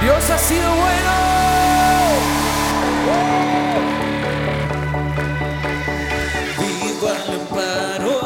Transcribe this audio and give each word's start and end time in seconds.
Dios 0.00 0.30
ha 0.30 0.38
sido 0.38 0.74
bueno. 0.76 1.10
Oh. 3.12 3.80
Vivo 6.58 7.08
al 7.08 7.30
amparo 7.40 8.18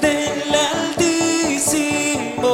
del 0.00 0.54
Altísimo, 0.96 2.52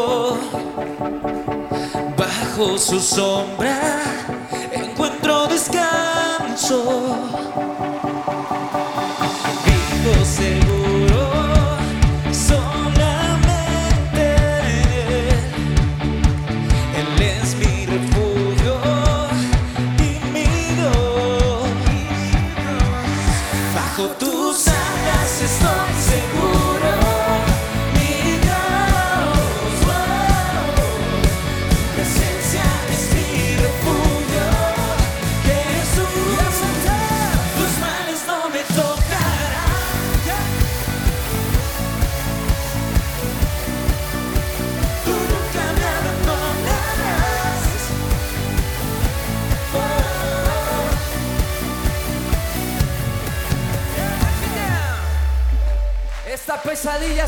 bajo 2.16 2.78
su 2.78 2.98
sombra. 3.00 4.09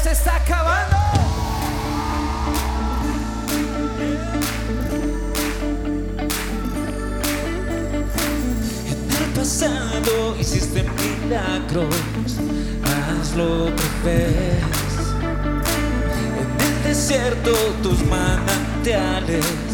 se 0.02 0.10
está 0.10 0.36
acabando. 0.36 0.96
En 8.88 9.24
el 9.24 9.30
pasado 9.34 10.36
hiciste 10.40 10.82
milagros, 10.82 11.94
hazlo 13.20 13.66
otra 13.66 13.86
vez. 14.04 14.62
En 16.40 16.66
el 16.66 16.82
desierto 16.82 17.52
tus 17.82 18.02
manantiales 18.06 19.71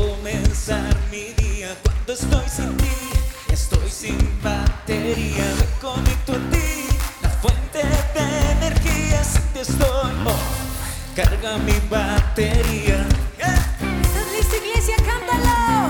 comenzar 0.00 0.96
mi 1.10 1.32
día. 1.42 1.76
Cuando 1.82 2.12
estoy 2.12 2.48
sin 2.48 2.76
ti, 2.76 2.96
estoy 3.52 3.90
sin 3.90 4.18
batería. 4.42 5.46
Me 5.58 5.66
conecto 5.80 6.32
a 6.32 6.50
ti, 6.52 6.70
la 7.22 7.28
fuente 7.42 7.78
de 8.14 8.52
energía. 8.52 9.22
Si 9.24 9.40
te 9.52 9.60
estoy, 9.60 10.12
oh, 10.26 10.44
carga 11.14 11.58
mi 11.58 11.78
batería. 11.88 13.06
¿Estás 13.38 14.26
listo, 14.36 14.56
iglesia? 14.64 14.96
Cántalo. 15.08 15.88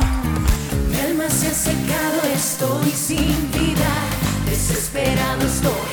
Mi 0.88 1.00
alma 1.00 1.28
se 1.28 1.48
ha 1.48 1.54
secado, 1.54 2.20
estoy 2.34 2.90
sin 2.90 3.50
vida. 3.52 3.90
Desesperado 4.46 5.46
estoy. 5.46 5.89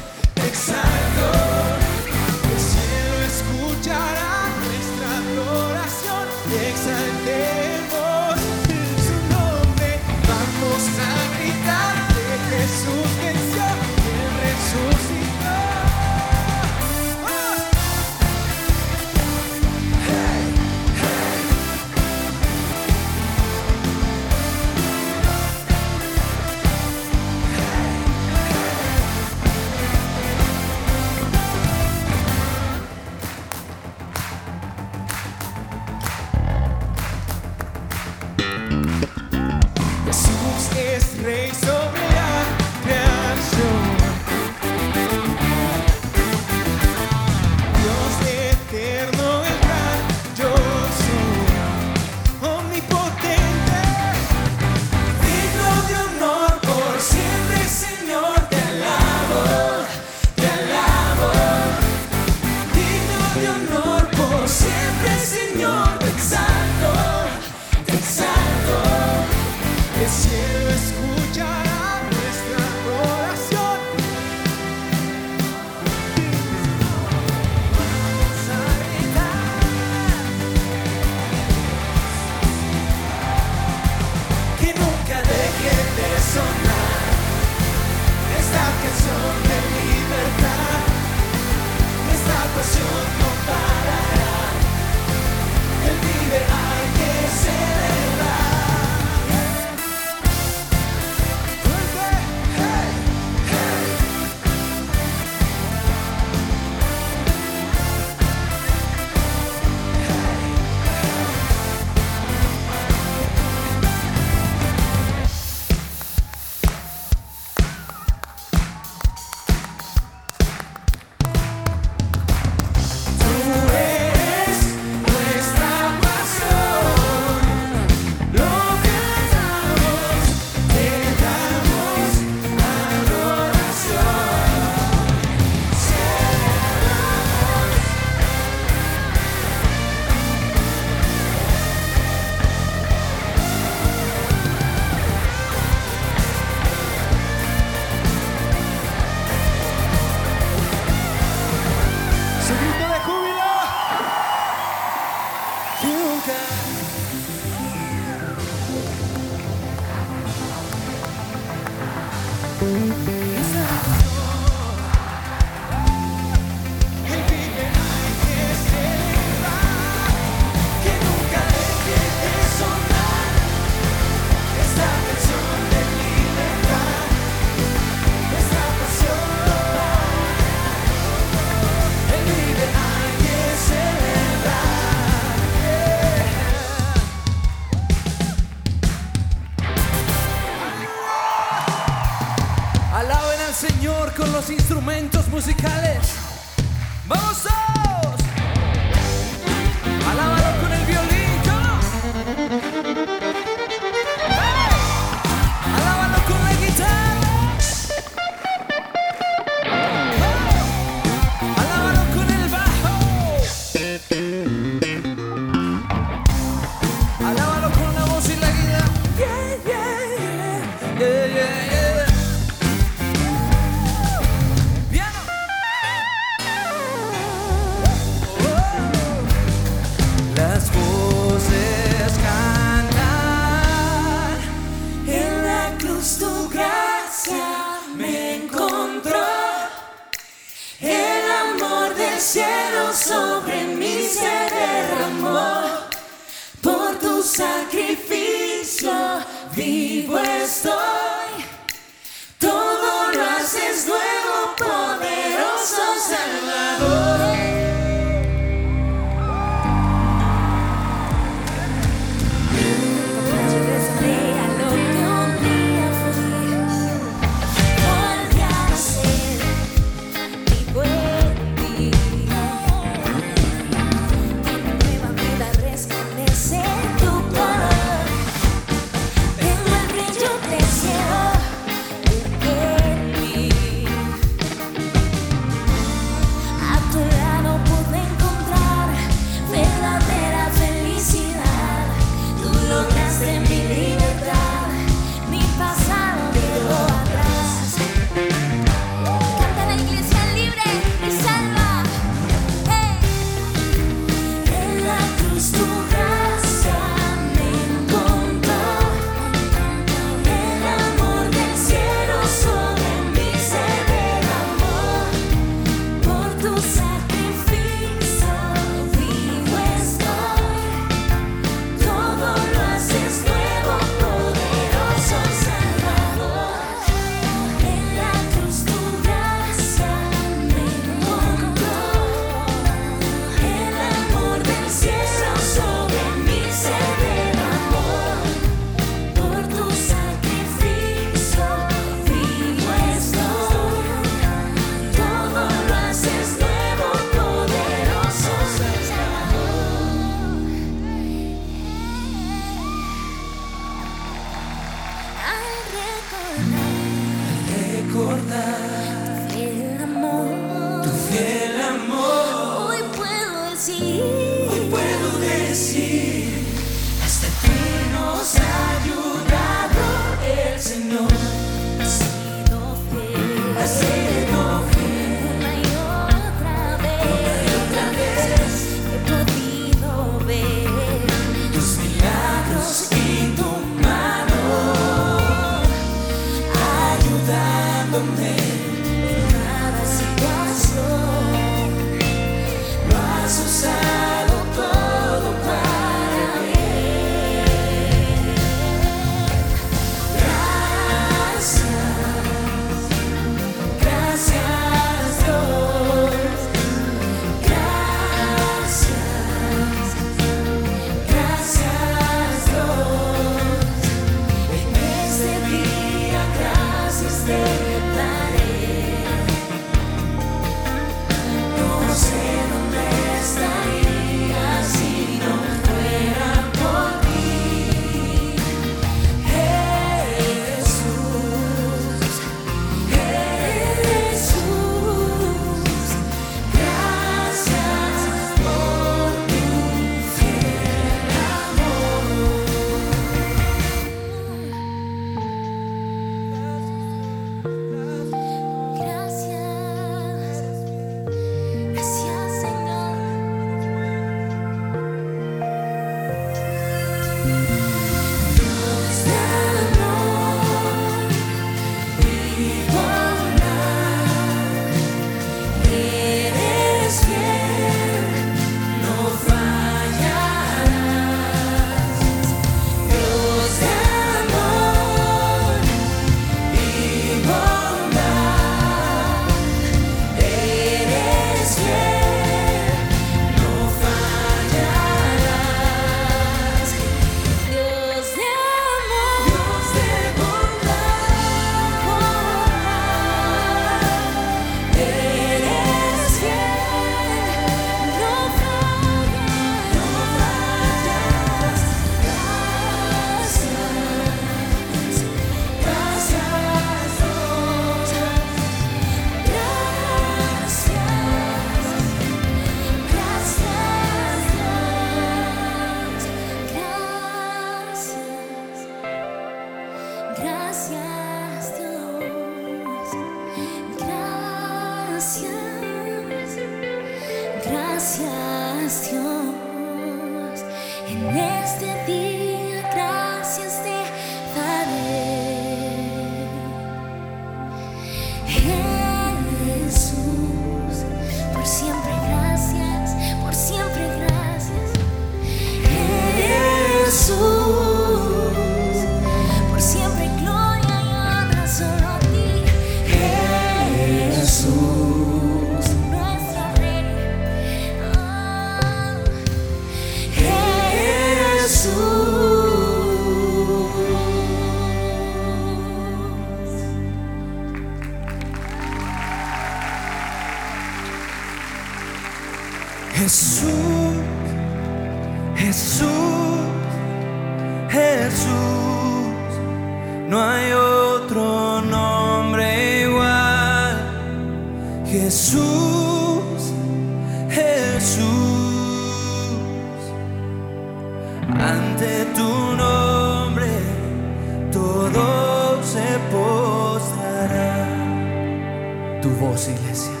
Voz, 599.21 599.47
iglesia. 599.47 600.00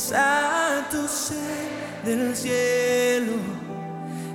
Santo 0.00 1.06
ser 1.06 1.36
del 2.06 2.34
cielo, 2.34 3.34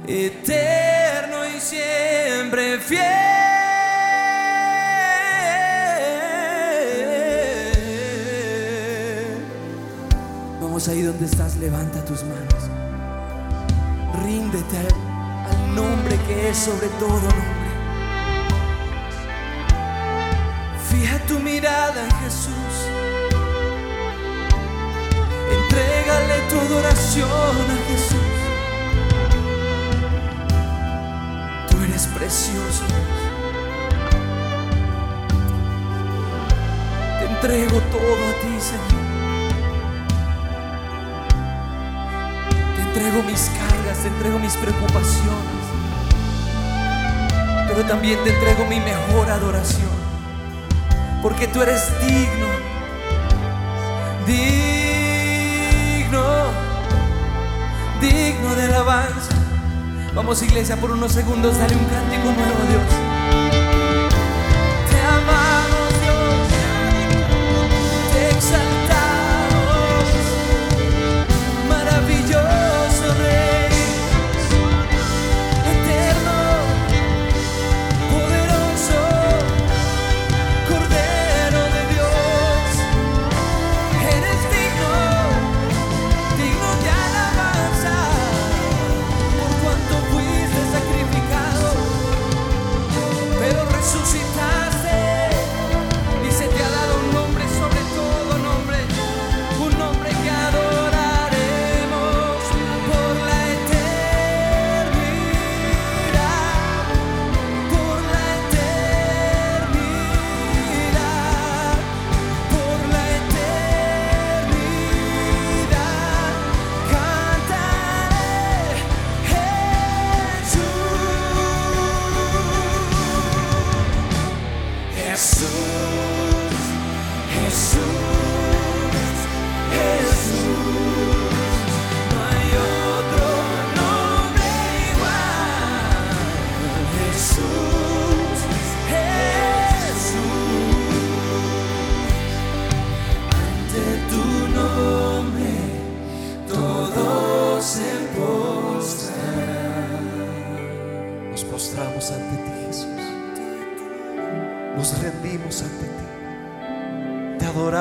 eterno 0.05 1.43
y 1.47 1.59
siempre 1.59 2.77
fiel. 2.79 3.01
Vamos 10.61 10.87
ahí 10.87 11.01
donde 11.01 11.25
estás, 11.25 11.55
levanta 11.55 12.05
tus 12.05 12.23
manos. 12.23 12.69
Ríndete 14.23 14.77
al, 14.77 14.85
al 14.85 15.75
nombre 15.75 16.15
que 16.27 16.49
es 16.49 16.57
sobre 16.57 16.89
todo 16.99 17.09
nombre. 17.09 17.65
Fija 20.91 21.17
tu 21.25 21.39
mirada 21.39 22.03
en 22.03 22.11
Jesús. 22.23 23.04
Entrégale 25.51 26.39
tu 26.49 26.59
adoración 26.59 27.29
a 27.29 27.77
Jesús. 27.89 28.35
Tú 31.69 31.83
eres 31.83 32.07
precioso. 32.07 32.83
Te 37.19 37.25
entrego 37.25 37.79
todo 37.91 38.29
a 38.29 38.33
ti, 38.41 38.59
Señor. 38.59 39.05
Te 42.75 42.81
entrego 42.81 43.23
mis 43.23 43.49
cargas, 43.49 43.99
te 43.99 44.07
entrego 44.07 44.39
mis 44.39 44.55
preocupaciones. 44.55 45.65
Pero 47.67 47.85
también 47.85 48.23
te 48.23 48.29
entrego 48.31 48.65
mi 48.65 48.79
mejor 48.79 49.29
adoración. 49.29 49.95
Porque 51.21 51.47
tú 51.47 51.61
eres 51.61 51.81
digno. 52.01 52.47
Digno. 54.25 54.64
Vamos 60.15 60.41
iglesia 60.41 60.75
por 60.77 60.91
unos 60.91 61.11
segundos, 61.11 61.57
dale 61.57 61.75
un 61.75 61.85
cántico 61.85 62.23
nuevo 62.23 62.63
a 62.63 62.69
Dios. 62.69 62.94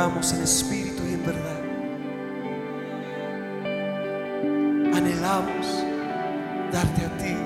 Adoramos 0.04 0.32
en 0.32 0.42
espíritu 0.42 1.02
y 1.06 1.14
en 1.14 1.24
verdad. 1.24 1.60
Anhelamos 4.96 5.66
darte 6.72 7.06
a 7.06 7.18
ti 7.18 7.36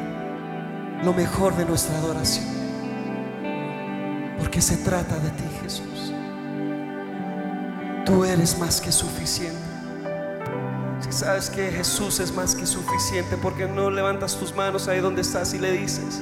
lo 1.04 1.12
mejor 1.12 1.56
de 1.56 1.64
nuestra 1.64 1.96
adoración. 1.98 2.46
Porque 4.38 4.60
se 4.60 4.76
trata 4.78 5.16
de 5.20 5.30
ti, 5.30 5.44
Jesús. 5.62 6.12
Tú 8.04 8.24
eres 8.24 8.58
más 8.58 8.80
que 8.80 8.90
suficiente. 8.90 9.56
Si 11.00 11.12
sabes 11.12 11.50
que 11.50 11.70
Jesús 11.70 12.18
es 12.18 12.34
más 12.34 12.56
que 12.56 12.66
suficiente, 12.66 13.36
porque 13.36 13.66
no 13.66 13.88
levantas 13.90 14.34
tus 14.36 14.52
manos 14.54 14.88
ahí 14.88 15.00
donde 15.00 15.22
estás 15.22 15.54
y 15.54 15.58
le 15.58 15.72
dices, 15.72 16.20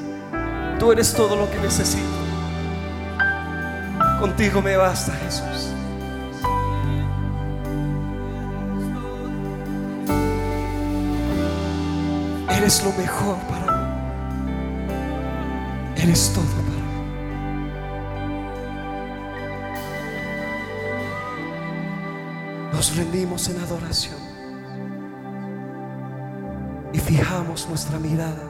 tú 0.78 0.92
eres 0.92 1.14
todo 1.14 1.34
lo 1.34 1.50
que 1.50 1.58
necesito. 1.60 2.04
Contigo 4.20 4.60
me 4.60 4.76
basta, 4.76 5.12
Jesús. 5.12 5.76
Eres 12.66 12.82
lo 12.82 12.92
mejor 12.94 13.36
para 13.48 13.72
mí. 13.72 13.78
Eres 16.02 16.32
todo 16.34 16.44
para 16.46 16.62
mí. 16.62 16.82
Nos 22.72 22.96
rendimos 22.96 23.48
en 23.50 23.60
adoración 23.60 24.18
y 26.92 26.98
fijamos 26.98 27.68
nuestra 27.68 28.00
mirada 28.00 28.45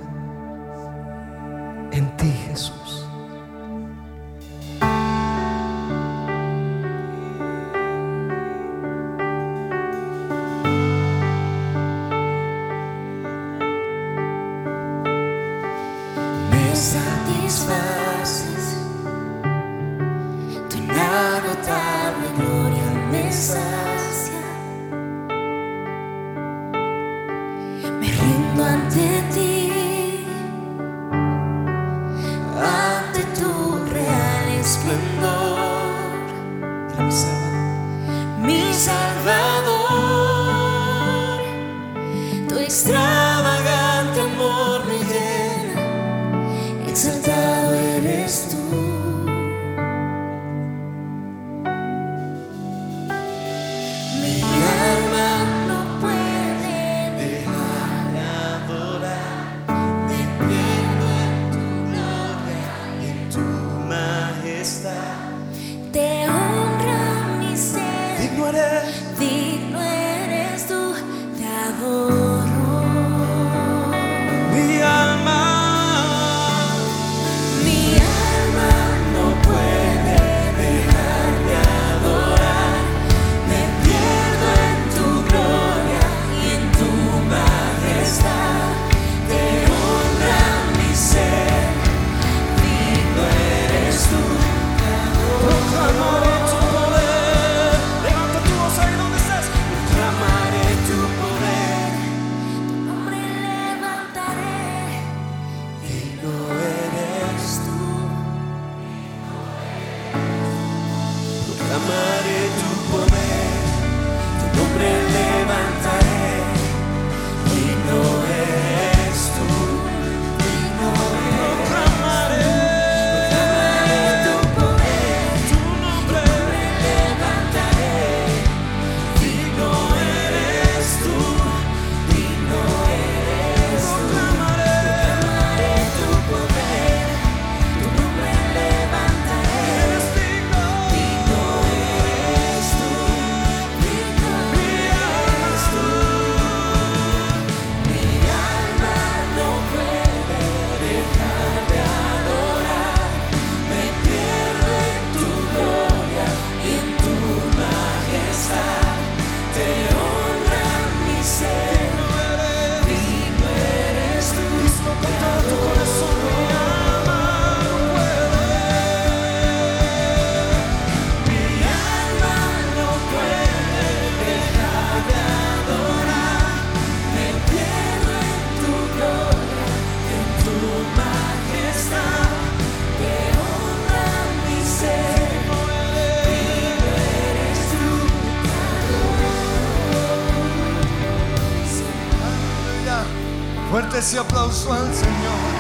ese 194.07 194.21
aplauso 194.21 194.73
al 194.73 194.95
Señor. 194.95 195.51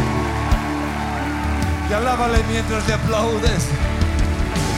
Y 1.91 1.93
alábale 1.93 2.39
mientras 2.49 2.87
le 2.87 2.95
aplaudes. 2.95 3.63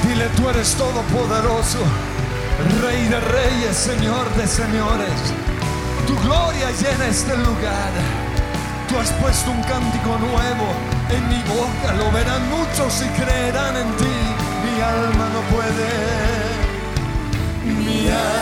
Dile, 0.05 0.27
tú 0.37 0.49
eres 0.49 0.73
todopoderoso, 0.73 1.81
Rey 2.83 3.05
de 3.09 3.21
reyes, 3.21 3.77
Señor 3.77 4.25
de 4.37 4.47
señores. 4.47 5.21
Tu 6.07 6.15
gloria 6.21 6.71
llena 6.81 7.09
este 7.09 7.37
lugar. 7.37 7.93
Tú 8.89 8.99
has 8.99 9.11
puesto 9.21 9.51
un 9.51 9.63
cántico 9.65 10.17
nuevo 10.17 10.67
en 11.11 11.29
mi 11.29 11.43
boca. 11.43 11.93
Lo 11.99 12.11
verán 12.11 12.49
muchos 12.49 13.03
y 13.03 13.09
creerán 13.21 13.77
en 13.77 13.97
ti. 13.99 14.17
Mi 14.65 14.81
alma 14.81 15.29
no 15.35 15.41
puede. 15.55 15.91
Mi 17.85 18.09
alma 18.09 18.38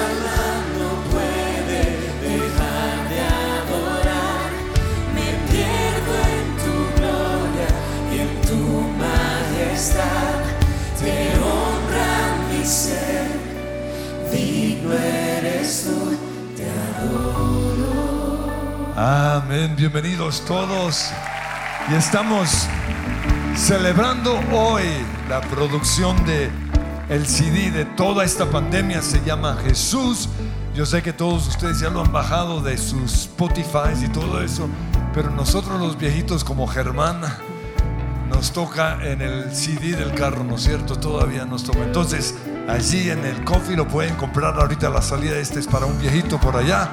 Digno 14.36 14.92
eres 14.92 15.84
tú, 15.84 16.14
te 16.56 16.68
adoro. 16.98 18.52
Amén, 18.94 19.74
bienvenidos 19.76 20.44
todos. 20.44 21.10
Y 21.90 21.94
estamos 21.94 22.68
celebrando 23.56 24.38
hoy 24.52 24.84
la 25.30 25.40
producción 25.40 26.22
de 26.26 26.50
el 27.08 27.26
CD 27.26 27.70
de 27.70 27.86
toda 27.86 28.24
esta 28.24 28.44
pandemia 28.50 29.00
se 29.00 29.24
llama 29.24 29.56
Jesús. 29.64 30.28
Yo 30.74 30.84
sé 30.84 31.02
que 31.02 31.14
todos 31.14 31.48
ustedes 31.48 31.80
ya 31.80 31.88
lo 31.88 32.02
han 32.02 32.12
bajado 32.12 32.60
de 32.60 32.76
sus 32.76 33.12
Spotify 33.14 34.04
y 34.04 34.08
todo 34.08 34.42
eso, 34.42 34.68
pero 35.14 35.30
nosotros 35.30 35.80
los 35.80 35.96
viejitos 35.96 36.44
como 36.44 36.66
Germán 36.66 37.22
nos 38.28 38.52
toca 38.52 38.98
en 39.02 39.22
el 39.22 39.54
CD 39.54 39.96
del 39.96 40.12
carro, 40.12 40.44
¿no 40.44 40.56
es 40.56 40.64
cierto? 40.64 40.96
Todavía 40.96 41.46
nos 41.46 41.64
toca. 41.64 41.78
Entonces, 41.78 42.34
allí 42.68 43.10
en 43.10 43.24
el 43.24 43.42
coffee 43.44 43.76
lo 43.76 43.88
pueden 43.88 44.14
comprar 44.16 44.58
ahorita 44.58 44.90
la 44.90 45.02
salida. 45.02 45.38
Este 45.38 45.60
es 45.60 45.66
para 45.66 45.86
un 45.86 45.98
viejito 45.98 46.38
por 46.40 46.56
allá. 46.56 46.90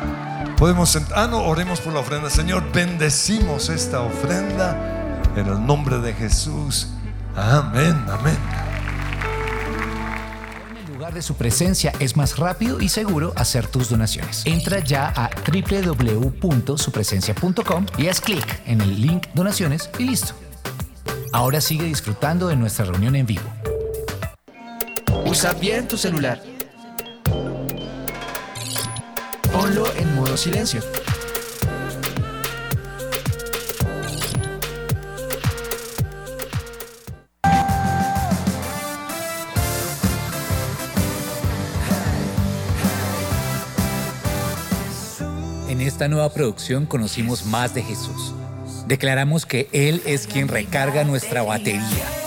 Podemos 0.58 0.90
sentar, 0.90 1.20
ah, 1.20 1.28
no, 1.28 1.44
oremos 1.44 1.82
por 1.82 1.94
la 1.94 2.00
ofrenda. 2.00 2.30
Señor, 2.30 2.72
bendecimos 2.72 3.70
esta 3.70 4.00
ofrenda 4.02 5.20
en 5.36 5.48
el 5.48 5.66
nombre 5.66 5.98
de 6.00 6.14
Jesús. 6.14 6.88
Amén, 7.36 8.06
amén. 8.10 8.38
En 10.70 10.78
el 10.78 10.86
lugar 10.94 11.14
de 11.14 11.22
su 11.22 11.36
presencia 11.36 11.92
es 12.00 12.16
más 12.16 12.38
rápido 12.38 12.80
y 12.80 12.88
seguro 12.90 13.34
hacer 13.36 13.68
tus 13.68 13.90
donaciones. 13.90 14.44
Entra 14.46 14.80
ya 14.80 15.12
a 15.16 15.30
www.supresencia.com 15.52 17.86
y 17.98 18.08
haz 18.08 18.22
clic 18.22 18.62
en 18.66 18.80
el 18.82 19.02
link 19.02 19.28
donaciones 19.34 19.90
y 19.98 20.06
listo. 20.06 20.34
Ahora 21.32 21.62
sigue 21.62 21.86
disfrutando 21.86 22.48
de 22.48 22.56
nuestra 22.56 22.86
reunión 22.86 23.16
en 23.16 23.26
vivo. 23.26 23.42
Usa 25.34 25.52
bien 25.54 25.88
tu 25.88 25.98
celular. 25.98 26.40
Ponlo 29.52 29.92
en 29.96 30.14
modo 30.14 30.38
silencio. 30.38 30.80
En 45.68 45.82
esta 45.82 46.08
nueva 46.08 46.32
producción 46.32 46.86
conocimos 46.86 47.44
más 47.48 47.74
de 47.74 47.82
Jesús. 47.82 48.36
Declaramos 48.86 49.48
que 49.48 49.68
Él 49.74 50.04
es 50.06 50.28
quien 50.28 50.48
recarga 50.48 51.04
nuestra 51.04 51.42
batería. 51.42 52.23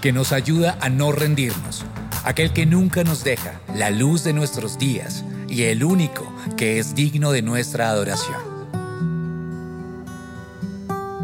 Que 0.00 0.12
nos 0.12 0.32
ayuda 0.32 0.78
a 0.80 0.88
no 0.88 1.12
rendirnos. 1.12 1.84
Aquel 2.24 2.52
que 2.52 2.66
nunca 2.66 3.04
nos 3.04 3.24
deja, 3.24 3.60
la 3.74 3.90
luz 3.90 4.24
de 4.24 4.32
nuestros 4.32 4.78
días 4.78 5.24
y 5.48 5.64
el 5.64 5.84
único 5.84 6.32
que 6.56 6.78
es 6.78 6.94
digno 6.94 7.32
de 7.32 7.42
nuestra 7.42 7.90
adoración. 7.90 8.40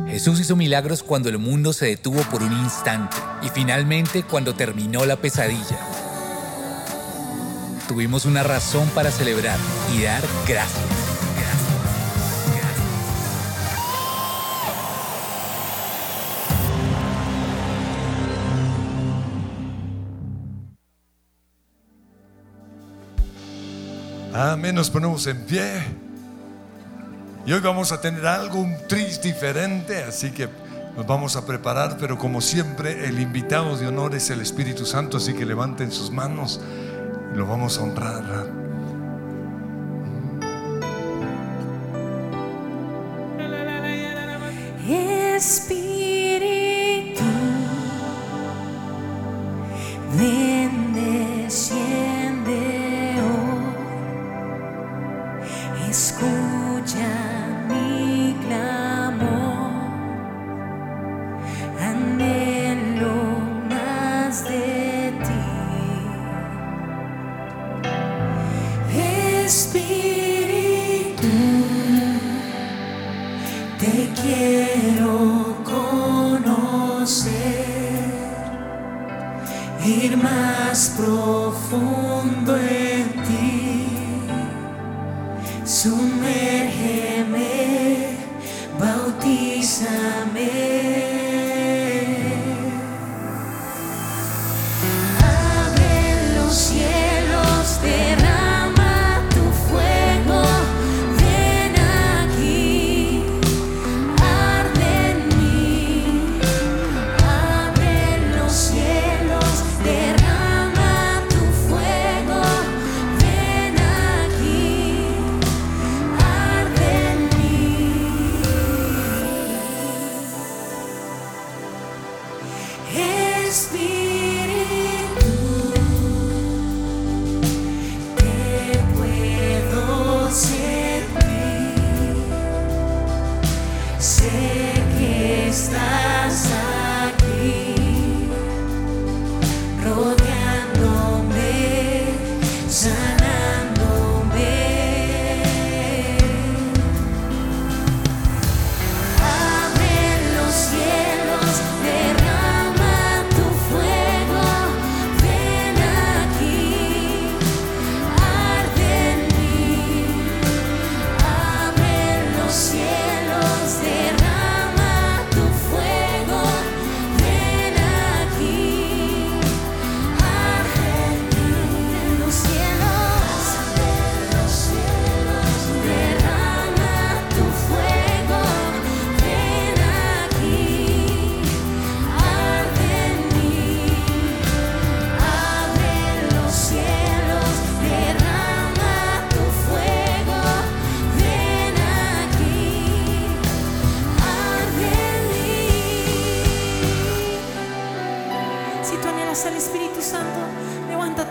Jesús 0.08 0.40
hizo 0.40 0.56
milagros 0.56 1.02
cuando 1.02 1.28
el 1.28 1.38
mundo 1.38 1.72
se 1.72 1.86
detuvo 1.86 2.20
por 2.30 2.42
un 2.42 2.52
instante 2.52 3.16
y 3.42 3.48
finalmente 3.48 4.22
cuando 4.22 4.54
terminó 4.54 5.04
la 5.04 5.16
pesadilla. 5.16 5.78
Tuvimos 7.88 8.24
una 8.24 8.42
razón 8.42 8.88
para 8.94 9.10
celebrar 9.10 9.58
y 9.94 10.02
dar 10.02 10.22
gracias. 10.46 10.95
Amén, 24.38 24.74
nos 24.74 24.90
ponemos 24.90 25.26
en 25.28 25.46
pie. 25.46 25.82
Y 27.46 27.52
hoy 27.54 27.60
vamos 27.60 27.90
a 27.90 28.02
tener 28.02 28.26
algo, 28.26 28.60
un 28.60 28.76
tris 28.86 29.22
diferente, 29.22 30.04
así 30.04 30.30
que 30.30 30.46
nos 30.94 31.06
vamos 31.06 31.36
a 31.36 31.46
preparar, 31.46 31.96
pero 31.98 32.18
como 32.18 32.42
siempre 32.42 33.06
el 33.06 33.18
invitado 33.18 33.78
de 33.78 33.86
honor 33.86 34.14
es 34.14 34.28
el 34.28 34.42
Espíritu 34.42 34.84
Santo, 34.84 35.16
así 35.16 35.32
que 35.32 35.46
levanten 35.46 35.90
sus 35.90 36.10
manos 36.10 36.60
y 37.32 37.36
lo 37.38 37.46
vamos 37.46 37.78
a 37.78 37.84
honrar. 37.84 38.65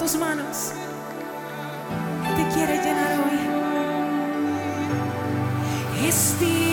tus 0.05 0.17
manos. 0.17 0.71
Él 2.27 2.35
te 2.35 2.53
quiere 2.53 2.77
llenar 2.77 3.11
hoy. 3.21 3.39
Estira 6.07 6.64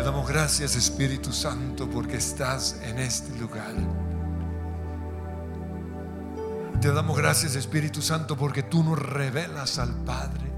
te 0.00 0.06
damos 0.06 0.26
gracias 0.26 0.76
Espíritu 0.76 1.30
Santo 1.30 1.86
porque 1.90 2.16
estás 2.16 2.80
en 2.84 2.98
este 2.98 3.38
lugar. 3.38 3.74
Te 6.80 6.90
damos 6.90 7.18
gracias 7.18 7.54
Espíritu 7.54 8.00
Santo 8.00 8.34
porque 8.34 8.62
tú 8.62 8.82
nos 8.82 8.98
revelas 8.98 9.78
al 9.78 9.94
Padre. 10.06 10.50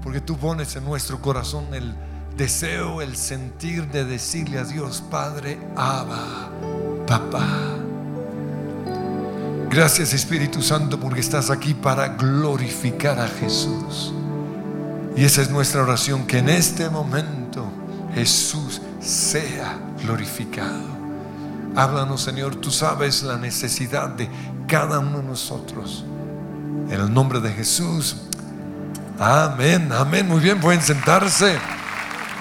Porque 0.00 0.20
tú 0.20 0.36
pones 0.36 0.76
en 0.76 0.84
nuestro 0.84 1.20
corazón 1.20 1.74
el 1.74 1.92
deseo, 2.36 3.02
el 3.02 3.16
sentir 3.16 3.88
de 3.88 4.04
decirle 4.04 4.60
a 4.60 4.64
Dios 4.64 5.02
Padre, 5.10 5.58
Abba, 5.74 6.48
Papá. 7.04 7.48
Gracias 9.70 10.12
Espíritu 10.12 10.62
Santo 10.62 11.00
porque 11.00 11.18
estás 11.18 11.50
aquí 11.50 11.74
para 11.74 12.10
glorificar 12.10 13.18
a 13.18 13.26
Jesús. 13.26 14.14
Y 15.16 15.24
esa 15.24 15.42
es 15.42 15.50
nuestra 15.50 15.82
oración, 15.82 16.28
que 16.28 16.38
en 16.38 16.48
este 16.48 16.88
momento 16.90 17.41
Jesús 18.14 18.80
sea 19.00 19.78
glorificado. 20.02 20.92
Háblanos, 21.74 22.20
Señor, 22.20 22.56
tú 22.56 22.70
sabes 22.70 23.22
la 23.22 23.38
necesidad 23.38 24.10
de 24.10 24.28
cada 24.68 24.98
uno 24.98 25.18
de 25.18 25.24
nosotros. 25.24 26.04
En 26.90 27.00
el 27.00 27.12
nombre 27.12 27.40
de 27.40 27.50
Jesús. 27.50 28.16
Amén, 29.18 29.90
amén. 29.92 30.28
Muy 30.28 30.40
bien, 30.40 30.60
pueden 30.60 30.82
sentarse. 30.82 31.56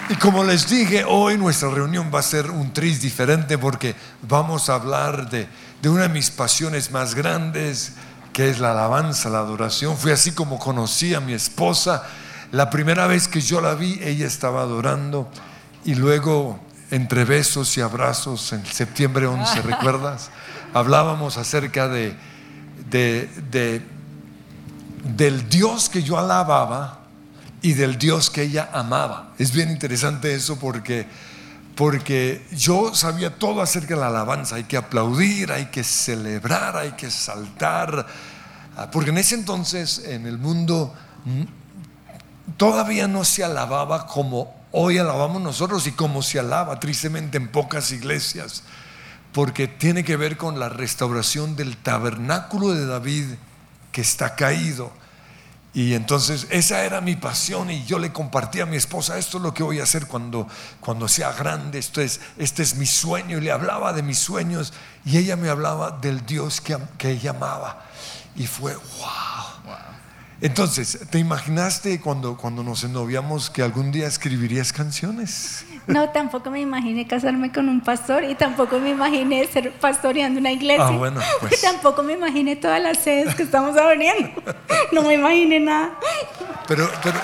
Y 0.10 0.16
como 0.16 0.44
les 0.44 0.70
dije, 0.70 1.06
hoy 1.08 1.38
nuestra 1.38 1.70
reunión 1.70 2.12
va 2.14 2.20
a 2.20 2.24
ser 2.24 2.52
un 2.52 2.74
tris 2.74 3.02
diferente 3.02 3.58
porque 3.58 3.96
vamos 4.24 4.70
a 4.70 4.76
hablar 4.76 5.30
de, 5.30 5.48
de 5.82 5.90
una 5.90 6.04
de 6.04 6.10
mis 6.10 6.30
pasiones 6.30 6.92
más 6.92 7.16
grandes, 7.16 7.94
que 8.34 8.50
es 8.50 8.60
la 8.60 8.72
alabanza, 8.72 9.30
la 9.30 9.40
adoración. 9.40 9.96
Fue 9.96 10.12
así 10.12 10.34
como 10.34 10.60
conocí 10.60 11.14
a 11.14 11.22
mi 11.22 11.32
esposa. 11.32 12.04
La 12.52 12.70
primera 12.70 13.08
vez 13.08 13.30
que 13.30 13.40
yo 13.40 13.62
la 13.62 13.76
vi, 13.76 13.98
ella 14.04 14.28
estaba 14.28 14.62
adorando 14.62 15.30
y 15.86 15.96
luego 15.96 16.60
entre 16.92 17.24
besos 17.26 17.78
y 17.78 17.82
abrazos 17.82 18.52
en 18.54 18.66
septiembre 18.66 19.26
11, 19.28 19.62
¿recuerdas? 19.64 20.30
Hablábamos 20.74 21.38
acerca 21.38 21.88
de, 21.88 22.16
de, 22.90 23.28
de- 23.52 23.82
del 25.16 25.50
Dios 25.50 25.90
que 25.90 26.04
yo 26.04 26.18
alababa 26.20 27.00
y 27.62 27.74
del 27.74 27.98
Dios 27.98 28.30
que 28.30 28.44
ella 28.44 28.70
amaba. 28.74 29.34
Es 29.40 29.52
bien 29.52 29.70
interesante 29.72 30.34
eso 30.36 30.60
porque, 30.60 31.08
porque 31.76 32.46
yo 32.52 32.94
sabía 32.94 33.36
todo 33.36 33.62
acerca 33.62 33.96
de 33.96 34.02
la 34.02 34.08
alabanza. 34.08 34.56
Hay 34.56 34.66
que 34.66 34.78
aplaudir, 34.78 35.52
hay 35.52 35.66
que 35.68 35.84
celebrar, 35.84 36.78
hay 36.78 36.92
que 36.92 37.10
saltar. 37.10 38.06
Ah, 38.78 38.90
Porque 38.92 39.10
en 39.10 39.18
ese 39.18 39.36
entonces 39.36 40.04
en 40.06 40.26
el 40.28 40.38
mundo 40.38 40.94
mm, 41.26 41.44
todavía 42.58 43.08
no 43.08 43.24
se 43.26 43.44
alababa 43.44 44.06
como 44.08 44.54
hoy 44.72 44.98
alabamos 44.98 45.42
nosotros 45.42 45.86
y 45.88 45.92
como 45.92 46.22
se 46.22 46.40
alaba 46.40 46.80
tristemente 46.80 47.38
en 47.38 47.50
pocas 47.50 47.92
iglesias. 47.92 48.64
Porque 49.34 49.68
tiene 49.68 50.04
que 50.04 50.18
ver 50.18 50.36
con 50.36 50.60
la 50.60 50.68
restauración 50.68 51.56
del 51.56 51.78
tabernáculo 51.78 52.70
de 52.70 52.86
David 52.86 53.26
que 53.92 54.02
está 54.02 54.36
caído. 54.36 54.92
Y 55.74 55.94
entonces 55.94 56.48
esa 56.50 56.84
era 56.84 57.00
mi 57.00 57.16
pasión 57.16 57.72
y 57.72 57.86
yo 57.86 57.98
le 57.98 58.12
compartí 58.12 58.60
a 58.60 58.66
mi 58.66 58.76
esposa, 58.76 59.18
esto 59.18 59.38
es 59.38 59.44
lo 59.44 59.54
que 59.54 59.64
voy 59.64 59.80
a 59.80 59.84
hacer 59.84 60.06
cuando, 60.06 60.46
cuando 60.82 61.08
sea 61.08 61.32
grande, 61.32 61.80
esto 61.80 62.02
es, 62.02 62.20
este 62.38 62.62
es 62.62 62.76
mi 62.76 62.86
sueño. 62.86 63.38
Y 63.38 63.42
le 63.42 63.52
hablaba 63.52 63.94
de 63.94 64.04
mis 64.04 64.20
sueños 64.20 64.74
y 65.06 65.18
ella 65.18 65.38
me 65.38 65.50
hablaba 65.50 65.92
del 65.92 66.26
Dios 66.26 66.60
que, 66.60 66.78
que 66.98 67.12
ella 67.12 67.30
amaba. 67.30 67.86
Y 68.36 68.48
fue, 68.48 68.76
wow. 68.76 70.01
Entonces, 70.42 70.98
¿te 71.12 71.20
imaginaste 71.20 72.00
cuando, 72.00 72.36
cuando 72.36 72.64
nos 72.64 72.84
ennoviamos 72.84 73.52
que 73.52 73.62
algún 73.62 73.92
día 73.92 74.08
escribirías 74.08 74.74
canciones? 74.74 75.66
No, 75.86 76.10
tampoco 76.10 76.50
me 76.50 76.60
imaginé 76.60 77.06
casarme 77.06 77.52
con 77.52 77.70
un 77.70 77.82
pastor 77.82 78.24
y 78.24 78.34
tampoco 78.34 78.80
me 78.80 78.90
imaginé 78.90 79.48
ser 79.48 79.72
pastoreando 79.74 80.40
una 80.40 80.52
iglesia. 80.52 80.88
Ah, 80.88 80.92
bueno, 80.92 81.22
pues. 81.40 81.60
Y 81.60 81.62
tampoco 81.62 82.02
me 82.02 82.14
imaginé 82.14 82.56
todas 82.56 82.82
las 82.82 82.98
sedes 82.98 83.36
que 83.36 83.44
estamos 83.44 83.78
abriendo. 83.78 84.32
No 84.92 85.04
me 85.04 85.14
imaginé 85.14 85.60
nada. 85.60 85.92
Pero, 86.68 86.90
pero 87.04 87.20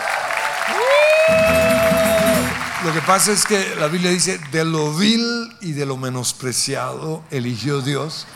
lo 2.86 2.93
que 2.93 3.01
pasa 3.01 3.32
es 3.32 3.45
que 3.45 3.76
la 3.80 3.88
Biblia 3.88 4.11
dice, 4.11 4.39
de 4.51 4.63
lo 4.63 4.93
vil 4.93 5.49
y 5.59 5.74
de 5.74 5.86
lo 5.86 5.97
menospreciado 5.97 7.24
eligió 7.32 7.82
Dios 7.82 8.28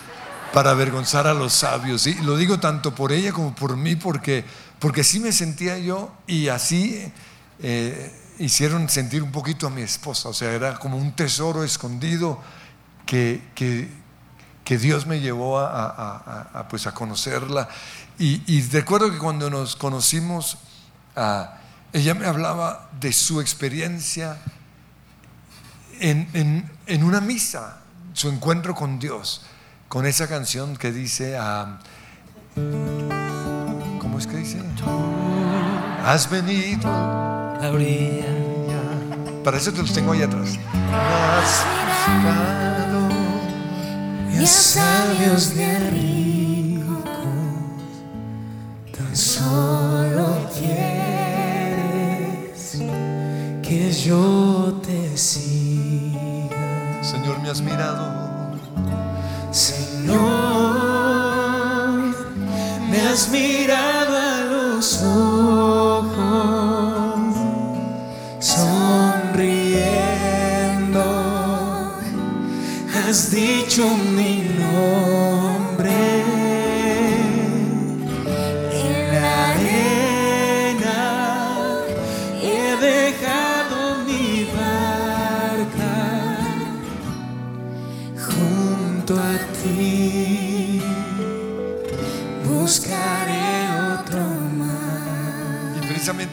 para 0.53 0.71
avergonzar 0.71 1.27
a 1.27 1.33
los 1.33 1.53
sabios. 1.53 2.07
Y 2.07 2.15
lo 2.15 2.35
digo 2.35 2.59
tanto 2.59 2.93
por 2.93 3.11
ella 3.11 3.31
como 3.31 3.55
por 3.55 3.77
mí, 3.77 3.95
porque, 3.95 4.43
porque 4.81 5.03
sí 5.05 5.19
me 5.21 5.31
sentía 5.31 5.77
yo 5.77 6.11
y 6.27 6.47
así 6.49 7.09
eh, 7.59 8.11
hicieron 8.39 8.89
sentir 8.89 9.21
un 9.21 9.31
poquito 9.31 9.67
a 9.67 9.69
mi 9.69 9.83
esposa. 9.83 10.27
O 10.29 10.33
sea, 10.33 10.51
era 10.51 10.79
como 10.79 10.97
un 10.97 11.15
tesoro 11.15 11.63
escondido 11.63 12.41
que, 13.05 13.41
que, 13.53 13.89
que 14.63 14.77
Dios 14.79 15.05
me 15.05 15.19
llevó 15.19 15.59
a, 15.59 15.67
a- 15.85 16.49
a- 16.59 16.67
pues 16.67 16.87
conocerla. 16.87 17.69
Y, 18.17 18.41
recuerdo 18.69 19.11
que 19.11 19.19
cuando 19.19 19.49
nos 19.51 19.75
conocimos, 19.75 20.57
ah, 21.15 21.59
ella 21.93 22.15
me 22.15 22.25
hablaba 22.25 22.89
de 22.99 23.13
su 23.13 23.39
experiencia 23.39 24.37
en, 25.99 26.27
en- 26.33 26.71
en 26.87 27.03
una 27.03 27.21
misa, 27.21 27.77
su 28.13 28.29
encuentro 28.29 28.73
con 28.73 28.97
Dios, 28.97 29.43
con 29.87 30.07
esa 30.07 30.27
canción 30.27 30.75
que 30.75 30.91
dice, 30.91 31.37
ah, 31.37 31.79
¿cómo 32.55 33.30
es 34.21 34.27
que 34.27 34.37
dice? 34.37 34.59
Has 36.05 36.29
venido 36.29 36.89
La 37.59 37.71
orilla. 37.71 38.27
para 39.43 39.57
eso 39.57 39.73
te 39.73 39.81
los 39.81 39.91
tengo 39.93 40.11
ahí 40.11 40.21
atrás. 40.21 40.59
Has 40.73 41.65
buscado 42.05 43.09
Y 44.31 44.43
a 44.43 44.47
sabios 44.47 45.55
de 45.55 45.79
ricos, 45.89 47.03
tan 48.95 49.15
solo 49.15 50.47
quieres 50.53 51.81
Que 53.63 53.91
yo 53.91 54.79
te 54.85 55.17
siga. 55.17 57.01
Señor, 57.01 57.39
me 57.41 57.49
has 57.49 57.61
mirado. 57.61 58.21
Señor, 59.51 60.21
me 62.89 63.01
has 63.01 63.29
mirado 63.29 63.60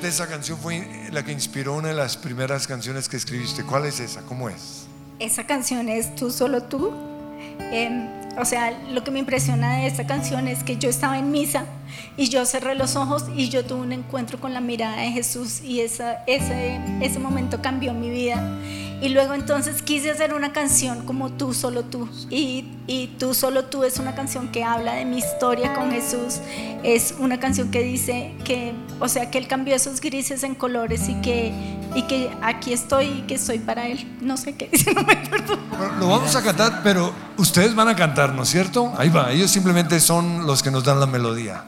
Esa 0.08 0.26
canción 0.26 0.56
fue 0.56 0.88
la 1.12 1.22
que 1.22 1.32
inspiró 1.32 1.74
una 1.74 1.88
de 1.88 1.94
las 1.94 2.16
primeras 2.16 2.66
canciones 2.66 3.10
que 3.10 3.18
escribiste. 3.18 3.62
¿Cuál 3.62 3.84
es 3.84 4.00
esa? 4.00 4.22
¿Cómo 4.22 4.48
es? 4.48 4.86
Esa 5.18 5.44
canción 5.44 5.90
es 5.90 6.14
Tú 6.14 6.30
solo 6.30 6.62
tú. 6.62 6.94
Em, 7.70 8.08
o 8.38 8.44
sea, 8.46 8.70
lo 8.90 9.04
que 9.04 9.10
me 9.10 9.18
impresiona 9.18 9.76
de 9.76 9.86
esta 9.86 10.06
canción 10.06 10.48
es 10.48 10.64
que 10.64 10.78
yo 10.78 10.88
estaba 10.88 11.18
en 11.18 11.30
misa 11.30 11.66
y 12.16 12.30
yo 12.30 12.46
cerré 12.46 12.74
los 12.74 12.96
ojos 12.96 13.26
y 13.36 13.50
yo 13.50 13.66
tuve 13.66 13.82
un 13.82 13.92
encuentro 13.92 14.40
con 14.40 14.54
la 14.54 14.62
mirada 14.62 14.96
de 14.96 15.10
Jesús 15.10 15.60
y 15.60 15.82
esa, 15.82 16.24
ese, 16.26 16.80
ese 17.02 17.18
momento 17.18 17.60
cambió 17.60 17.92
mi 17.92 18.08
vida. 18.08 18.42
Y 19.00 19.10
luego 19.10 19.34
entonces 19.34 19.80
quise 19.82 20.10
hacer 20.10 20.34
una 20.34 20.52
canción 20.52 21.06
como 21.06 21.30
Tú 21.30 21.54
solo 21.54 21.84
tú. 21.84 22.08
Y, 22.30 22.72
y 22.86 23.14
Tú 23.18 23.32
solo 23.32 23.64
tú 23.64 23.84
es 23.84 23.98
una 23.98 24.14
canción 24.14 24.48
que 24.48 24.64
habla 24.64 24.94
de 24.94 25.04
mi 25.04 25.18
historia 25.18 25.74
con 25.74 25.90
Jesús. 25.92 26.40
Es 26.82 27.14
una 27.18 27.38
canción 27.38 27.70
que 27.70 27.82
dice 27.82 28.34
que, 28.44 28.74
o 28.98 29.08
sea, 29.08 29.30
que 29.30 29.38
Él 29.38 29.46
cambió 29.46 29.74
esos 29.74 30.00
grises 30.00 30.42
en 30.42 30.54
colores 30.54 31.08
y 31.08 31.14
que, 31.20 31.52
y 31.94 32.02
que 32.02 32.30
aquí 32.42 32.72
estoy 32.72 33.06
y 33.06 33.22
que 33.22 33.34
estoy 33.34 33.58
para 33.60 33.86
Él. 33.86 34.18
No 34.20 34.36
sé 34.36 34.56
qué 34.56 34.68
dice, 34.72 34.92
no 34.94 35.02
me 35.02 35.12
acuerdo. 35.12 35.58
Bueno, 35.70 35.94
lo 36.00 36.08
vamos 36.08 36.34
a 36.34 36.42
cantar, 36.42 36.80
pero 36.82 37.12
ustedes 37.36 37.74
van 37.74 37.88
a 37.88 37.94
cantar, 37.96 38.34
¿no 38.34 38.42
es 38.42 38.48
cierto? 38.48 38.92
Ahí 38.98 39.10
va, 39.10 39.30
ellos 39.30 39.50
simplemente 39.50 40.00
son 40.00 40.46
los 40.46 40.62
que 40.62 40.70
nos 40.70 40.82
dan 40.84 40.98
la 40.98 41.06
melodía. 41.06 41.64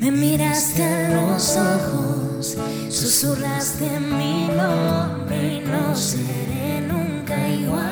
Me 0.00 0.10
miraste 0.10 0.82
a 0.82 1.10
los 1.10 1.56
ojos, 1.56 2.56
susurraste 2.90 3.88
mi 4.00 4.48
nombre 4.48 5.54
y 5.54 5.60
no 5.60 5.94
seré 5.94 6.80
nunca 6.80 7.48
igual. 7.48 7.86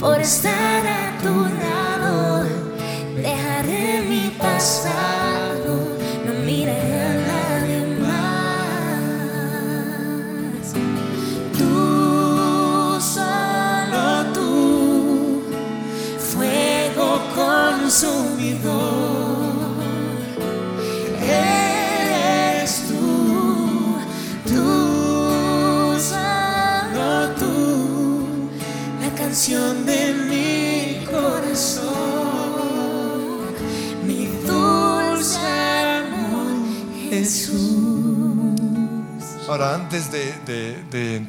Por 0.00 0.20
estar 0.20 0.86
a 0.86 1.18
tu 1.22 1.34
lado, 1.64 2.44
dejaré 3.16 4.02
mi 4.08 4.30
pasado, 4.38 5.19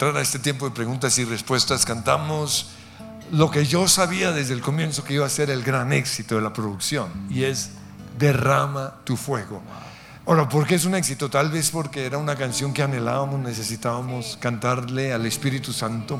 entrar 0.01 0.17
a 0.17 0.23
este 0.23 0.39
tiempo 0.39 0.65
de 0.65 0.73
preguntas 0.73 1.15
y 1.19 1.25
respuestas, 1.25 1.85
cantamos 1.85 2.71
lo 3.31 3.51
que 3.51 3.67
yo 3.67 3.87
sabía 3.87 4.31
desde 4.31 4.55
el 4.55 4.61
comienzo 4.61 5.03
que 5.03 5.13
iba 5.13 5.27
a 5.27 5.29
ser 5.29 5.51
el 5.51 5.61
gran 5.61 5.93
éxito 5.93 6.33
de 6.37 6.41
la 6.41 6.51
producción, 6.51 7.11
y 7.29 7.43
es 7.43 7.69
Derrama 8.17 8.95
tu 9.03 9.15
fuego. 9.15 9.61
Ahora, 10.25 10.49
¿por 10.49 10.65
qué 10.65 10.73
es 10.73 10.85
un 10.85 10.95
éxito? 10.95 11.29
Tal 11.29 11.51
vez 11.51 11.69
porque 11.69 12.03
era 12.03 12.17
una 12.17 12.35
canción 12.35 12.73
que 12.73 12.81
anhelábamos, 12.81 13.41
necesitábamos 13.41 14.39
cantarle 14.41 15.13
al 15.13 15.27
Espíritu 15.27 15.71
Santo. 15.71 16.19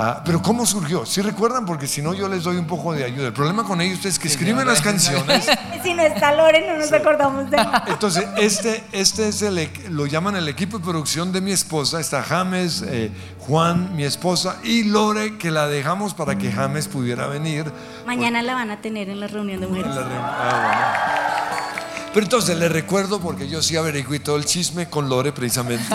Ah, 0.00 0.22
pero 0.24 0.40
¿cómo 0.40 0.64
surgió? 0.64 1.04
Si 1.04 1.20
recuerdan, 1.20 1.66
porque 1.66 1.88
si 1.88 2.00
no 2.00 2.14
yo 2.14 2.28
les 2.28 2.44
doy 2.44 2.56
un 2.56 2.68
poco 2.68 2.92
de 2.92 3.02
ayuda. 3.04 3.26
El 3.26 3.32
problema 3.32 3.64
con 3.64 3.80
ellos 3.80 4.04
es 4.04 4.16
que 4.16 4.28
escriben 4.28 4.64
las 4.64 4.80
canciones 4.80 5.50
Si 5.82 5.92
no 5.92 6.02
está 6.04 6.32
Lore, 6.36 6.64
no 6.68 6.76
nos 6.78 6.92
acordamos 6.92 7.50
de 7.50 7.56
él. 7.56 7.66
entonces, 7.88 8.24
este, 8.36 8.84
este 8.92 9.26
es 9.26 9.42
el, 9.42 9.68
lo 9.90 10.06
llaman 10.06 10.36
el 10.36 10.46
equipo 10.46 10.78
de 10.78 10.84
producción 10.84 11.32
de 11.32 11.40
mi 11.40 11.50
esposa. 11.50 11.98
Está 11.98 12.22
James, 12.22 12.82
eh, 12.86 13.10
Juan, 13.40 13.96
mi 13.96 14.04
esposa, 14.04 14.58
y 14.62 14.84
Lore, 14.84 15.36
que 15.36 15.50
la 15.50 15.66
dejamos 15.66 16.14
para 16.14 16.38
que 16.38 16.52
James 16.52 16.86
pudiera 16.86 17.26
venir. 17.26 17.64
Mañana 18.06 18.40
la 18.42 18.54
van 18.54 18.70
a 18.70 18.80
tener 18.80 19.08
en 19.08 19.18
la 19.18 19.26
reunión 19.26 19.60
de 19.60 19.66
mujeres. 19.66 19.92
la 19.96 20.02
reunión. 20.02 20.22
Ah, 20.24 20.62
bueno. 20.62 22.08
Pero 22.14 22.24
entonces 22.24 22.56
le 22.56 22.68
recuerdo, 22.68 23.18
porque 23.20 23.48
yo 23.48 23.62
sí 23.62 23.76
averigué 23.76 24.20
todo 24.20 24.36
el 24.36 24.44
chisme 24.44 24.88
con 24.88 25.08
Lore 25.08 25.32
precisamente. 25.32 25.86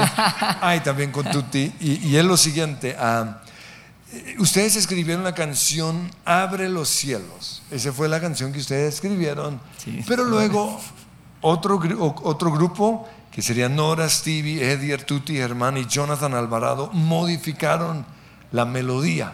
Ah, 0.66 0.76
y 0.78 0.80
también 0.80 1.12
con 1.12 1.30
Tuti. 1.30 1.74
Y, 1.82 2.08
y 2.08 2.18
es 2.18 2.24
lo 2.24 2.38
siguiente. 2.38 2.96
ah, 3.00 3.40
ustedes 4.38 4.76
escribieron 4.76 5.24
la 5.24 5.34
canción 5.34 6.12
Abre 6.26 6.70
los 6.70 6.90
cielos. 6.90 7.62
Esa 7.72 7.92
fue 7.92 8.08
la 8.08 8.22
canción 8.22 8.52
que 8.52 8.60
ustedes 8.60 8.96
escribieron. 8.96 9.60
Pero 10.08 10.24
luego 10.24 10.80
otro, 11.42 11.80
otro 12.24 12.52
grupo, 12.52 13.08
que 13.32 13.42
serían 13.42 13.76
Nora, 13.76 14.10
Stevie, 14.10 14.72
Eddie, 14.72 14.98
Tuti, 15.00 15.36
Germán 15.36 15.78
y 15.78 15.86
Jonathan 15.86 16.34
Alvarado, 16.34 16.90
modificaron 16.94 18.06
la 18.52 18.66
melodía. 18.66 19.34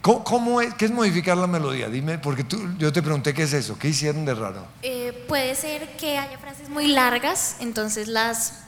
¿Cómo, 0.00 0.24
cómo 0.24 0.60
es, 0.60 0.72
¿Qué 0.74 0.86
es 0.86 0.90
modificar 0.90 1.36
la 1.36 1.46
melodía? 1.46 1.88
Dime, 1.88 2.18
porque 2.18 2.44
tú, 2.44 2.74
yo 2.78 2.90
te 2.90 3.02
pregunté 3.02 3.34
qué 3.34 3.42
es 3.42 3.52
eso, 3.52 3.78
qué 3.78 3.88
hicieron 3.88 4.24
de 4.24 4.34
raro. 4.34 4.64
Eh, 4.82 5.12
puede 5.28 5.54
ser 5.54 5.96
que 5.98 6.16
haya 6.16 6.38
frases 6.38 6.70
muy 6.70 6.86
largas, 6.86 7.56
entonces 7.60 8.08
las, 8.08 8.60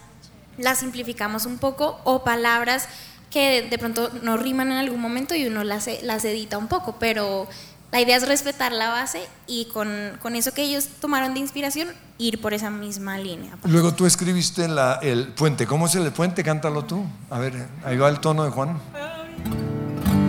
las 0.58 0.80
simplificamos 0.80 1.46
un 1.46 1.56
poco, 1.56 2.00
o 2.04 2.22
palabras 2.22 2.88
que 3.32 3.66
de, 3.70 3.78
pronto 3.78 4.10
no 4.22 4.36
riman 4.36 4.70
en 4.72 4.78
algún 4.78 5.00
momento 5.00 5.34
y 5.34 5.46
uno 5.46 5.64
las, 5.64 5.86
e- 5.88 6.00
las 6.02 6.24
edita 6.24 6.58
un 6.58 6.68
poco, 6.68 6.96
pero 7.00 7.48
la 7.90 8.00
idea 8.00 8.16
es 8.16 8.26
respetar 8.28 8.72
la 8.72 8.90
base 8.90 9.20
y 9.46 9.66
con, 9.72 9.88
con 10.20 10.36
eso 10.36 10.52
que 10.52 10.62
ellos 10.62 10.86
tomaron 11.00 11.34
de 11.34 11.40
inspiración, 11.40 11.88
ir 12.18 12.40
por 12.40 12.52
esa 12.54 12.70
misma 12.70 13.18
línea. 13.18 13.56
Luego 13.64 13.94
tú 13.94 14.06
escribiste 14.06 14.68
la- 14.68 14.98
el 15.02 15.28
puente. 15.28 15.66
¿Cómo 15.66 15.86
es 15.86 15.94
el 15.94 16.10
puente? 16.12 16.44
Cántalo 16.44 16.84
tú. 16.84 17.04
A 17.30 17.38
ver, 17.38 17.66
ahí 17.84 17.96
va 17.96 18.08
el 18.08 18.20
tono 18.20 18.44
de 18.44 18.50
Juan. 18.50 18.78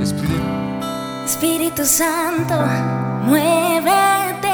Espíritu. 0.01 0.41
Espíritu 1.26 1.86
Santo, 1.86 2.56
muévete 3.26 4.49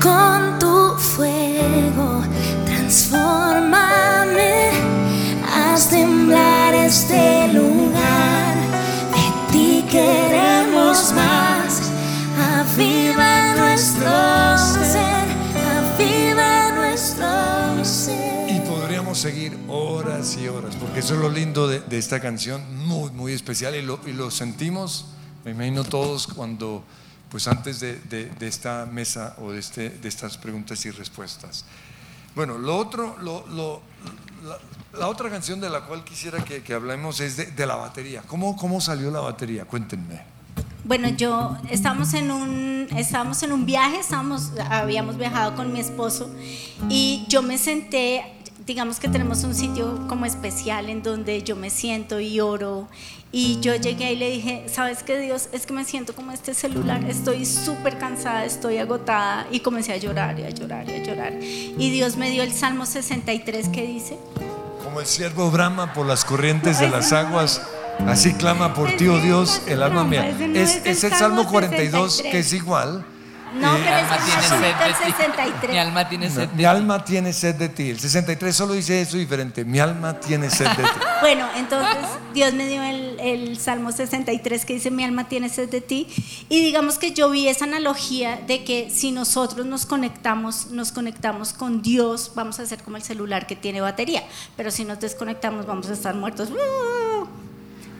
con 0.00 0.58
tu 0.58 0.94
fuego, 0.98 2.22
transfórmame, 2.66 4.70
haz 5.54 5.88
temblar 5.88 6.69
este 6.90 7.46
lugar. 7.52 8.56
De 9.14 9.52
ti 9.52 9.84
queremos 9.88 11.12
más, 11.12 11.82
aviva 12.36 13.54
nuestro 13.54 14.58
ser, 14.58 15.28
aviva 15.78 16.72
nuestro 16.72 17.84
ser. 17.84 18.50
Y 18.50 18.58
podríamos 18.68 19.18
seguir 19.18 19.56
horas 19.68 20.36
y 20.36 20.48
horas, 20.48 20.74
porque 20.74 20.98
eso 20.98 21.14
es 21.14 21.20
lo 21.20 21.30
lindo 21.30 21.68
de, 21.68 21.78
de 21.78 21.96
esta 21.98 22.18
canción, 22.20 22.60
muy, 22.86 23.10
muy 23.12 23.32
especial, 23.34 23.76
y 23.76 23.82
lo, 23.82 24.00
y 24.04 24.12
lo 24.12 24.32
sentimos, 24.32 25.06
me 25.44 25.52
imagino 25.52 25.84
todos 25.84 26.26
cuando 26.26 26.82
pues 27.30 27.46
antes 27.46 27.78
de, 27.78 27.94
de- 28.00 28.26
de 28.28 28.48
esta 28.48 28.84
mesa 28.90 29.36
o 29.40 29.52
de, 29.52 29.60
este, 29.60 29.90
de 29.90 30.08
estas 30.08 30.36
preguntas 30.36 30.84
y 30.86 30.90
respuestas. 30.90 31.64
Bueno, 32.34 32.58
lo 32.58 32.76
otro, 32.76 33.16
lo- 33.22 33.46
lo- 33.46 33.82
la, 34.98 35.08
otra 35.08 35.30
canción 35.30 35.60
de 35.60 35.70
la 35.70 35.82
cual 35.82 36.04
quisiera 36.04 36.44
que, 36.44 36.62
que 36.62 36.74
hablemos 36.74 37.20
es 37.20 37.36
de, 37.36 37.46
de 37.46 37.66
la 37.66 37.76
batería. 37.76 38.22
¿Cómo, 38.26 38.56
¿Cómo 38.56 38.80
salió 38.80 39.10
la 39.10 39.20
batería? 39.20 39.64
Cuéntenme. 39.64 40.22
Bueno, 40.84 41.08
yo 41.08 41.56
estábamos 41.70 42.14
en 42.14 42.30
un 42.30 42.88
estábamos 42.96 43.42
en 43.42 43.52
un 43.52 43.66
viaje, 43.66 43.98
estábamos 43.98 44.50
habíamos 44.70 45.16
viajado 45.16 45.54
con 45.54 45.72
mi 45.72 45.80
esposo 45.80 46.30
y 46.88 47.26
yo 47.28 47.42
me 47.42 47.58
senté, 47.58 48.24
digamos 48.70 49.00
que 49.00 49.08
tenemos 49.08 49.42
un 49.42 49.52
sitio 49.52 50.06
como 50.06 50.26
especial 50.26 50.90
en 50.90 51.02
donde 51.02 51.42
yo 51.42 51.56
me 51.56 51.70
siento 51.70 52.20
y 52.20 52.38
oro 52.38 52.86
y 53.32 53.58
yo 53.58 53.74
llegué 53.74 54.12
y 54.12 54.16
le 54.16 54.30
dije, 54.30 54.66
"¿Sabes 54.72 55.02
qué, 55.02 55.18
Dios? 55.18 55.48
Es 55.50 55.66
que 55.66 55.72
me 55.72 55.84
siento 55.84 56.14
como 56.14 56.30
este 56.30 56.54
celular, 56.54 57.02
estoy 57.08 57.46
súper 57.46 57.98
cansada, 57.98 58.44
estoy 58.44 58.78
agotada" 58.78 59.48
y 59.50 59.58
comencé 59.58 59.92
a 59.92 59.96
llorar 59.96 60.38
y 60.38 60.44
a 60.44 60.50
llorar 60.50 60.88
y 60.88 60.92
a 60.92 61.02
llorar. 61.02 61.32
Y 61.42 61.90
Dios 61.90 62.16
me 62.16 62.30
dio 62.30 62.44
el 62.44 62.52
Salmo 62.52 62.86
63 62.86 63.70
que 63.70 63.84
dice, 63.84 64.16
Como 64.84 65.00
el 65.00 65.06
siervo 65.06 65.50
brama 65.50 65.92
por 65.92 66.06
las 66.06 66.24
corrientes 66.24 66.78
de 66.78 66.88
las 66.88 67.12
aguas, 67.12 67.62
así 68.06 68.34
clama 68.34 68.72
por 68.72 68.96
ti, 68.96 69.08
oh 69.08 69.18
Dios, 69.18 69.62
el 69.66 69.82
alma 69.82 70.04
mía. 70.04 70.28
Es, 70.54 70.76
es 70.84 71.02
el 71.02 71.10
Salmo 71.10 71.42
Salmo 71.42 71.50
42 71.50 72.22
que 72.22 72.40
63. 72.40 72.46
es 72.46 72.52
igual. 72.52 73.04
"No, 73.54 73.72
pero 73.72 73.96
es 73.96 74.02
alma 74.02 74.16
que 74.18 74.24
tiene 74.24 74.42
sed 74.42 74.56
el 74.56 74.62
de 74.62 74.72
ti. 74.72 75.12
63." 75.12 75.70
Mi 75.72 75.78
alma 75.78 76.08
tiene 76.08 76.28
No, 76.28 76.34
sed 76.34 76.40
de 76.42 76.52
mi 76.52 76.58
ti. 76.58 76.64
alma 76.64 77.04
tiene 77.04 77.32
sed 77.32 77.54
de 77.56 77.68
ti. 77.68 77.90
El 77.90 78.00
63 78.00 78.56
solo 78.56 78.74
dice 78.74 79.00
eso 79.00 79.16
diferente. 79.16 79.64
Mi 79.64 79.78
alma 79.80 80.18
tiene 80.20 80.50
sed 80.50 80.66
de 80.68 80.82
ti. 80.82 80.88
Bueno, 81.20 81.46
entonces 81.54 81.98
Dios 82.32 82.54
me 82.54 82.66
dio 82.66 82.82
el, 82.82 83.20
el 83.20 83.58
Salmo 83.58 83.92
63 83.92 84.64
que 84.64 84.72
dice, 84.72 84.90
mi 84.90 85.04
alma 85.04 85.28
tiene 85.28 85.50
sed 85.50 85.68
de 85.68 85.82
ti. 85.82 86.06
Y 86.48 86.64
digamos 86.64 86.96
que 86.98 87.12
yo 87.12 87.28
vi 87.28 87.46
esa 87.48 87.66
analogía 87.66 88.36
de 88.46 88.64
que 88.64 88.88
si 88.90 89.12
nosotros 89.12 89.66
nos 89.66 89.84
conectamos, 89.84 90.68
nos 90.70 90.92
conectamos 90.92 91.52
con 91.52 91.82
Dios, 91.82 92.32
vamos 92.34 92.58
a 92.58 92.64
ser 92.64 92.82
como 92.82 92.96
el 92.96 93.02
celular 93.02 93.46
que 93.46 93.54
tiene 93.54 93.82
batería. 93.82 94.22
Pero 94.56 94.70
si 94.70 94.84
nos 94.86 94.98
desconectamos, 95.00 95.66
vamos 95.66 95.90
a 95.90 95.92
estar 95.92 96.14
muertos. 96.14 96.48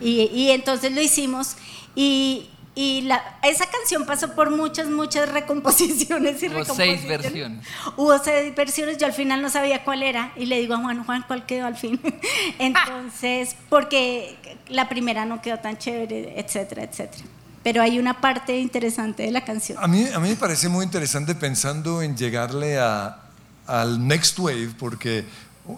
Y, 0.00 0.22
y 0.32 0.50
entonces 0.50 0.92
lo 0.92 1.00
hicimos 1.02 1.56
y... 1.94 2.48
y 2.82 3.02
la- 3.02 3.22
esa 3.42 3.66
canción 3.66 4.06
pasó 4.06 4.34
por 4.34 4.50
muchas, 4.50 4.86
muchas 4.88 5.28
recomposiciones 5.28 6.42
y 6.42 6.48
Hubo 6.48 6.64
seis 6.64 7.06
versiones. 7.06 7.66
Hubo 7.96 8.18
seis 8.18 8.54
versiones, 8.54 8.96
yo 8.96 9.06
al 9.06 9.12
final 9.12 9.42
no 9.42 9.50
sabía 9.50 9.84
cuál 9.84 10.02
era 10.02 10.32
y 10.36 10.46
le 10.46 10.58
digo 10.60 10.72
a 10.74 10.78
Juan, 10.78 11.04
Juan, 11.04 11.24
¿cuál 11.28 11.44
quedó 11.44 11.66
al 11.66 11.76
fin? 11.76 12.00
Entonces, 12.58 13.56
porque 13.68 14.36
la 14.68 14.88
primera 14.88 15.24
no 15.26 15.42
quedó 15.42 15.58
tan 15.58 15.76
chévere, 15.76 16.38
etcétera, 16.40 16.84
etcétera. 16.84 17.24
Pero 17.62 17.82
hay 17.82 17.98
una 17.98 18.20
parte 18.22 18.58
interesante 18.58 19.24
de 19.24 19.30
la 19.30 19.44
canción. 19.44 19.76
A 19.82 19.86
mí, 19.86 20.06
a 20.14 20.18
mí 20.18 20.30
me 20.30 20.36
parece 20.36 20.68
muy 20.70 20.84
interesante 20.84 21.34
pensando 21.34 22.00
en 22.00 22.16
llegarle 22.16 22.78
a, 22.78 23.18
al 23.66 24.06
Next 24.08 24.38
Wave, 24.38 24.70
porque 24.78 25.24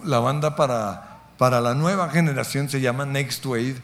la 0.05 0.19
banda 0.19 0.55
para, 0.55 1.17
para 1.37 1.59
la 1.59 1.73
nueva 1.75 2.09
generación 2.09 2.69
se 2.69 2.79
llama 2.79 3.05
Next 3.05 3.45
Wave. 3.45 3.75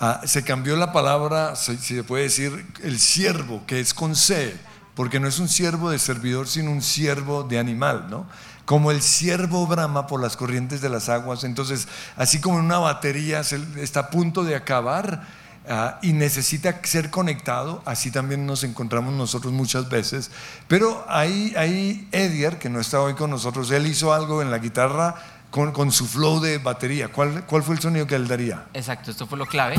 Ah, 0.00 0.20
se 0.24 0.44
cambió 0.44 0.76
la 0.76 0.92
palabra, 0.92 1.56
si 1.56 1.76
se 1.76 2.04
puede 2.04 2.24
decir, 2.24 2.66
el 2.82 2.98
siervo, 3.00 3.64
que 3.66 3.80
es 3.80 3.94
con 3.94 4.14
C, 4.14 4.56
porque 4.94 5.18
no 5.18 5.26
es 5.28 5.38
un 5.38 5.48
siervo 5.48 5.90
de 5.90 5.98
servidor, 5.98 6.46
sino 6.46 6.70
un 6.70 6.82
siervo 6.82 7.42
de 7.42 7.58
animal, 7.58 8.06
¿no? 8.08 8.26
Como 8.64 8.90
el 8.90 9.02
siervo 9.02 9.66
brama 9.66 10.06
por 10.06 10.20
las 10.20 10.36
corrientes 10.36 10.80
de 10.80 10.88
las 10.88 11.08
aguas. 11.08 11.42
Entonces, 11.42 11.88
así 12.16 12.40
como 12.40 12.58
en 12.58 12.66
una 12.66 12.78
batería 12.78 13.40
está 13.40 14.00
a 14.00 14.10
punto 14.10 14.44
de 14.44 14.54
acabar, 14.54 15.26
Ah, 15.70 15.98
y 16.00 16.14
necesita 16.14 16.80
ser 16.82 17.10
conectado, 17.10 17.82
así 17.84 18.10
también 18.10 18.46
nos 18.46 18.64
encontramos 18.64 19.12
nosotros 19.12 19.52
muchas 19.52 19.90
veces. 19.90 20.30
Pero 20.66 21.04
ahí, 21.08 21.52
ahí 21.58 22.08
Edier, 22.10 22.58
que 22.58 22.70
no 22.70 22.80
está 22.80 23.02
hoy 23.02 23.12
con 23.12 23.28
nosotros, 23.28 23.70
él 23.70 23.86
hizo 23.86 24.14
algo 24.14 24.40
en 24.40 24.50
la 24.50 24.60
guitarra 24.60 25.16
con, 25.50 25.72
con 25.72 25.90
su 25.92 26.06
flow 26.06 26.40
de 26.40 26.58
batería. 26.58 27.08
¿Cuál, 27.08 27.44
¿Cuál 27.46 27.62
fue 27.62 27.74
el 27.74 27.80
sonido 27.80 28.06
que 28.06 28.14
él 28.14 28.28
daría? 28.28 28.66
Exacto, 28.74 29.10
esto 29.10 29.26
fue 29.26 29.38
lo 29.38 29.46
clave. 29.46 29.76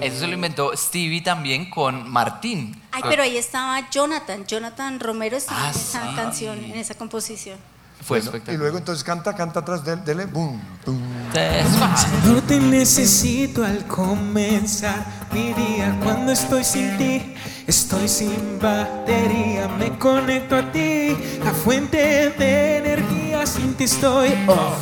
Eso 0.00 0.18
se 0.18 0.26
lo 0.26 0.34
inventó 0.34 0.76
Stevie 0.76 1.20
también 1.22 1.70
con 1.70 2.10
Martín. 2.10 2.80
Ay, 2.90 3.02
pero 3.08 3.22
ahí 3.22 3.36
estaba 3.36 3.88
Jonathan, 3.90 4.44
Jonathan 4.46 4.98
Romero 5.00 5.36
estaba 5.36 5.60
Ah, 5.66 5.70
en 5.70 5.76
esa 5.76 6.08
sí. 6.10 6.16
canción, 6.16 6.58
en 6.64 6.76
esa 6.76 6.94
composición. 6.96 7.58
Fue 8.02 8.18
Bueno, 8.18 8.24
y 8.24 8.26
espectacular. 8.26 8.58
luego 8.60 8.78
entonces 8.78 9.04
canta, 9.04 9.34
canta 9.36 9.60
atrás 9.60 9.84
de 9.84 9.92
él, 9.92 10.04
dele, 10.04 10.26
boom, 10.26 10.60
boom. 10.84 11.11
No 11.34 12.42
te 12.42 12.60
necesito 12.60 13.64
al 13.64 13.86
comenzar 13.86 15.04
mi 15.32 15.54
día 15.54 15.98
cuando 16.02 16.32
estoy 16.32 16.62
sin 16.62 16.96
ti. 16.98 17.34
Estoy 17.66 18.06
sin 18.08 18.58
batería, 18.60 19.66
me 19.78 19.96
conecto 19.98 20.56
a 20.56 20.72
ti. 20.72 21.16
La 21.42 21.52
fuente 21.52 22.34
de 22.36 22.76
energía, 22.78 23.46
sin 23.46 23.72
ti 23.74 23.84
estoy 23.84 24.34
off. 24.46 24.76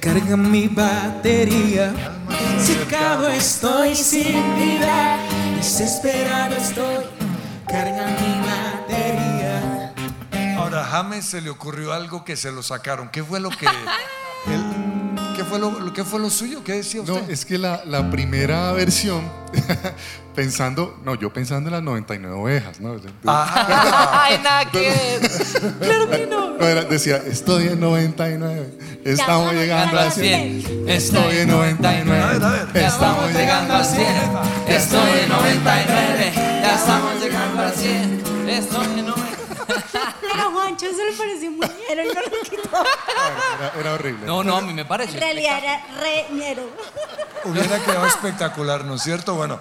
Carga 0.00 0.36
mi 0.36 0.68
batería. 0.68 1.92
Secado 2.58 3.28
estoy 3.28 3.94
sin 3.94 4.56
vida. 4.56 5.18
Desesperado 5.56 6.56
estoy. 6.56 7.04
Carga 7.68 8.06
mi 8.06 8.40
batería. 8.46 9.94
Ahora, 10.56 10.80
a 10.82 10.84
James 10.84 11.26
se 11.26 11.42
le 11.42 11.50
ocurrió 11.50 11.92
algo 11.92 12.24
que 12.24 12.36
se 12.36 12.50
lo 12.50 12.62
sacaron. 12.62 13.10
¿Qué 13.10 13.22
fue 13.22 13.40
lo 13.40 13.50
que... 13.50 13.66
él- 14.46 14.91
¿Qué 15.36 15.44
fue 15.44 15.58
lo, 15.58 15.92
qué 15.92 16.04
fue 16.04 16.20
lo 16.20 16.30
suyo? 16.30 16.62
¿Qué 16.64 16.74
decía 16.74 17.02
No, 17.06 17.14
usted? 17.14 17.30
es 17.30 17.44
que 17.44 17.58
la, 17.58 17.82
la 17.86 18.10
primera 18.10 18.72
versión, 18.72 19.22
pensando, 20.34 20.98
no, 21.04 21.14
yo 21.14 21.32
pensando 21.32 21.68
en 21.68 21.74
las 21.74 21.82
99 21.82 22.34
ovejas, 22.36 22.80
¿no? 22.80 22.96
Ah, 23.26 24.24
Ay, 24.28 24.40
nada 24.42 24.70
que 24.70 24.80
ver. 24.80 25.30
No, 26.28 26.66
era- 26.66 26.84
decía, 26.84 27.16
estoy 27.26 27.68
en 27.68 27.80
99, 27.80 28.78
estamos 29.04 29.52
llegando 29.54 29.98
a 29.98 30.10
100, 30.10 30.84
estoy 30.88 31.36
en 31.38 31.48
99, 31.48 32.22
A 32.22 32.28
ver, 32.32 32.42
a 32.44 32.48
ver. 32.50 32.66
Ya 32.74 32.88
estamos 32.88 33.32
llegando 33.32 33.74
a 33.74 33.84
100. 33.84 34.06
Estoy 34.68 35.20
en 35.22 35.28
99. 35.28 36.32
Ya 36.34 36.74
estamos 36.74 37.20
llegando 37.20 37.62
a 37.62 37.70
100. 37.70 38.22
Estoy 38.48 38.84
en 38.98 39.06
99. 39.06 39.21
Pero 40.78 40.92
a 40.92 40.94
Juancho 40.94 41.02
eso 41.02 41.04
le 41.04 41.12
pareció 41.16 41.50
muy 41.50 41.66
ñero 41.88 42.02
y 42.02 42.14
no 42.14 42.20
lo 42.20 42.42
quitó. 42.42 42.68
Era, 43.58 43.72
era 43.80 43.94
horrible. 43.94 44.26
No, 44.26 44.42
no, 44.42 44.56
a 44.56 44.60
mí 44.62 44.72
me 44.72 44.84
parece. 44.84 45.14
En 45.14 45.20
realidad 45.20 45.58
era 45.58 45.86
re 46.00 46.26
ñero. 46.34 46.62
Hubiera 47.44 47.78
quedado 47.84 48.06
espectacular, 48.06 48.84
¿no 48.84 48.94
es 48.94 49.02
cierto? 49.02 49.34
Bueno, 49.34 49.58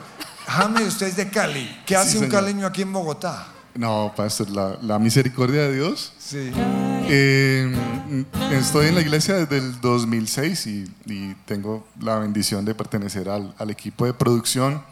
James, 0.47 0.87
usted 0.87 1.07
es 1.07 1.15
de 1.15 1.29
Cali. 1.29 1.81
¿Qué 1.85 1.95
hace 1.95 2.17
un 2.17 2.25
señor. 2.25 2.41
caleño 2.41 2.65
aquí 2.67 2.81
en 2.81 2.93
Bogotá? 2.93 3.47
No, 3.75 4.13
pastor, 4.15 4.49
la, 4.49 4.77
la 4.81 4.99
misericordia 4.99 5.61
de 5.61 5.75
Dios. 5.75 6.13
Sí. 6.17 6.51
Eh, 7.07 7.73
estoy 8.51 8.87
en 8.87 8.95
la 8.95 9.01
iglesia 9.01 9.35
desde 9.35 9.57
el 9.57 9.79
2006 9.79 10.67
y, 10.67 10.91
y 11.05 11.35
tengo 11.45 11.85
la 11.99 12.19
bendición 12.19 12.65
de 12.65 12.75
pertenecer 12.75 13.29
al, 13.29 13.53
al 13.57 13.69
equipo 13.69 14.05
de 14.05 14.13
producción 14.13 14.83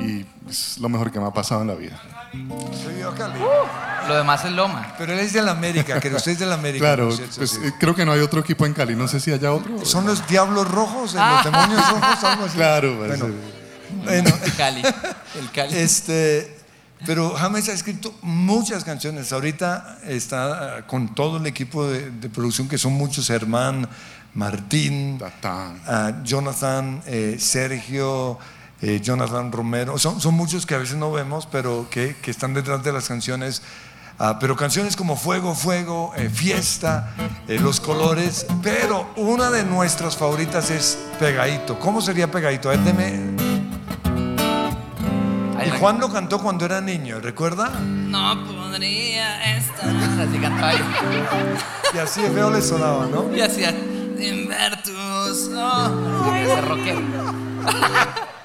y 0.00 0.26
es 0.48 0.78
lo 0.78 0.88
mejor 0.88 1.10
que 1.12 1.20
me 1.20 1.26
ha 1.26 1.32
pasado 1.32 1.62
en 1.62 1.68
la 1.68 1.74
vida. 1.74 2.00
Vive 2.32 3.04
a 3.04 3.14
Cali. 3.14 3.40
Lo 4.08 4.16
demás 4.16 4.44
es 4.44 4.52
Loma. 4.52 4.94
Pero 4.98 5.12
él 5.12 5.18
es 5.20 5.32
de 5.32 5.42
la 5.42 5.52
América, 5.52 6.00
que 6.00 6.08
usted 6.14 6.32
es 6.32 6.38
de 6.38 6.46
la 6.46 6.54
América. 6.54 6.84
Claro, 6.84 7.04
¿no 7.04 7.10
es 7.10 7.16
cierto? 7.16 7.36
pues, 7.36 7.50
Sí. 7.50 7.60
eh, 7.64 7.72
creo 7.78 7.94
que 7.94 8.04
no 8.04 8.12
hay 8.12 8.20
otro 8.20 8.40
equipo 8.40 8.64
en 8.66 8.74
Cali, 8.74 8.94
no 8.96 9.08
sé 9.08 9.20
si 9.20 9.32
haya 9.32 9.52
otro. 9.52 9.84
¿Son 9.84 10.06
los 10.06 10.26
diablos 10.26 10.68
rojos, 10.70 11.14
los 11.14 11.44
demonios 11.44 11.90
rojos, 11.90 12.24
algo 12.24 12.44
así? 12.46 12.56
Claro. 12.56 12.96
Bueno, 12.96 13.26
bueno, 14.04 14.30
El 14.44 14.54
Cali. 14.54 14.82
El 15.38 15.50
Cali. 15.52 15.76
este, 15.76 16.56
pero 17.06 17.30
James 17.34 17.68
ha 17.68 17.72
escrito 17.72 18.14
muchas 18.22 18.84
canciones. 18.84 19.32
Ahorita 19.32 19.98
está 20.06 20.78
ah, 20.78 20.86
con 20.86 21.14
todo 21.14 21.38
el 21.38 21.46
equipo 21.46 21.86
de, 21.88 22.10
de 22.10 22.28
producción, 22.28 22.68
que 22.68 22.78
son 22.78 22.92
muchos, 22.92 23.26
Germán, 23.28 23.88
Martín, 24.34 25.18
ah, 25.42 26.12
Jonathan, 26.22 27.02
eh, 27.06 27.36
Sergio, 27.38 28.38
eh, 28.82 29.00
Jonathan 29.02 29.50
Romero. 29.52 29.98
Son, 29.98 30.20
son 30.20 30.34
muchos 30.34 30.66
que 30.66 30.74
a 30.74 30.78
veces 30.78 30.96
no 30.96 31.10
vemos, 31.12 31.46
pero 31.50 31.86
que, 31.90 32.16
que 32.22 32.30
están 32.30 32.54
detrás 32.54 32.82
de 32.84 32.92
las 32.92 33.08
canciones. 33.08 33.62
Ah, 34.20 34.38
pero 34.40 34.56
canciones 34.56 34.96
como 34.96 35.14
Fuego, 35.16 35.54
Fuego, 35.54 36.12
eh, 36.16 36.28
Fiesta, 36.28 37.14
eh, 37.46 37.58
Los 37.60 37.78
Colores. 37.80 38.46
Pero 38.62 39.08
una 39.16 39.48
de 39.50 39.64
nuestras 39.64 40.16
favoritas 40.16 40.70
es 40.70 40.98
Pegadito. 41.20 41.78
¿Cómo 41.78 42.00
sería 42.00 42.28
Pegadito? 42.30 42.68
A 42.68 42.72
ver, 42.76 42.80
deme- 42.80 43.36
Y 45.66 45.70
Juan 45.78 46.00
lo 46.00 46.10
cantó 46.12 46.38
cuando 46.40 46.64
era 46.64 46.80
niño, 46.80 47.20
¿recuerda? 47.20 47.68
No 47.80 48.44
podría 48.46 49.56
estar. 49.56 49.88
Así 50.20 50.38
cantaba. 50.40 50.72
Y 51.94 51.98
así 51.98 52.20
de 52.22 52.30
feo 52.30 52.50
le 52.50 52.60
sonaba, 52.60 53.06
¿no? 53.06 53.34
Y 53.34 53.40
hacía. 53.40 53.70
Sin 53.70 54.48
ver 54.48 54.82
tus 54.82 55.48
ojos. 55.54 55.94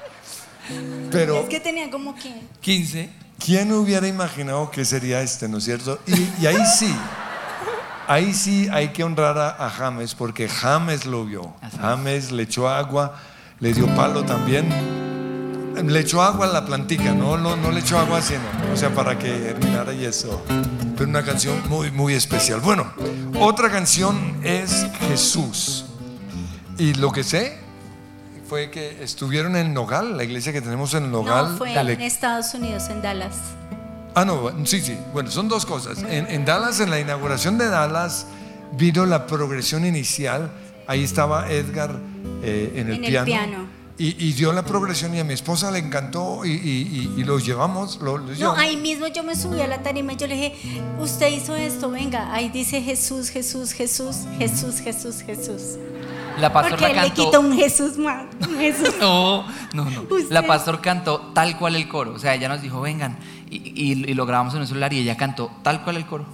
Pero, 1.10 1.40
Es 1.40 1.48
que 1.48 1.60
tenía 1.60 1.90
como 1.90 2.14
que... 2.14 2.32
15. 2.60 3.24
¿quién 3.44 3.72
hubiera 3.72 4.06
imaginado 4.06 4.70
que 4.70 4.84
sería 4.84 5.20
este, 5.20 5.48
no 5.48 5.58
es 5.58 5.64
cierto? 5.64 5.98
Y, 6.06 6.42
y 6.42 6.46
ahí 6.46 6.64
sí, 6.78 6.94
ahí 8.06 8.32
sí 8.32 8.68
hay 8.72 8.88
que 8.88 9.04
honrar 9.04 9.36
a, 9.38 9.66
a 9.66 9.70
James, 9.70 10.14
porque 10.14 10.48
James 10.48 11.06
lo 11.06 11.24
vio. 11.24 11.54
James 11.80 12.32
le 12.32 12.44
echó 12.44 12.68
agua, 12.68 13.14
le 13.60 13.72
dio 13.72 13.86
palo 13.94 14.24
también. 14.24 14.68
le 15.74 16.00
echó 16.00 16.22
agua 16.22 16.46
a 16.46 16.52
la 16.52 16.64
plantica, 16.64 17.12
no, 17.12 17.36
no, 17.36 17.56
no 17.56 17.70
le 17.70 17.80
echó 17.80 17.98
agua 17.98 18.18
así, 18.18 18.34
no. 18.34 18.72
o 18.72 18.76
sea, 18.76 18.94
para 18.94 19.18
que 19.18 19.28
germinara 19.28 19.92
y 19.92 20.04
eso. 20.04 20.42
Pero 20.96 21.08
una 21.08 21.24
canción 21.24 21.60
muy, 21.68 21.90
muy 21.90 22.14
especial. 22.14 22.60
Bueno, 22.60 22.92
otra 23.38 23.70
canción 23.70 24.40
es 24.42 24.86
Jesús. 25.08 25.86
Y 26.78 26.94
lo 26.94 27.12
que 27.12 27.22
sé 27.22 27.63
fue 28.48 28.70
que 28.70 29.02
estuvieron 29.02 29.56
en 29.56 29.72
Nogal, 29.74 30.16
la 30.16 30.24
iglesia 30.24 30.52
que 30.52 30.60
tenemos 30.60 30.92
en 30.94 31.10
Nogal. 31.10 31.52
No, 31.52 31.58
fue 31.58 31.72
en 31.74 32.00
Estados 32.00 32.54
Unidos, 32.54 32.88
en 32.90 33.00
Dallas. 33.02 33.36
Ah, 34.14 34.24
no, 34.24 34.52
sí, 34.66 34.80
sí. 34.80 34.96
Bueno, 35.12 35.30
son 35.30 35.48
dos 35.48 35.66
cosas. 35.66 35.98
En, 36.02 36.26
en 36.28 36.44
Dallas, 36.44 36.78
en 36.80 36.90
la 36.90 37.00
inauguración 37.00 37.58
de 37.58 37.68
Dallas, 37.68 38.26
vino 38.72 39.06
la 39.06 39.26
progresión 39.26 39.84
inicial. 39.84 40.50
Ahí 40.86 41.02
estaba 41.02 41.50
Edgar 41.50 41.96
eh, 42.42 42.72
en 42.76 42.88
el 42.90 42.94
En 42.96 43.04
el 43.04 43.10
piano. 43.10 43.26
piano. 43.26 43.74
Y, 43.96 44.08
y 44.28 44.32
dio 44.32 44.52
la 44.52 44.64
progresión 44.64 45.14
y 45.14 45.20
a 45.20 45.24
mi 45.24 45.34
esposa 45.34 45.70
le 45.70 45.78
encantó 45.78 46.44
y, 46.44 46.50
y, 46.50 46.52
y- 47.16 47.20
y 47.20 47.24
lo 47.24 47.38
llevamos. 47.38 48.00
No, 48.02 48.18
llevamos. 48.32 48.58
ahí 48.58 48.76
mismo 48.76 49.06
yo 49.06 49.22
me 49.22 49.36
subí 49.36 49.60
a 49.60 49.68
la 49.68 49.82
tarima 49.84 50.12
y 50.14 50.16
yo 50.16 50.26
le 50.26 50.34
dije, 50.34 50.54
usted 50.98 51.28
hizo 51.30 51.54
esto, 51.54 51.90
venga, 51.92 52.32
ahí 52.34 52.48
dice 52.48 52.82
Jesús, 52.82 53.28
Jesús, 53.30 53.70
Jesús, 53.72 54.16
Jesús, 54.36 54.80
Jesús, 54.80 55.22
Jesús. 55.24 55.62
La 56.40 56.52
pastor 56.52 56.72
Porque 56.78 56.92
la 56.94 57.02
le 57.02 57.08
cantó. 57.08 57.24
quitó 57.26 57.40
un 57.40 57.54
Jesús 57.56 57.96
más, 57.98 58.24
un 58.48 58.58
Jesús. 58.58 58.90
No, 59.00 59.46
no, 59.72 59.84
no. 59.90 60.00
Usted. 60.02 60.30
La 60.30 60.42
pastor 60.46 60.80
cantó 60.80 61.20
tal 61.34 61.56
cual 61.58 61.76
el 61.76 61.88
coro. 61.88 62.14
O 62.14 62.18
sea, 62.18 62.34
ella 62.34 62.48
nos 62.48 62.60
dijo, 62.62 62.80
vengan. 62.80 63.16
Y, 63.50 63.56
y- 63.56 64.10
y 64.10 64.14
lo 64.14 64.26
grabamos 64.26 64.52
en 64.54 64.60
un 64.60 64.66
celular 64.66 64.92
y 64.92 64.98
ella 64.98 65.16
cantó 65.16 65.50
tal 65.62 65.82
cual 65.84 65.96
el 65.96 66.06
coro. 66.06 66.24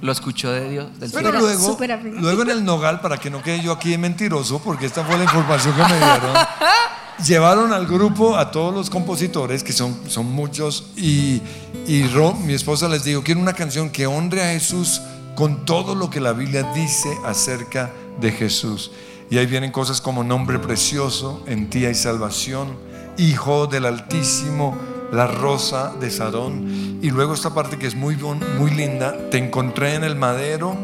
Lo 0.00 0.12
escuchó 0.12 0.50
de 0.52 0.68
Dios. 0.68 1.00
Del 1.00 1.10
Pero 1.10 1.32
luego, 1.32 1.76
luego 2.20 2.42
en 2.42 2.50
el 2.50 2.64
Nogal, 2.64 3.00
para 3.00 3.16
que 3.18 3.30
no 3.30 3.42
quede 3.42 3.60
yo 3.62 3.72
aquí 3.72 3.90
de 3.90 3.98
mentiroso, 3.98 4.60
porque 4.62 4.86
esta 4.86 5.02
fue 5.04 5.16
la 5.18 5.24
información 5.24 5.74
que 5.74 5.82
me 5.82 5.96
dieron, 5.98 6.36
llevaron 7.26 7.72
al 7.72 7.86
grupo 7.86 8.36
a 8.36 8.50
todos 8.52 8.72
los 8.72 8.90
compositores, 8.90 9.64
que 9.64 9.72
son, 9.72 9.98
son 10.08 10.26
muchos, 10.30 10.90
y, 10.96 11.42
y 11.86 12.06
Ro, 12.08 12.32
mi 12.34 12.52
esposa 12.54 12.88
les 12.88 13.02
dijo, 13.02 13.22
quiero 13.24 13.40
una 13.40 13.54
canción 13.54 13.90
que 13.90 14.06
honre 14.06 14.42
a 14.42 14.52
Jesús 14.52 15.00
con 15.34 15.64
todo 15.64 15.96
lo 15.96 16.10
que 16.10 16.20
la 16.20 16.32
Biblia 16.32 16.62
dice 16.74 17.08
acerca 17.26 17.90
de 18.20 18.30
Jesús. 18.30 18.92
Y 19.30 19.38
ahí 19.38 19.46
vienen 19.46 19.70
cosas 19.70 20.00
como 20.00 20.24
nombre 20.24 20.58
precioso, 20.58 21.44
en 21.46 21.68
ti 21.68 21.84
hay 21.84 21.94
salvación, 21.94 22.76
hijo 23.18 23.66
del 23.66 23.84
Altísimo, 23.84 24.76
la 25.12 25.26
rosa 25.26 25.92
de 26.00 26.10
Sarón. 26.10 26.98
Y 27.02 27.10
luego 27.10 27.34
esta 27.34 27.52
parte 27.52 27.78
que 27.78 27.86
es 27.86 27.94
muy, 27.94 28.16
muy 28.16 28.70
linda, 28.70 29.14
te 29.30 29.38
encontré 29.38 29.94
en 29.94 30.04
el 30.04 30.16
madero, 30.16 30.76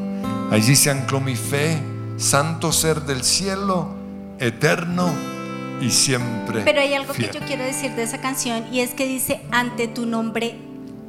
allí 0.51 0.77
se 0.77 0.91
ancló 0.91 1.21
mi 1.21 1.37
fe, 1.37 1.79
santo 2.17 2.71
ser 2.71 3.03
del 3.03 3.25
cielo, 3.25 3.95
eterno 4.39 5.11
y 5.81 5.91
siempre. 5.91 6.63
Pero 6.65 6.81
hay 6.81 6.95
algo 6.95 7.15
fiel. 7.15 7.31
que 7.31 7.41
yo 7.41 7.47
quiero 7.47 7.65
decir 7.65 7.93
de 7.93 8.03
esa 8.03 8.21
canción 8.21 8.67
y 8.73 8.81
es 8.81 8.91
que 8.91 9.07
dice, 9.07 9.41
ante 9.51 9.89
tu 9.89 10.05
nombre 10.07 10.59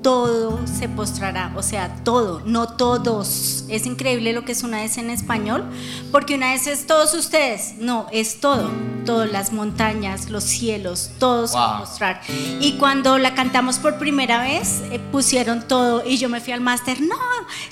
todo 0.05 0.59
se 0.67 0.87
postrará, 0.87 1.51
o 1.55 1.63
sea, 1.63 2.03
todo, 2.03 2.39
no 2.45 2.67
todos. 2.67 3.65
Es 3.69 3.87
increíble 3.87 4.33
lo 4.33 4.45
que 4.45 4.51
es 4.51 4.61
una 4.61 4.81
vez 4.81 4.99
en 4.99 5.09
español, 5.09 5.63
porque 6.11 6.35
una 6.35 6.51
vez 6.51 6.67
es 6.67 6.85
todos 6.85 7.15
ustedes, 7.15 7.73
no, 7.79 8.05
es 8.11 8.39
todo, 8.39 8.69
todas 9.03 9.31
las 9.31 9.51
montañas, 9.51 10.29
los 10.29 10.43
cielos, 10.43 11.09
todo 11.17 11.47
se 11.47 11.57
va 11.57 11.65
a 11.65 11.79
Wow. 11.79 11.87
mostrar. 11.87 12.21
Y 12.59 12.73
cuando 12.77 13.17
la 13.17 13.33
cantamos 13.33 13.79
por 13.79 13.97
primera 13.97 14.43
vez, 14.43 14.83
eh, 14.91 14.99
pusieron 15.11 15.67
todo 15.67 16.05
y 16.05 16.17
yo 16.17 16.29
me 16.29 16.39
fui 16.39 16.53
al 16.53 16.61
máster, 16.61 17.01
no, 17.01 17.17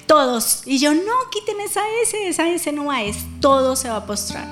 todos. 0.08 0.64
Y 0.66 0.80
yo, 0.80 0.92
no, 0.96 1.30
quiten 1.32 1.60
esa 1.60 1.82
S, 2.02 2.18
esa 2.28 2.50
S 2.50 2.72
no 2.72 2.86
va, 2.86 3.04
es 3.04 3.18
todo 3.42 3.76
se 3.76 3.90
va 3.90 3.98
a 3.98 4.06
postrar. 4.08 4.48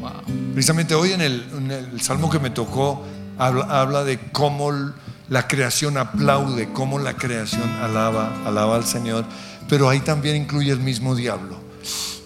Wow. 0.00 0.12
Precisamente 0.54 0.94
hoy 0.94 1.12
en 1.12 1.20
el, 1.20 1.46
en 1.58 1.70
el 1.72 2.00
salmo 2.00 2.30
que 2.30 2.38
me 2.38 2.48
tocó 2.48 3.02
habla, 3.36 3.64
habla 3.82 4.02
de 4.02 4.18
cómo 4.32 4.70
la 5.32 5.48
creación 5.48 5.96
aplaude, 5.96 6.68
cómo 6.74 6.98
la 6.98 7.14
creación 7.14 7.66
alaba, 7.80 8.30
alaba 8.44 8.76
al 8.76 8.84
Señor, 8.84 9.24
pero 9.66 9.88
ahí 9.88 10.00
también 10.00 10.36
incluye 10.36 10.70
el 10.70 10.80
mismo 10.80 11.14
diablo. 11.14 11.56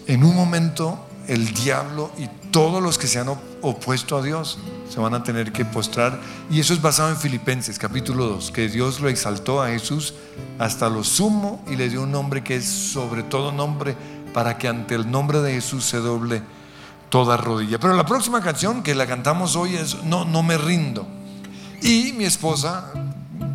En 0.07 0.25
un 0.25 0.35
momento 0.35 0.99
el 1.29 1.53
diablo 1.53 2.11
y 2.17 2.27
todos 2.51 2.83
los 2.83 2.97
que 2.97 3.07
se 3.07 3.19
han 3.19 3.29
op- 3.29 3.39
opuesto 3.61 4.17
a 4.17 4.21
Dios 4.21 4.59
se 4.89 4.99
van 4.99 5.13
a 5.13 5.23
tener 5.23 5.53
que 5.53 5.63
postrar 5.63 6.19
y 6.51 6.59
eso 6.59 6.73
es 6.73 6.81
basado 6.81 7.09
en 7.09 7.15
Filipenses 7.17 7.79
capítulo 7.79 8.25
2, 8.27 8.51
que 8.51 8.67
Dios 8.67 8.99
lo 8.99 9.07
exaltó 9.07 9.61
a 9.61 9.69
Jesús 9.69 10.13
hasta 10.59 10.89
lo 10.89 11.05
sumo 11.05 11.63
y 11.69 11.77
le 11.77 11.87
dio 11.89 12.01
un 12.03 12.11
nombre 12.11 12.43
que 12.43 12.57
es 12.57 12.65
sobre 12.65 13.23
todo 13.23 13.53
nombre 13.53 13.95
para 14.33 14.57
que 14.57 14.67
ante 14.67 14.95
el 14.95 15.09
nombre 15.09 15.39
de 15.39 15.53
Jesús 15.53 15.85
se 15.85 15.97
doble 15.97 16.41
toda 17.09 17.37
rodilla. 17.37 17.79
Pero 17.79 17.93
la 17.95 18.05
próxima 18.05 18.41
canción 18.41 18.83
que 18.83 18.95
la 18.95 19.07
cantamos 19.07 19.55
hoy 19.55 19.75
es 19.77 20.03
No, 20.03 20.25
no 20.25 20.43
me 20.43 20.57
rindo. 20.57 21.07
Y 21.81 22.13
mi 22.13 22.25
esposa, 22.25 22.91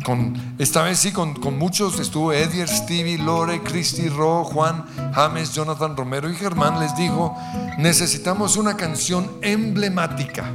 con, 0.03 0.55
esta 0.57 0.83
vez 0.83 0.99
sí, 0.99 1.11
con, 1.11 1.33
con 1.35 1.57
muchos, 1.57 1.99
estuvo 1.99 2.33
Edier, 2.33 2.67
Stevie, 2.67 3.17
Lore, 3.17 3.61
Christy, 3.63 4.09
Ro, 4.09 4.43
Juan, 4.43 4.85
James, 5.13 5.53
Jonathan 5.53 5.95
Romero 5.95 6.29
y 6.29 6.35
Germán, 6.35 6.79
les 6.79 6.95
dijo, 6.95 7.35
necesitamos 7.77 8.57
una 8.57 8.75
canción 8.75 9.31
emblemática. 9.41 10.51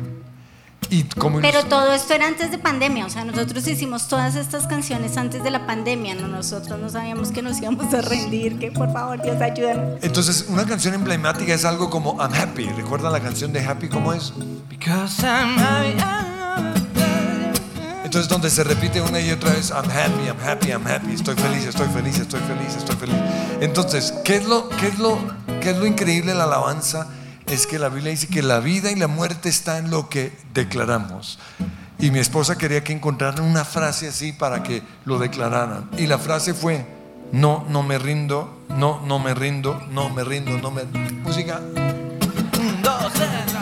Y 0.91 1.03
como 1.05 1.41
Pero 1.41 1.65
todo 1.65 1.93
esto 1.93 2.15
era 2.15 2.27
antes 2.27 2.51
de 2.51 2.59
pandemia, 2.59 3.05
o 3.05 3.11
sea, 3.11 3.25
nosotros 3.25 3.67
hicimos 3.67 4.09
todas 4.09 4.37
estas 4.37 4.67
canciones 4.67 5.19
antes 5.19 5.43
de 5.43 5.51
la 5.51 5.67
pandemia, 5.67 6.15
no 6.15 6.29
nosotros 6.29 6.79
no 6.81 6.89
sabíamos 6.89 7.31
que 7.31 7.43
nos 7.43 7.59
íbamos 7.61 7.93
a 7.93 8.01
rendir, 8.01 8.59
que 8.59 8.73
por 8.73 8.91
favor 8.93 9.21
Dios 9.21 9.41
ayúdanos. 9.41 10.03
entonces 10.03 10.47
una 10.49 10.65
canción 10.65 10.95
emblemática 10.95 11.53
es 11.53 11.67
algo 11.67 11.91
como 11.91 12.17
I'm 12.19 12.33
Happy. 12.33 12.65
¿Recuerdan 12.71 13.13
la 13.13 13.21
canción 13.21 13.53
de 13.53 13.65
Happy 13.67 13.89
cómo 13.89 14.15
es? 14.15 14.33
Because 14.71 15.23
I'm 15.23 16.38
Entonces 18.19 18.35
donde 18.35 18.51
se 18.51 18.65
repite 18.65 19.01
una 19.01 19.21
y 19.21 19.31
otra 19.31 19.53
vez, 19.53 19.71
I'm 19.71 19.89
happy, 19.89 20.27
I'm 20.27 20.41
happy, 20.45 20.71
I'm 20.71 20.85
happy, 20.85 21.15
estoy 21.15 21.37
feliz, 21.37 21.67
estoy 21.67 21.87
feliz, 21.87 22.19
estoy 22.19 22.41
feliz, 22.41 22.75
estoy 22.77 22.97
feliz. 22.97 23.15
Entonces, 23.61 24.13
¿qué 24.25 24.35
es 24.35 24.45
lo, 24.45 24.69
qué 24.71 24.89
es 24.89 24.99
lo, 24.99 25.21
qué 25.61 25.71
es 25.71 25.77
lo 25.77 25.87
increíble 25.87 26.33
de 26.33 26.39
la 26.39 26.43
alabanza? 26.43 27.07
Es 27.47 27.69
que 27.69 27.79
la 27.79 27.89
Biblia 27.89 28.11
dice 28.11 28.27
que 28.27 28.43
la 28.43 28.59
vida 28.59 28.91
y 28.91 28.97
la 28.97 29.07
muerte 29.07 29.49
está 29.49 29.79
en 29.79 29.93
lo 29.93 30.09
que 30.09 30.37
declaramos. 30.53 31.39
Y 32.01 32.11
mi 32.11 32.19
esposa 32.19 32.59
quería 32.59 32.83
que 32.83 32.93
encontraran 32.93 33.45
una 33.45 33.65
frase 33.65 34.09
así 34.09 34.33
para 34.33 34.65
que 34.65 34.83
lo 35.05 35.21
declararan. 35.21 35.89
Y 35.97 36.09
la 36.09 36.19
frase 36.19 36.55
fue, 36.55 36.85
no, 37.31 37.67
no 37.69 37.85
me 37.85 37.99
rindo, 37.99 38.65
no, 38.69 39.01
no 39.07 39.21
me 39.21 39.33
rindo, 39.33 39.81
no 39.93 40.11
me 40.11 40.25
rindo, 40.25 40.59
no 40.59 40.73
me... 40.73 40.83
Música. 41.23 41.61
No 42.83 43.58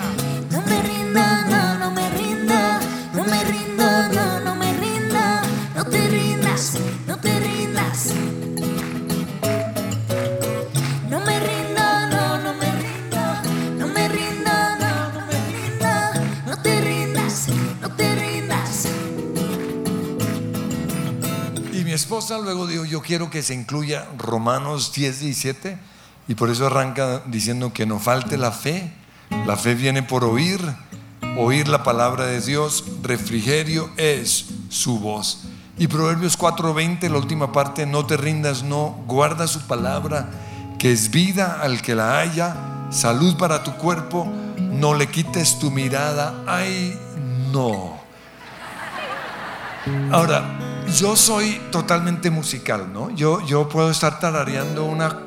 esposa 21.97 22.39
luego 22.39 22.67
dijo, 22.67 22.85
yo 22.85 23.03
quiero 23.03 23.31
que 23.31 23.43
se 23.43 23.55
incluya 23.55 24.07
Romanos 24.17 24.93
10, 24.93 25.21
17, 25.21 25.79
y 26.29 26.35
por 26.35 26.51
eso 26.51 26.67
arranca 26.67 27.23
diciendo 27.27 27.73
que 27.73 27.87
no 27.87 27.99
falte 27.99 28.37
la 28.37 28.53
fe. 28.53 28.93
La 29.47 29.57
fe 29.57 29.75
viene 29.75 30.03
por 30.03 30.25
oír, 30.25 30.61
oír 31.37 31.69
la 31.69 31.83
palabra 31.83 32.27
de 32.27 32.41
Dios, 32.41 32.85
refrigerio 33.03 33.91
es 33.97 34.47
su 34.69 34.99
voz. 34.99 35.45
Y 35.79 35.89
Proverbios 35.89 36.39
4:20, 36.39 37.09
la 37.11 37.19
última 37.19 37.53
parte, 37.53 37.87
no 37.87 38.07
te 38.07 38.17
rindas, 38.17 38.63
no, 38.63 39.03
guarda 39.07 39.47
su 39.47 39.61
palabra, 39.67 40.31
que 40.79 40.93
es 40.93 41.11
vida 41.11 41.59
al 41.61 41.83
que 41.83 41.95
la 41.95 42.19
haya, 42.19 42.57
salud 42.91 43.37
para 43.37 43.63
tu 43.63 43.73
cuerpo, 43.77 44.27
no 44.59 44.95
le 44.95 45.09
quites 45.09 45.59
tu 45.59 45.71
mirada, 45.71 46.43
ay, 46.47 46.99
no. 47.53 47.97
Ahora, 50.11 50.66
yo 50.95 51.17
soy 51.17 51.61
totalmente 51.71 52.31
musical, 52.31 52.93
¿no? 52.93 53.11
Yo, 53.11 53.45
yo 53.47 53.69
puedo 53.69 53.91
estar 53.91 54.21
tarareando 54.21 54.85
una 54.85 55.19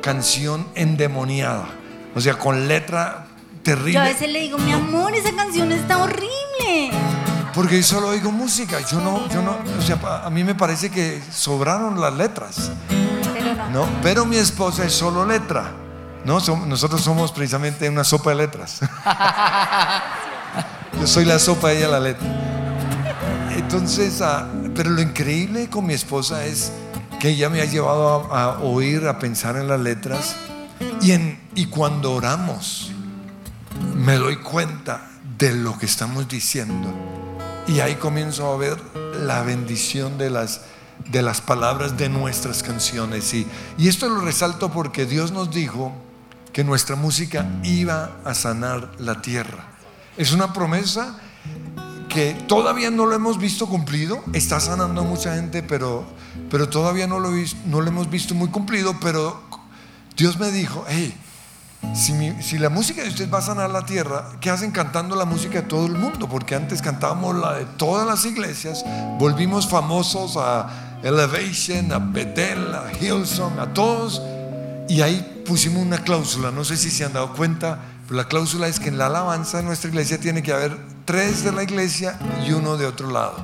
canción 0.00 0.66
endemoniada, 0.74 1.66
o 2.14 2.20
sea, 2.20 2.38
con 2.38 2.68
letra 2.68 3.26
terrible. 3.62 3.92
Yo 3.92 4.00
a 4.00 4.04
veces 4.04 4.30
le 4.30 4.40
digo, 4.40 4.58
mi 4.58 4.72
amor, 4.72 5.14
esa 5.14 5.34
canción 5.34 5.72
está 5.72 5.98
horrible. 5.98 6.90
Porque 7.54 7.82
solo 7.82 8.08
oigo 8.08 8.30
música, 8.30 8.80
yo 8.80 9.00
no, 9.00 9.28
yo 9.28 9.42
no, 9.42 9.56
o 9.78 9.82
sea, 9.82 9.98
a 10.24 10.30
mí 10.30 10.44
me 10.44 10.54
parece 10.54 10.90
que 10.90 11.22
sobraron 11.32 12.00
las 12.00 12.14
letras, 12.14 12.70
Pero 13.32 13.54
no. 13.54 13.70
¿no? 13.70 13.88
Pero 14.02 14.26
mi 14.26 14.36
esposa 14.36 14.84
es 14.84 14.92
solo 14.92 15.24
letra, 15.24 15.72
¿no? 16.24 16.38
Nosotros 16.66 17.00
somos 17.00 17.32
precisamente 17.32 17.88
una 17.88 18.04
sopa 18.04 18.30
de 18.30 18.36
letras. 18.36 18.80
Yo 21.00 21.06
soy 21.06 21.24
la 21.24 21.38
sopa, 21.38 21.72
ella 21.72 21.88
la 21.88 22.00
letra. 22.00 22.55
Entonces, 23.56 24.20
ah, 24.20 24.46
pero 24.74 24.90
lo 24.90 25.00
increíble 25.00 25.68
con 25.68 25.86
mi 25.86 25.94
esposa 25.94 26.44
es 26.44 26.70
que 27.18 27.30
ella 27.30 27.48
me 27.48 27.62
ha 27.62 27.64
llevado 27.64 28.32
a, 28.32 28.44
a 28.44 28.58
oír, 28.60 29.08
a 29.08 29.18
pensar 29.18 29.56
en 29.56 29.66
las 29.66 29.80
letras 29.80 30.36
y, 31.00 31.12
en, 31.12 31.40
y 31.54 31.66
cuando 31.66 32.12
oramos 32.12 32.92
me 33.94 34.16
doy 34.16 34.36
cuenta 34.36 35.08
de 35.38 35.54
lo 35.54 35.78
que 35.78 35.86
estamos 35.86 36.28
diciendo 36.28 36.94
Y 37.66 37.80
ahí 37.80 37.96
comienzo 37.96 38.52
a 38.52 38.56
ver 38.56 38.80
la 39.22 39.42
bendición 39.42 40.18
de 40.18 40.30
las, 40.30 40.62
de 41.10 41.22
las 41.22 41.40
palabras 41.40 41.96
de 41.96 42.08
nuestras 42.08 42.62
canciones. 42.62 43.34
Y, 43.34 43.46
y 43.76 43.88
esto 43.88 44.08
lo 44.08 44.20
resalto 44.20 44.70
porque 44.70 45.06
Dios 45.06 45.32
nos 45.32 45.50
dijo 45.50 45.92
que 46.52 46.62
nuestra 46.62 46.94
música 46.94 47.46
iba 47.64 48.18
a 48.24 48.34
sanar 48.34 48.92
la 48.98 49.20
tierra. 49.20 49.64
Es 50.16 50.32
una 50.32 50.52
promesa 50.52 51.18
que 52.16 52.32
todavía 52.48 52.90
no 52.90 53.04
lo 53.04 53.14
hemos 53.14 53.38
visto 53.38 53.66
cumplido. 53.66 54.22
Está 54.32 54.58
sanando 54.58 55.02
a 55.02 55.04
mucha 55.04 55.34
gente, 55.34 55.62
pero, 55.62 56.06
pero 56.50 56.66
todavía 56.66 57.06
no 57.06 57.18
lo, 57.20 57.30
no 57.66 57.82
lo 57.82 57.88
hemos 57.88 58.08
visto 58.08 58.34
muy 58.34 58.48
cumplido. 58.48 58.96
Pero 59.02 59.38
Dios 60.16 60.38
me 60.38 60.50
dijo, 60.50 60.82
hey, 60.88 61.14
si, 61.94 62.14
mi- 62.14 62.42
si 62.42 62.56
la 62.58 62.70
música 62.70 63.02
de 63.02 63.10
ustedes 63.10 63.30
va 63.32 63.40
a 63.40 63.42
sanar 63.42 63.68
la 63.68 63.84
tierra, 63.84 64.30
¿qué 64.40 64.48
hacen 64.48 64.70
cantando 64.70 65.14
la 65.14 65.26
música 65.26 65.60
de 65.60 65.68
todo 65.68 65.84
el 65.84 65.92
mundo? 65.92 66.26
Porque 66.26 66.54
antes 66.54 66.80
cantábamos 66.80 67.36
la 67.36 67.52
de 67.58 67.66
todas 67.76 68.06
las 68.06 68.24
iglesias, 68.24 68.82
volvimos 69.18 69.68
famosos 69.68 70.38
a 70.38 70.98
Elevation, 71.02 71.92
a 71.92 71.98
Bethel, 71.98 72.74
a 72.74 72.92
Hillsong, 72.98 73.58
a 73.60 73.74
todos. 73.74 74.22
Y 74.88 75.02
ahí 75.02 75.42
pusimos 75.46 75.82
una 75.82 75.98
cláusula, 75.98 76.50
no 76.50 76.64
sé 76.64 76.78
si 76.78 76.90
se 76.90 77.04
han 77.04 77.12
dado 77.12 77.34
cuenta, 77.34 77.78
pero 78.08 78.16
la 78.16 78.26
cláusula 78.26 78.68
es 78.68 78.80
que 78.80 78.88
en 78.88 78.96
la 78.96 79.06
alabanza 79.06 79.58
de 79.58 79.64
nuestra 79.64 79.90
iglesia 79.90 80.18
tiene 80.18 80.42
que 80.42 80.54
haber 80.54 80.95
tres 81.06 81.44
de 81.44 81.52
la 81.52 81.62
iglesia 81.62 82.18
y 82.46 82.52
uno 82.52 82.76
de 82.76 82.84
otro 82.84 83.10
lado. 83.10 83.36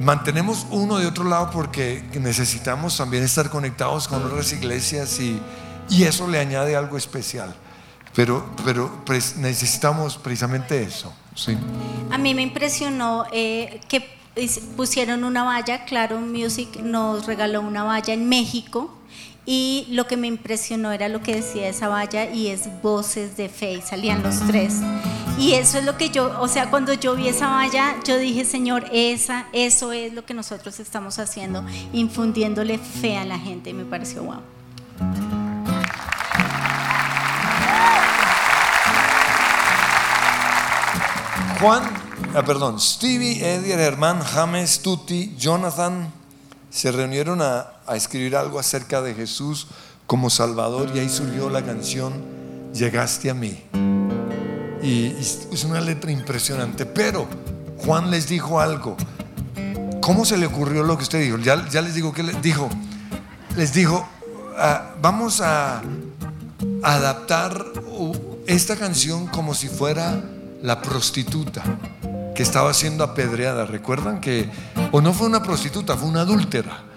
Mantenemos 0.00 0.66
uno 0.70 0.98
de 0.98 1.06
otro 1.06 1.24
lado 1.24 1.50
porque 1.50 2.04
necesitamos 2.20 2.96
también 2.96 3.24
estar 3.24 3.50
conectados 3.50 4.06
con 4.06 4.22
otras 4.22 4.52
iglesias 4.52 5.18
y, 5.18 5.40
y 5.88 6.04
eso 6.04 6.28
le 6.28 6.38
añade 6.38 6.76
algo 6.76 6.96
especial. 6.96 7.54
Pero, 8.14 8.44
pero 8.64 9.02
necesitamos 9.38 10.18
precisamente 10.18 10.82
eso. 10.82 11.12
¿sí? 11.34 11.56
A 12.10 12.18
mí 12.18 12.34
me 12.34 12.42
impresionó 12.42 13.24
eh, 13.32 13.80
que 13.88 14.06
pusieron 14.76 15.24
una 15.24 15.44
valla, 15.44 15.84
Claro 15.86 16.20
Music 16.20 16.80
nos 16.82 17.26
regaló 17.26 17.62
una 17.62 17.84
valla 17.84 18.12
en 18.12 18.28
México 18.28 18.94
y 19.44 19.86
lo 19.90 20.06
que 20.06 20.16
me 20.16 20.26
impresionó 20.26 20.92
era 20.92 21.08
lo 21.08 21.22
que 21.22 21.36
decía 21.36 21.68
esa 21.68 21.88
valla 21.88 22.30
y 22.30 22.48
es 22.48 22.68
voces 22.82 23.36
de 23.36 23.48
fe, 23.48 23.72
y 23.74 23.82
salían 23.82 24.22
los 24.22 24.38
tres. 24.46 24.74
Y 25.42 25.54
eso 25.54 25.76
es 25.78 25.84
lo 25.84 25.96
que 25.98 26.08
yo, 26.08 26.40
o 26.40 26.46
sea, 26.46 26.70
cuando 26.70 26.92
yo 26.92 27.16
vi 27.16 27.26
esa 27.26 27.48
valla, 27.48 27.96
yo 28.04 28.16
dije, 28.16 28.44
Señor, 28.44 28.84
esa, 28.92 29.46
eso 29.52 29.90
es 29.90 30.14
lo 30.14 30.24
que 30.24 30.34
nosotros 30.34 30.78
estamos 30.78 31.18
haciendo, 31.18 31.64
infundiéndole 31.92 32.78
fe 32.78 33.16
a 33.16 33.24
la 33.24 33.36
gente 33.40 33.70
y 33.70 33.74
me 33.74 33.84
pareció 33.84 34.22
wow. 34.22 34.36
Juan, 41.60 41.82
ah, 42.36 42.44
perdón, 42.46 42.78
Stevie, 42.78 43.44
Eddie, 43.44 43.72
Herman, 43.72 44.20
James, 44.20 44.78
Tutti, 44.80 45.34
Jonathan 45.36 46.12
se 46.70 46.92
reunieron 46.92 47.42
a 47.42 47.66
escribir 47.96 48.36
algo 48.36 48.60
acerca 48.60 49.02
de 49.02 49.12
Jesús 49.12 49.66
como 50.06 50.30
Salvador 50.30 50.92
y 50.94 51.00
ahí 51.00 51.08
surgió 51.08 51.50
la 51.50 51.64
canción 51.64 52.40
Llegaste 52.72 53.28
a 53.28 53.34
mí. 53.34 53.62
Y, 54.82 55.06
es 55.16 55.64
una 55.64 55.80
letra 55.80 56.10
impresionante, 56.10 56.86
pero 56.86 57.28
Juan 57.78 58.10
les 58.10 58.28
dijo 58.28 58.60
algo. 58.60 58.96
¿Cómo 60.00 60.24
se 60.24 60.36
le 60.36 60.46
ocurrió 60.46 60.82
lo 60.82 60.96
que 60.96 61.04
usted 61.04 61.20
dijo? 61.20 61.38
Ya, 61.38 61.56
les 61.56 61.94
digo 61.94 62.12
que 62.12 62.24
les 62.24 62.42
dijo. 62.42 62.68
Les 63.56 63.72
dijo, 63.72 64.06
ah, 64.58 64.94
vamos 65.00 65.40
a 65.40 65.82
adaptar 66.82 67.64
esta 68.46 68.76
canción 68.76 69.26
como 69.28 69.54
si 69.54 69.68
fuera 69.68 70.20
la 70.62 70.82
prostituta 70.82 71.62
que 72.34 72.42
estaba 72.42 72.74
siendo 72.74 73.04
apedreada. 73.04 73.64
¿Recuerdan 73.66 74.20
que, 74.20 74.50
o 74.90 75.00
no 75.00 75.12
fue 75.12 75.28
una 75.28 75.42
prostituta, 75.42 75.96
fue 75.96 76.08
una 76.08 76.22
adúltera? 76.22 76.91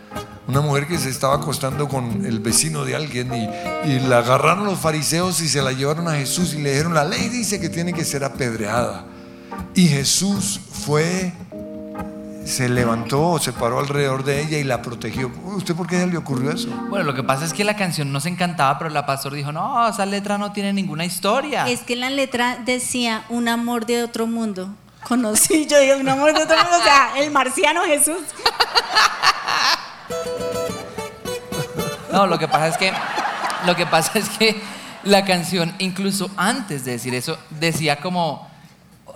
Una 0.48 0.62
mujer 0.62 0.88
que 0.88 0.98
se 0.98 1.10
estaba 1.10 1.36
acostando 1.36 1.88
con 1.88 2.26
el 2.26 2.40
vecino 2.40 2.86
de 2.86 2.96
alguien 2.96 3.34
y, 3.34 3.90
y 3.90 4.00
la 4.02 4.20
agarraron 4.20 4.66
los 4.66 4.80
fariseos 4.80 5.42
y 5.42 5.50
se 5.50 5.62
la 5.62 5.72
llevaron 5.72 6.08
a 6.08 6.14
Jesús 6.14 6.54
y 6.54 6.62
le 6.62 6.72
dijeron, 6.72 6.94
la 6.94 7.04
ley 7.04 7.30
dice 7.30 7.60
que 7.60 7.70
tiene 7.70 7.94
que 7.94 8.06
ser 8.06 8.24
apedreada. 8.24 9.06
Y 9.74 9.88
Jesús 9.88 10.60
fue, 10.86 11.34
se 12.46 12.70
levantó, 12.70 13.40
se 13.40 13.52
paró 13.52 13.80
alrededor 13.80 14.24
de 14.24 14.42
ella 14.42 14.58
y 14.58 14.64
la 14.64 14.82
protegió. 14.82 15.32
¿Usted 15.46 15.76
por 15.76 15.88
qué 15.88 16.06
le 16.06 16.18
ocurrió 16.18 16.52
eso? 16.52 16.70
Bueno, 16.90 17.06
lo 17.06 17.14
que 17.14 17.24
pasa 17.24 17.44
es 17.44 17.54
que 17.54 17.64
la 17.64 17.76
canción 17.76 18.12
nos 18.12 18.26
encantaba, 18.26 18.78
pero 18.78 18.90
la 18.90 19.06
pastor 19.06 19.34
dijo, 19.34 19.52
no, 19.52 19.88
esa 19.90 20.06
letra 20.06 20.38
no 20.38 20.52
tiene 20.52 20.72
ninguna 20.74 21.06
historia. 21.06 21.68
Es 21.68 21.82
que 21.82 21.96
la 21.96 22.10
letra 22.10 22.60
decía 22.64 23.26
un 23.30 23.48
amor 23.48 23.86
de 23.86 24.04
otro 24.04 24.28
mundo. 24.28 24.70
Conocí, 25.08 25.68
yo 25.68 25.80
digo 25.80 25.98
un 25.98 26.10
amor 26.10 26.34
de 26.34 26.44
otro 26.44 26.56
mundo, 26.56 26.78
o 26.80 26.84
sea, 26.84 27.18
el 27.18 27.32
marciano 27.32 27.82
Jesús. 27.84 28.18
No, 32.16 32.28
lo 32.28 32.40
que 32.40 32.48
pasa 32.48 32.68
es 32.70 32.78
que 32.78 32.94
lo 33.66 33.76
que 33.76 33.86
pasa 33.86 34.18
es 34.18 34.30
que 34.30 34.62
la 35.04 35.26
canción 35.26 35.74
incluso 35.80 36.30
antes 36.38 36.86
de 36.86 36.94
decir 36.94 37.14
eso 37.14 37.38
decía 37.50 37.98
como 37.98 38.48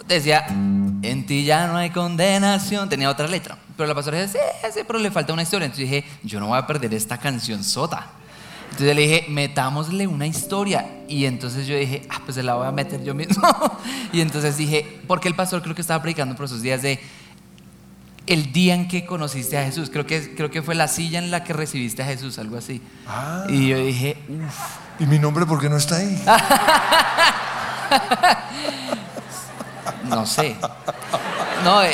decía 0.05 0.45
en 0.47 1.25
ti 1.25 1.45
ya 1.45 1.67
no 1.67 1.77
hay 1.77 1.91
condenación, 1.91 2.89
tenía 2.89 3.09
otra 3.09 3.27
letra, 3.27 3.57
pero 3.77 3.87
la 3.87 3.95
pastora 3.95 4.17
decía, 4.17 4.41
sí, 4.61 4.67
sí, 4.73 4.79
pero 4.85 4.99
le 4.99 5.11
falta 5.11 5.31
una 5.31 5.43
historia, 5.43 5.65
entonces 5.65 5.89
dije, 5.89 6.05
yo 6.23 6.41
no 6.41 6.47
voy 6.47 6.57
a 6.57 6.67
perder 6.67 6.93
esta 6.93 7.17
canción 7.17 7.63
sota. 7.63 8.07
Entonces 8.71 8.95
le 8.95 9.01
dije, 9.01 9.25
metámosle 9.29 10.05
una 10.05 10.27
historia. 10.27 10.85
Y 11.07 11.25
entonces 11.25 11.65
yo 11.67 11.75
dije, 11.75 12.03
ah, 12.09 12.21
pues 12.23 12.35
se 12.35 12.43
la 12.43 12.53
voy 12.53 12.67
a 12.67 12.71
meter 12.71 13.03
yo 13.03 13.15
mismo. 13.15 13.41
y 14.13 14.21
entonces 14.21 14.57
dije, 14.57 14.99
porque 15.07 15.27
el 15.27 15.35
pastor 15.35 15.61
creo 15.61 15.73
que 15.73 15.81
estaba 15.81 16.01
predicando 16.01 16.35
por 16.35 16.45
esos 16.45 16.61
días 16.61 16.81
de 16.81 16.99
el 18.28 18.51
día 18.51 18.76
en 18.76 18.88
que 18.88 19.05
conociste 19.05 19.57
a 19.57 19.63
Jesús. 19.63 19.89
Creo 19.89 20.05
que, 20.05 20.36
creo 20.36 20.51
que 20.51 20.61
fue 20.61 20.76
la 20.76 20.88
silla 20.88 21.20
en 21.20 21.32
la 21.32 21.43
que 21.43 21.53
recibiste 21.53 22.03
a 22.03 22.05
Jesús, 22.05 22.38
algo 22.39 22.57
así. 22.57 22.82
Ah. 23.07 23.45
Y 23.49 23.70
yo 23.70 23.78
dije, 23.78 24.17
uff. 24.28 24.99
¿Y 24.99 25.05
mi 25.05 25.17
nombre 25.17 25.45
por 25.45 25.61
qué 25.61 25.70
no 25.70 25.78
está 25.78 25.97
ahí? 25.97 26.22
No 30.09 30.26
sé. 30.26 30.55
No, 31.63 31.84
eh, 31.84 31.93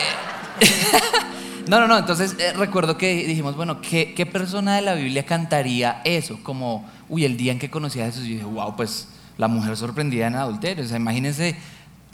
no, 1.67 1.81
no, 1.81 1.87
no. 1.87 1.97
Entonces 1.97 2.35
eh, 2.39 2.53
recuerdo 2.53 2.97
que 2.97 3.27
dijimos, 3.27 3.55
bueno, 3.55 3.81
¿qué, 3.81 4.13
¿qué 4.13 4.25
persona 4.25 4.75
de 4.75 4.81
la 4.81 4.93
Biblia 4.93 5.25
cantaría 5.25 6.01
eso? 6.05 6.39
Como, 6.41 6.89
uy, 7.09 7.25
el 7.25 7.35
día 7.35 7.51
en 7.51 7.59
que 7.59 7.69
conocí 7.69 7.99
a 7.99 8.05
Jesús. 8.05 8.23
Y 8.23 8.29
yo 8.29 8.33
dije, 8.35 8.45
wow, 8.45 8.75
pues 8.75 9.09
la 9.37 9.47
mujer 9.47 9.75
sorprendida 9.75 10.27
en 10.27 10.35
adulterio. 10.35 10.85
O 10.85 10.87
sea, 10.87 10.97
imagínense, 10.97 11.57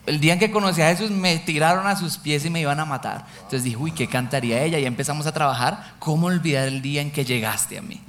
el 0.06 0.20
día 0.20 0.34
en 0.34 0.39
que 0.39 0.52
conocí 0.52 0.82
a 0.82 0.88
Jesús 0.88 1.12
me 1.12 1.38
tiraron 1.38 1.86
a 1.88 1.95
sus 1.95 2.18
pies 2.18 2.43
y 2.45 2.49
me 2.49 2.60
iban 2.60 2.80
a 2.80 2.86
matar. 2.86 3.26
Entonces 3.36 3.64
dije, 3.64 3.78
uy, 3.78 3.91
¿qué 3.91 4.08
cantaría 4.08 4.64
ella? 4.64 4.80
Y 4.80 4.86
empezamos 4.86 5.28
a 5.28 5.32
trabajar. 5.32 5.93
¿Cómo 5.99 6.28
olvidar 6.28 6.68
el 6.68 6.82
día 6.82 7.02
en 7.02 7.12
que 7.12 7.24
llegaste 7.24 7.78
a 7.78 7.82
mí? 7.82 8.02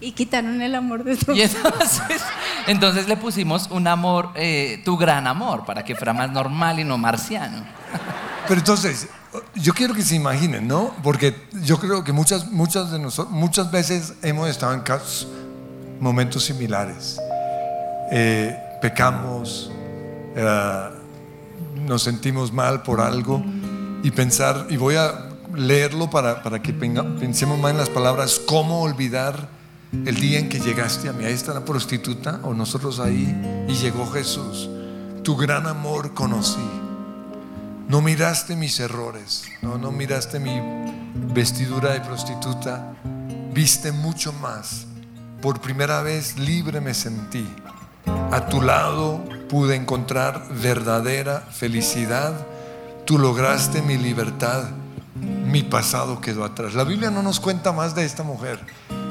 Y 0.00 0.12
quitaron 0.12 0.62
el 0.62 0.74
amor 0.74 1.04
de 1.04 1.14
otro 1.14 1.34
Y 1.34 1.42
entonces, 1.42 2.22
entonces 2.66 3.08
le 3.08 3.16
pusimos 3.16 3.68
un 3.70 3.86
amor, 3.86 4.30
eh, 4.34 4.80
tu 4.84 4.96
gran 4.96 5.26
amor, 5.26 5.64
para 5.64 5.84
que 5.84 5.94
fuera 5.94 6.12
más 6.12 6.30
normal 6.30 6.80
y 6.80 6.84
no 6.84 6.96
marciano. 6.96 7.64
Pero 8.46 8.60
entonces, 8.60 9.08
yo 9.56 9.74
quiero 9.74 9.92
que 9.92 10.02
se 10.02 10.14
imaginen, 10.14 10.66
¿no? 10.66 10.94
Porque 11.02 11.48
yo 11.64 11.78
creo 11.78 12.02
que 12.02 12.12
muchas, 12.12 12.50
muchas, 12.50 12.90
de 12.90 12.98
nosotros, 12.98 13.34
muchas 13.34 13.70
veces 13.70 14.14
hemos 14.22 14.48
estado 14.48 14.72
en 14.72 14.80
casos, 14.80 15.28
momentos 16.00 16.44
similares. 16.44 17.18
Eh, 18.10 18.56
pecamos, 18.80 19.70
eh, 20.38 20.88
nos 21.86 22.02
sentimos 22.02 22.52
mal 22.52 22.82
por 22.82 23.00
algo 23.00 23.42
y 24.04 24.10
pensar, 24.12 24.66
y 24.70 24.76
voy 24.76 24.94
a 24.94 25.30
leerlo 25.54 26.08
para, 26.10 26.42
para 26.42 26.62
que 26.62 26.72
pensemos 26.72 27.58
más 27.58 27.72
en 27.72 27.78
las 27.78 27.90
palabras, 27.90 28.40
¿cómo 28.46 28.82
olvidar 28.82 29.48
el 29.92 30.14
día 30.14 30.38
en 30.38 30.48
que 30.48 30.60
llegaste 30.60 31.08
a 31.08 31.12
mí? 31.12 31.24
Ahí 31.24 31.32
está 31.32 31.52
la 31.54 31.64
prostituta 31.64 32.40
o 32.44 32.54
nosotros 32.54 33.00
ahí 33.00 33.66
y 33.68 33.72
llegó 33.74 34.06
Jesús. 34.12 34.70
Tu 35.24 35.36
gran 35.36 35.66
amor 35.66 36.14
conocí. 36.14 36.64
No 37.88 38.00
miraste 38.00 38.54
mis 38.54 38.78
errores, 38.80 39.44
no, 39.62 39.78
no 39.78 39.90
miraste 39.90 40.38
mi 40.38 40.60
vestidura 41.34 41.94
de 41.94 42.00
prostituta, 42.02 42.94
viste 43.52 43.90
mucho 43.90 44.32
más. 44.34 44.86
Por 45.40 45.60
primera 45.60 46.02
vez 46.02 46.38
libre 46.38 46.80
me 46.80 46.94
sentí. 46.94 47.48
A 48.30 48.46
tu 48.48 48.62
lado 48.62 49.24
pude 49.48 49.74
encontrar 49.74 50.46
verdadera 50.62 51.40
felicidad. 51.50 52.34
Tú 53.04 53.18
lograste 53.18 53.82
mi 53.82 53.96
libertad. 53.96 54.64
Mi 55.16 55.62
pasado 55.62 56.20
quedó 56.20 56.44
atrás. 56.44 56.74
La 56.74 56.84
Biblia 56.84 57.10
no 57.10 57.22
nos 57.22 57.40
cuenta 57.40 57.72
más 57.72 57.94
de 57.94 58.04
esta 58.04 58.22
mujer, 58.22 58.60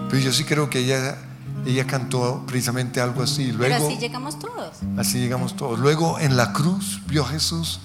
pero 0.09 0.21
yo 0.21 0.31
sí 0.31 0.43
creo 0.43 0.69
que 0.69 0.79
ella, 0.79 1.17
ella 1.65 1.85
cantó 1.85 2.43
precisamente 2.45 3.01
algo 3.01 3.23
así. 3.23 3.51
Luego, 3.51 3.75
Pero 3.75 3.87
así 3.87 3.97
llegamos 3.97 4.39
todos. 4.39 4.77
Así 4.97 5.19
llegamos 5.19 5.55
todos. 5.55 5.79
Luego 5.79 6.19
en 6.19 6.37
la 6.37 6.53
cruz 6.53 7.01
vio 7.07 7.23
a 7.23 7.27
Jesús 7.27 7.81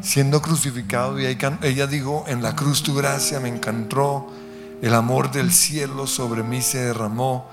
siendo 0.00 0.40
crucificado 0.40 1.20
y 1.20 1.26
ella 1.26 1.86
dijo, 1.86 2.24
en 2.28 2.42
la 2.42 2.56
cruz 2.56 2.82
tu 2.82 2.94
gracia 2.94 3.40
me 3.40 3.48
encantó, 3.48 4.32
el 4.80 4.94
amor 4.94 5.30
del 5.30 5.52
cielo 5.52 6.06
sobre 6.06 6.42
mí 6.42 6.62
se 6.62 6.78
derramó, 6.78 7.48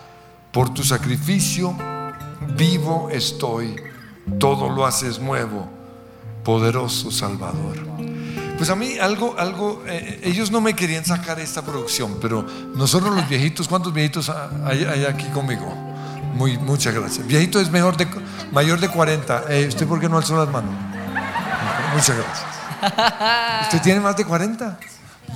por 0.52 0.74
tu 0.74 0.84
sacrificio 0.84 1.76
vivo 2.56 3.10
estoy, 3.12 3.76
todo 4.40 4.70
lo 4.70 4.86
haces 4.86 5.20
nuevo, 5.20 5.70
poderoso 6.44 7.12
Salvador. 7.12 7.78
Pues 8.58 8.70
a 8.70 8.76
mí 8.76 8.98
algo, 9.00 9.36
algo, 9.38 9.84
eh, 9.88 10.20
ellos 10.24 10.52
no 10.52 10.60
me 10.60 10.74
querían 10.74 11.06
sacar 11.06 11.40
esta 11.40 11.62
producción, 11.62 12.18
pero 12.20 12.46
nosotros 12.76 13.16
los 13.16 13.28
viejitos, 13.30 13.68
¿cuántos 13.68 13.94
viejitos 13.94 14.30
hay, 14.30 14.84
hay 14.84 15.06
aquí 15.06 15.26
conmigo? 15.30 15.74
Muy, 16.34 16.58
muchas 16.58 16.94
gracias. 16.94 17.26
Viejito 17.26 17.60
es 17.60 17.70
mejor 17.70 17.98
de, 17.98 18.08
mayor 18.52 18.80
de 18.80 18.90
40. 18.90 19.44
Eh, 19.50 19.68
¿Usted 19.68 19.88
por 19.88 20.00
qué 20.00 20.08
no 20.08 20.18
alzó 20.18 20.38
las 20.38 20.50
manos? 20.50 20.74
Muchas 21.94 22.16
gracias. 22.18 23.64
¿Usted 23.64 23.82
tiene 23.82 24.00
más 24.00 24.16
de 24.16 24.26
40? 24.26 24.80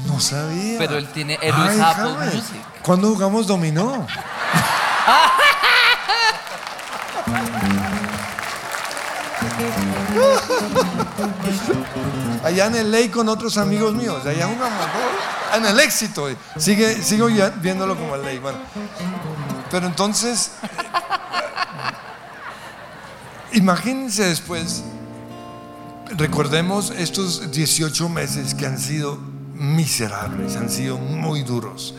No 0.07 0.19
sabía. 0.19 0.77
Pero 0.77 0.97
él 0.97 1.07
tiene, 1.07 1.37
él 1.41 1.53
usa 1.53 1.95
Ay, 2.19 2.35
Music. 2.35 2.61
¿Cuándo 2.81 3.13
jugamos 3.13 3.47
dominó? 3.47 4.07
Allá 12.43 12.67
en 12.67 12.75
el 12.75 12.91
ley 12.91 13.09
con 13.09 13.29
otros 13.29 13.57
amigos 13.57 13.93
míos, 13.93 14.25
allá 14.25 14.47
jugamos 14.47 14.79
¿no? 14.79 15.57
en 15.57 15.65
el 15.65 15.79
éxito. 15.79 16.27
Sigue, 16.57 17.01
sigo 17.01 17.29
ya 17.29 17.49
viéndolo 17.49 17.95
como 17.95 18.15
el 18.15 18.23
ley. 18.23 18.39
Bueno, 18.39 18.57
pero 19.71 19.87
entonces, 19.87 20.51
imagínense 23.53 24.25
después, 24.25 24.83
recordemos 26.17 26.91
estos 26.91 27.51
18 27.51 28.09
meses 28.09 28.53
que 28.55 28.65
han 28.65 28.77
sido 28.79 29.17
miserables, 29.53 30.55
han 30.55 30.69
sido 30.69 30.97
muy 30.97 31.43
duros. 31.43 31.95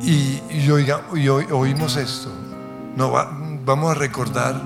Y, 0.00 0.40
y 0.50 0.68
oiga- 0.70 1.02
y 1.14 1.28
oí- 1.28 1.50
oímos 1.52 1.96
esto. 1.96 2.30
No, 2.96 3.10
va- 3.10 3.30
vamos 3.64 3.90
a 3.90 3.94
recordar 3.94 4.60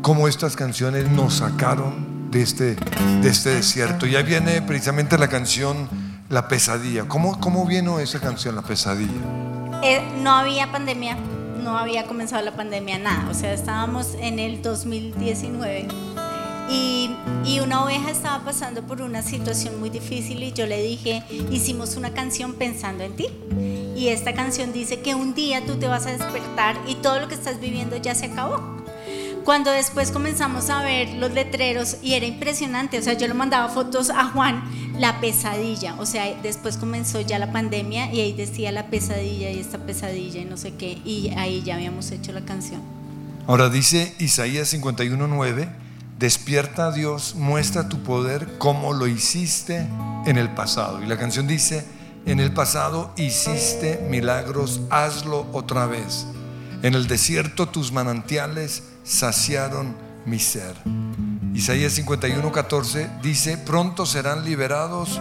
cómo 0.00 0.26
estas 0.28 0.56
canciones 0.56 1.08
nos 1.10 1.34
sacaron 1.34 2.13
de 2.34 2.42
este, 2.42 2.76
de 3.22 3.28
este 3.28 3.50
desierto. 3.50 4.06
Y 4.06 4.16
ahí 4.16 4.24
viene 4.24 4.60
precisamente 4.60 5.16
la 5.16 5.28
canción 5.28 5.88
La 6.28 6.48
pesadilla. 6.48 7.06
¿Cómo, 7.06 7.38
cómo 7.38 7.64
vino 7.64 8.00
esa 8.00 8.20
canción, 8.20 8.56
La 8.56 8.62
pesadilla? 8.62 9.12
Eh, 9.82 10.02
no 10.20 10.32
había 10.32 10.72
pandemia, 10.72 11.16
no 11.62 11.78
había 11.78 12.06
comenzado 12.06 12.44
la 12.44 12.52
pandemia, 12.52 12.98
nada. 12.98 13.28
O 13.30 13.34
sea, 13.34 13.52
estábamos 13.52 14.14
en 14.18 14.40
el 14.40 14.62
2019 14.62 15.86
y, 16.68 17.10
y 17.44 17.60
una 17.60 17.84
oveja 17.84 18.10
estaba 18.10 18.44
pasando 18.44 18.82
por 18.82 19.00
una 19.00 19.22
situación 19.22 19.78
muy 19.78 19.90
difícil 19.90 20.42
y 20.42 20.52
yo 20.52 20.66
le 20.66 20.82
dije, 20.82 21.22
hicimos 21.52 21.96
una 21.96 22.10
canción 22.14 22.54
pensando 22.54 23.04
en 23.04 23.14
ti. 23.14 23.28
Y 23.96 24.08
esta 24.08 24.34
canción 24.34 24.72
dice 24.72 25.00
que 25.00 25.14
un 25.14 25.34
día 25.34 25.64
tú 25.64 25.76
te 25.76 25.86
vas 25.86 26.06
a 26.06 26.10
despertar 26.10 26.76
y 26.88 26.96
todo 26.96 27.20
lo 27.20 27.28
que 27.28 27.34
estás 27.34 27.60
viviendo 27.60 27.96
ya 27.96 28.16
se 28.16 28.26
acabó. 28.26 28.73
Cuando 29.44 29.70
después 29.70 30.10
comenzamos 30.10 30.70
a 30.70 30.82
ver 30.82 31.10
los 31.16 31.32
letreros 31.32 31.98
y 32.02 32.14
era 32.14 32.24
impresionante, 32.24 32.98
o 32.98 33.02
sea, 33.02 33.12
yo 33.12 33.28
le 33.28 33.34
mandaba 33.34 33.68
fotos 33.68 34.08
a 34.08 34.24
Juan, 34.30 34.64
la 34.98 35.20
pesadilla, 35.20 35.96
o 35.98 36.06
sea, 36.06 36.34
después 36.42 36.78
comenzó 36.78 37.20
ya 37.20 37.38
la 37.38 37.52
pandemia 37.52 38.10
y 38.10 38.20
ahí 38.20 38.32
decía 38.32 38.72
la 38.72 38.86
pesadilla 38.86 39.50
y 39.50 39.58
esta 39.58 39.76
pesadilla 39.76 40.40
y 40.40 40.46
no 40.46 40.56
sé 40.56 40.72
qué, 40.76 40.98
y 41.04 41.28
ahí 41.36 41.62
ya 41.62 41.74
habíamos 41.74 42.10
hecho 42.10 42.32
la 42.32 42.40
canción. 42.46 42.80
Ahora 43.46 43.68
dice 43.68 44.14
Isaías 44.18 44.72
51:9, 44.72 45.68
despierta 46.18 46.90
Dios, 46.90 47.34
muestra 47.34 47.90
tu 47.90 48.02
poder 48.02 48.56
como 48.56 48.94
lo 48.94 49.06
hiciste 49.06 49.86
en 50.24 50.38
el 50.38 50.48
pasado. 50.54 51.02
Y 51.02 51.06
la 51.06 51.18
canción 51.18 51.46
dice, 51.46 51.84
en 52.24 52.40
el 52.40 52.54
pasado 52.54 53.12
hiciste 53.18 54.06
milagros, 54.08 54.80
hazlo 54.88 55.46
otra 55.52 55.84
vez. 55.84 56.26
En 56.82 56.94
el 56.94 57.06
desierto 57.06 57.68
tus 57.68 57.92
manantiales 57.92 58.84
saciaron 59.04 59.94
mi 60.26 60.38
ser. 60.38 60.74
Isaías 61.54 61.96
51:14 61.98 63.20
dice, 63.20 63.58
pronto 63.58 64.06
serán 64.06 64.44
liberados 64.44 65.20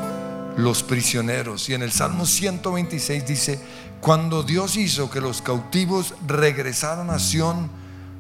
los 0.58 0.82
prisioneros. 0.84 1.70
Y 1.70 1.74
en 1.74 1.84
el 1.84 1.92
Salmo 1.92 2.26
126 2.26 3.26
dice, 3.28 3.60
cuando 4.02 4.44
Dios 4.44 4.78
hizo 4.78 5.10
que 5.10 5.22
los 5.22 5.42
cautivos 5.42 6.16
regresaran 6.26 7.10
a 7.10 7.20
Sión, 7.20 7.70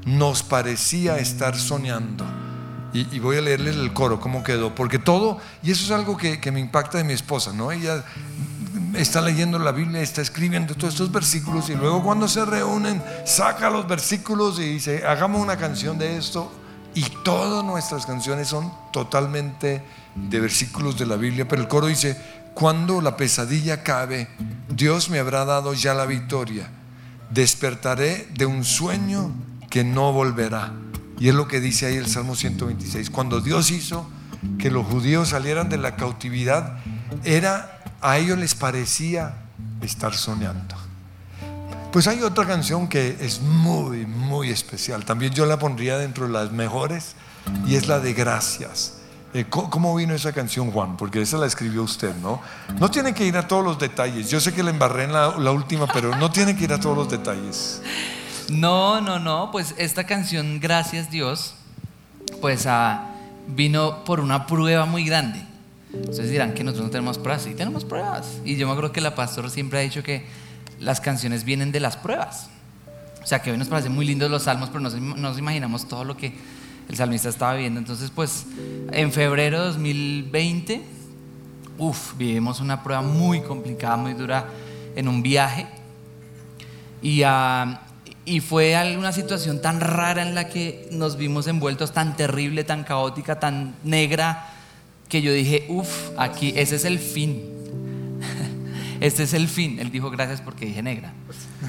nos 0.05 0.43
parecía 0.43 1.17
estar 1.17 1.57
soñando. 1.57 2.25
Y, 2.93 3.15
y 3.15 3.19
voy 3.19 3.37
a 3.37 3.41
leerles 3.41 3.75
el 3.75 3.91
coro, 3.93 4.19
cómo 4.19 4.43
quedó, 4.43 4.75
porque 4.75 4.99
todo, 4.99 5.39
y 5.63 5.71
eso 5.71 5.85
es 5.85 5.91
algo 5.91 6.15
que, 6.15 6.39
que 6.39 6.51
me 6.51 6.59
impacta 6.59 6.99
de 6.99 7.03
mi 7.03 7.13
esposa, 7.13 7.51
¿no? 7.51 7.71
Ella 7.71 8.03
está 8.95 9.21
leyendo 9.21 9.59
la 9.59 9.71
Biblia, 9.71 10.01
está 10.01 10.21
escribiendo 10.21 10.75
todos 10.75 10.93
estos 10.93 11.11
versículos 11.11 11.69
y 11.69 11.75
luego 11.75 12.03
cuando 12.03 12.27
se 12.27 12.45
reúnen 12.45 13.01
saca 13.25 13.69
los 13.69 13.87
versículos 13.87 14.59
y 14.59 14.63
dice, 14.63 15.05
hagamos 15.05 15.41
una 15.41 15.57
canción 15.57 15.97
de 15.97 16.17
esto. 16.17 16.51
Y 16.95 17.03
todas 17.23 17.65
nuestras 17.65 18.05
canciones 18.05 18.49
son 18.49 18.71
totalmente 18.91 19.81
de 20.15 20.39
versículos 20.39 20.97
de 20.97 21.07
la 21.07 21.15
Biblia, 21.15 21.47
pero 21.47 21.61
el 21.61 21.67
coro 21.67 21.87
dice, 21.87 22.15
cuando 22.53 23.01
la 23.01 23.17
pesadilla 23.17 23.75
acabe, 23.75 24.27
Dios 24.69 25.09
me 25.09 25.17
habrá 25.17 25.43
dado 25.43 25.73
ya 25.73 25.95
la 25.95 26.05
victoria. 26.05 26.69
Despertaré 27.31 28.27
de 28.35 28.45
un 28.45 28.63
sueño 28.63 29.31
que 29.71 29.83
no 29.83 30.13
volverá. 30.13 30.71
Y 31.19 31.29
es 31.29 31.35
lo 31.35 31.47
que 31.47 31.59
dice 31.59 31.87
ahí 31.87 31.95
el 31.95 32.07
Salmo 32.07 32.35
126. 32.35 33.09
Cuando 33.09 33.41
Dios 33.41 33.71
hizo 33.71 34.07
que 34.59 34.69
los 34.69 34.85
judíos 34.85 35.29
salieran 35.29 35.69
de 35.69 35.77
la 35.77 35.95
cautividad, 35.95 36.77
era 37.23 37.72
a 38.03 38.17
ellos 38.17 38.37
les 38.37 38.53
parecía 38.53 39.33
estar 39.81 40.13
soñando. 40.13 40.75
Pues 41.91 42.07
hay 42.07 42.21
otra 42.23 42.45
canción 42.45 42.87
que 42.87 43.17
es 43.21 43.41
muy, 43.41 44.05
muy 44.05 44.49
especial. 44.49 45.05
También 45.05 45.33
yo 45.33 45.45
la 45.45 45.57
pondría 45.57 45.97
dentro 45.97 46.25
de 46.25 46.33
las 46.33 46.51
mejores 46.51 47.15
y 47.65 47.75
es 47.75 47.87
la 47.87 47.99
de 47.99 48.13
Gracias. 48.13 48.95
Eh, 49.33 49.45
¿cómo, 49.49 49.95
vino 49.95 50.13
esa 50.13 50.31
canción, 50.31 50.69
Juan? 50.71 50.95
Porque 50.95 51.21
esa 51.21 51.37
la 51.37 51.47
escribió 51.47 51.81
usted, 51.81 52.15
¿no? 52.17 52.39
No 52.79 52.91
tiene 52.91 53.13
que 53.13 53.25
ir 53.25 53.35
a 53.37 53.47
todos 53.47 53.63
los 53.63 53.79
detalles. 53.79 54.29
Yo 54.29 54.39
sé 54.39 54.53
que 54.53 54.61
la 54.61 54.69
embarré 54.69 55.05
en 55.05 55.13
la, 55.13 55.37
la 55.37 55.51
última, 55.51 55.87
pero 55.87 56.15
no 56.15 56.29
tiene 56.29 56.55
que 56.55 56.65
ir 56.65 56.73
a 56.73 56.79
todos 56.79 56.95
los 56.95 57.09
detalles. 57.09 57.81
No, 58.49 59.01
no, 59.01 59.19
no, 59.19 59.49
pues 59.51 59.73
esta 59.77 60.05
canción, 60.05 60.59
gracias 60.59 61.09
Dios, 61.09 61.55
pues 62.41 62.67
ah, 62.67 63.05
vino 63.47 64.03
por 64.03 64.19
una 64.19 64.45
prueba 64.45 64.85
muy 64.85 65.05
grande. 65.05 65.52
Ustedes 65.93 66.31
dirán 66.31 66.53
que 66.53 66.63
nosotros 66.63 66.87
no 66.87 66.91
tenemos 66.91 67.19
pruebas, 67.19 67.43
sí 67.43 67.53
tenemos 67.53 67.85
pruebas. 67.85 68.39
Y 68.43 68.55
yo 68.55 68.65
me 68.65 68.73
acuerdo 68.73 68.91
que 68.91 69.01
la 69.01 69.13
pastora 69.13 69.49
siempre 69.49 69.79
ha 69.79 69.81
dicho 69.81 70.01
que 70.01 70.25
las 70.79 70.99
canciones 70.99 71.43
vienen 71.43 71.71
de 71.71 71.79
las 71.79 71.97
pruebas. 71.97 72.49
O 73.23 73.27
sea, 73.27 73.41
que 73.41 73.51
hoy 73.51 73.57
nos 73.57 73.67
parecen 73.67 73.93
muy 73.93 74.05
lindos 74.05 74.29
los 74.29 74.43
salmos, 74.43 74.69
pero 74.69 74.81
no 74.81 74.89
nos, 74.89 75.37
imaginamos 75.37 75.87
todo 75.87 76.03
lo 76.03 76.17
que 76.17 76.33
el 76.89 76.95
salmista 76.95 77.29
estaba 77.29 77.53
viviendo. 77.53 77.79
Entonces, 77.79 78.11
pues, 78.13 78.47
en 78.91 79.11
febrero 79.11 79.59
de 79.59 79.65
2020, 79.67 80.81
uff, 81.77 82.17
vivimos 82.17 82.59
una 82.59 82.83
prueba 82.83 83.01
muy 83.01 83.41
complicada, 83.41 83.95
muy 83.95 84.13
dura 84.13 84.47
en 84.95 85.07
un 85.07 85.21
viaje. 85.21 85.67
Y, 87.01 87.21
ah, 87.23 87.81
y 88.25 88.39
fue 88.39 88.75
alguna 88.75 89.11
situación 89.11 89.61
tan 89.61 89.79
rara 89.79 90.21
en 90.21 90.33
la 90.33 90.49
que 90.49 90.87
nos 90.91 91.17
vimos 91.17 91.47
envueltos, 91.47 91.93
tan 91.93 92.15
terrible, 92.15 92.63
tan 92.63 92.83
caótica, 92.83 93.39
tan 93.39 93.75
negra, 93.83 94.52
que 95.13 95.21
yo 95.21 95.31
dije, 95.31 95.67
uff, 95.69 96.09
aquí, 96.17 96.53
ese 96.55 96.75
es 96.75 96.85
el 96.85 96.97
fin. 96.97 97.43
Este 98.99 99.23
es 99.23 99.33
el 99.33 99.47
fin. 99.47 99.77
Él 99.79 99.91
dijo, 99.91 100.09
gracias 100.09 100.41
porque 100.41 100.65
dije 100.65 100.81
negra. 100.81 101.13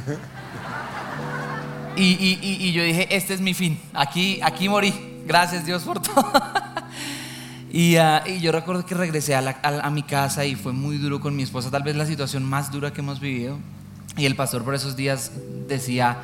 Y, 1.96 2.02
y- 2.02 2.38
y- 2.42 2.68
y 2.68 2.72
yo 2.72 2.82
dije, 2.82 3.06
este 3.14 3.34
es 3.34 3.40
mi 3.40 3.54
fin. 3.54 3.78
Aquí, 3.92 4.40
aquí 4.42 4.68
morí. 4.68 4.92
Gracias 5.26 5.64
Dios 5.66 5.82
por 5.84 6.00
todo. 6.00 6.24
Y, 7.72 7.96
ah, 7.96 8.22
y 8.24 8.38
yo 8.38 8.52
recuerdo 8.52 8.86
que 8.86 8.94
regresé 8.94 9.34
a, 9.34 9.40
la- 9.40 9.58
a 9.62 9.86
a 9.86 9.90
mi 9.90 10.04
casa 10.04 10.44
y 10.46 10.54
fue 10.54 10.72
muy 10.72 10.96
duro 10.96 11.20
con 11.20 11.34
mi 11.34 11.42
esposa, 11.42 11.72
tal 11.72 11.82
vez 11.82 11.96
la 11.96 12.06
situación 12.06 12.44
más 12.44 12.70
dura 12.70 12.92
que 12.92 13.00
hemos 13.00 13.18
vivido. 13.18 13.58
Y 14.16 14.26
el 14.26 14.36
pastor 14.36 14.62
por 14.64 14.74
esos 14.76 14.94
días 14.94 15.32
decía 15.68 16.18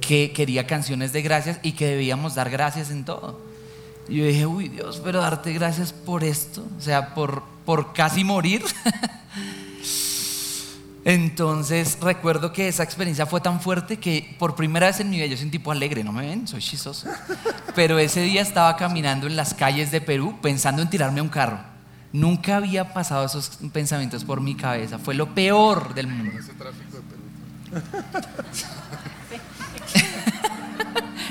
que 0.00 0.32
quería 0.32 0.66
canciones 0.66 1.12
de 1.12 1.22
gracias 1.22 1.60
y 1.62 1.72
que 1.72 1.86
debíamos 1.86 2.34
dar 2.34 2.50
gracias 2.50 2.90
en 2.90 3.04
todo. 3.04 3.40
Y 4.08 4.16
yo 4.16 4.26
dije, 4.26 4.46
uy 4.46 4.68
Dios, 4.68 5.00
pero 5.02 5.20
darte 5.20 5.52
gracias 5.52 5.92
por 5.92 6.24
esto, 6.24 6.64
o 6.78 6.80
sea, 6.80 7.14
por, 7.14 7.42
por 7.64 7.92
casi 7.92 8.24
morir. 8.24 8.62
Entonces 11.04 11.98
recuerdo 12.00 12.52
que 12.52 12.66
esa 12.66 12.82
experiencia 12.82 13.26
fue 13.26 13.42
tan 13.42 13.60
fuerte 13.60 13.98
que 13.98 14.34
por 14.38 14.54
primera 14.54 14.86
vez 14.86 15.00
en 15.00 15.10
mi 15.10 15.16
vida 15.16 15.26
yo 15.26 15.36
soy 15.36 15.44
un 15.46 15.50
tipo 15.50 15.70
alegre, 15.70 16.02
no 16.02 16.12
me 16.12 16.26
ven, 16.26 16.48
soy 16.48 16.62
chistoso. 16.62 17.08
Pero 17.74 17.98
ese 17.98 18.22
día 18.22 18.40
estaba 18.40 18.76
caminando 18.76 19.26
en 19.26 19.36
las 19.36 19.52
calles 19.52 19.90
de 19.90 20.00
Perú 20.00 20.38
pensando 20.40 20.80
en 20.80 20.88
tirarme 20.88 21.20
a 21.20 21.22
un 21.22 21.28
carro. 21.28 21.58
Nunca 22.12 22.56
había 22.56 22.94
pasado 22.94 23.26
esos 23.26 23.58
pensamientos 23.72 24.24
por 24.24 24.40
mi 24.40 24.54
cabeza, 24.54 24.98
fue 24.98 25.14
lo 25.14 25.34
peor 25.34 25.94
del 25.94 26.06
mundo. 26.06 26.32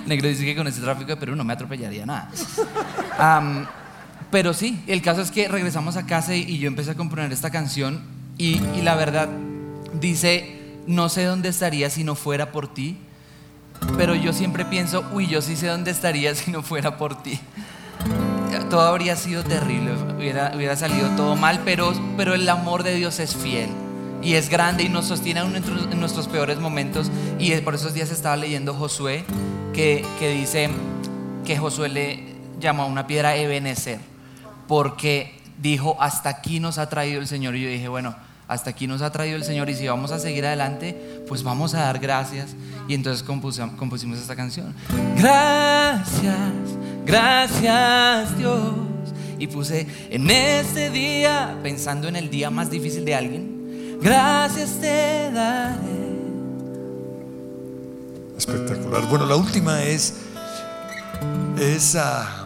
Negro 0.06 0.28
dice 0.28 0.45
que 0.45 0.56
con 0.56 0.68
ese 0.68 0.82
tráfico 0.82 1.12
de 1.12 1.18
Perú 1.18 1.36
no 1.36 1.43
me 1.43 1.54
atropellaría 1.54 2.06
nada. 2.06 2.30
Am, 3.18 3.66
pero 4.32 4.54
sí, 4.54 4.84
el 4.88 5.01
caso 5.01 5.22
es 5.22 5.32
que 5.32 5.47
regresamos 5.47 5.95
a 5.95 6.06
casa 6.06 6.36
y, 6.36 6.58
yo 6.58 6.68
empecé 6.68 6.91
a 6.91 6.95
componer 6.95 7.32
esta 7.32 7.51
canción 7.51 8.01
y, 8.38 8.62
y 8.76 8.82
la 8.82 8.95
verdad 8.95 9.30
dice, 9.99 10.76
no 10.88 11.10
sé 11.10 11.24
dónde 11.26 11.49
estaría 11.49 11.89
si 11.89 12.04
no 12.04 12.16
fuera 12.16 12.51
por 12.51 12.74
ti, 12.74 12.97
pero 13.97 14.16
yo 14.16 14.34
siempre 14.34 14.66
pienso, 14.66 15.06
uy, 15.14 15.28
yo 15.28 15.41
sí 15.41 15.56
sé 15.56 15.68
dónde 15.68 15.91
estaría 15.91 16.34
si 16.36 16.51
no 16.51 16.64
fuera 16.64 16.97
por 16.97 17.22
ti. 17.22 17.39
todo 18.70 18.82
habría 18.82 19.16
sido 19.16 19.43
terrible, 19.43 19.93
hubiera, 20.18 20.51
hubiera 20.56 20.76
salido 20.76 21.10
todo 21.16 21.36
mal, 21.36 21.62
pero, 21.64 21.93
pero 22.18 22.34
el 22.34 22.47
amor 22.49 22.84
de 22.84 22.95
Dios 22.95 23.20
es 23.20 23.36
fiel 23.36 23.70
y 24.24 24.36
es 24.36 24.49
grande 24.49 24.84
y 24.84 24.89
nos 24.89 25.05
sostiene 25.05 25.41
aún 25.41 25.55
en 25.55 25.99
nuestros, 25.99 26.28
peores 26.28 26.59
momentos. 26.59 27.11
Y 27.39 27.51
por 27.57 27.76
esos 27.76 27.93
días 27.93 28.11
estaba 28.11 28.36
leyendo 28.38 28.74
Josué, 28.74 29.24
que, 29.74 30.05
que 30.19 30.30
dice 30.30 30.69
que 31.45 31.57
Josué 31.57 31.89
le 31.89 32.24
llamó 32.59 32.84
a 32.84 32.86
una 32.86 33.05
piedra 33.07 33.36
Ebenezer, 33.36 33.99
porque 34.67 35.39
dijo, 35.61 35.97
hasta 35.99 36.30
aquí 36.30 36.59
nos 36.59 36.78
ha 36.78 36.89
traído 36.89 37.19
el 37.19 37.28
Señor. 37.28 37.55
Y 37.55 37.63
yo 37.63 37.69
dije, 37.69 37.88
bueno, 37.88 38.15
hasta 38.47 38.69
aquí 38.69 38.88
nos 38.88 39.01
ha 39.01 39.11
traído 39.11 39.36
el 39.38 39.43
Señor 39.43 39.69
y 39.69 39.76
si 39.76 39.88
vamos 39.88 40.11
a 40.11 40.19
seguir 40.19 40.45
adelante, 40.45 41.24
pues 41.28 41.43
vamos 41.43 41.74
a 41.74 41.80
dar 41.80 41.99
gracias. 41.99 42.55
Y 42.88 42.93
entonces 42.93 43.26
compusim- 43.26 43.76
compusimos 43.76 44.19
esta 44.19 44.36
canción. 44.36 44.74
Gracias, 45.17 46.51
gracias 47.05 48.38
Dios. 48.38 48.61
Y 49.39 49.47
puse 49.47 49.88
en 50.09 50.30
este 50.30 50.89
día, 50.89 51.57
pensando 51.63 52.07
en 52.07 52.15
el 52.15 52.30
día 52.30 52.49
más 52.49 52.69
difícil 52.69 53.03
de 53.03 53.15
alguien, 53.15 53.53
gracias 54.04 54.80
te 54.82 55.32
daré. 55.32 56.04
Espectacular. 58.38 59.08
Bueno, 59.08 59.26
la 59.26 59.36
última 59.36 59.82
es 59.84 60.16
esa 61.58 62.43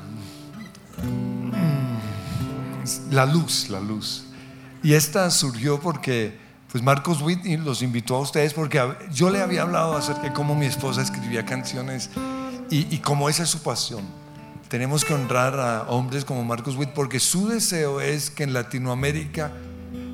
la 3.12 3.26
luz, 3.26 3.70
la 3.70 3.80
luz. 3.80 4.26
Y 4.84 4.94
esta 4.94 5.30
surgió 5.32 5.80
porque 5.80 6.38
pues 6.72 6.84
Marcos 6.84 7.22
Whitney 7.22 7.58
los 7.58 7.82
invitó 7.82 8.16
a 8.16 8.20
ustedes 8.20 8.54
porque 8.54 8.82
yo 9.12 9.30
le 9.30 9.42
había 9.42 9.64
hablado 9.64 9.96
acerca 9.96 10.24
de 10.24 10.34
cómo 10.34 10.56
mi 10.56 10.66
esposa 10.66 11.02
escribía 11.02 11.46
canciones 11.46 12.10
y, 12.70 12.94
y 12.94 13.00
cómo 13.00 13.30
esa 13.30 13.44
es 13.44 13.50
su 13.50 13.60
pasión. 13.64 14.06
Tenemos 14.70 15.06
que 15.06 15.14
honrar 15.14 15.60
a 15.60 15.84
hombres 15.90 16.26
como 16.26 16.44
Marcos 16.44 16.76
Witt 16.76 16.90
porque 16.90 17.20
su 17.20 17.48
deseo 17.48 18.02
es 18.02 18.30
que 18.30 18.44
en 18.44 18.54
Latinoamérica 18.54 19.52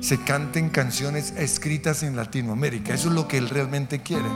se 0.04 0.20
canten 0.20 0.68
canciones 0.68 1.32
escritas 1.38 2.02
en 2.02 2.14
Latinoamérica. 2.14 2.92
Eso 2.92 3.08
es 3.08 3.14
lo 3.14 3.26
que 3.26 3.38
él 3.38 3.48
realmente 3.48 4.00
quiere. 4.00 4.28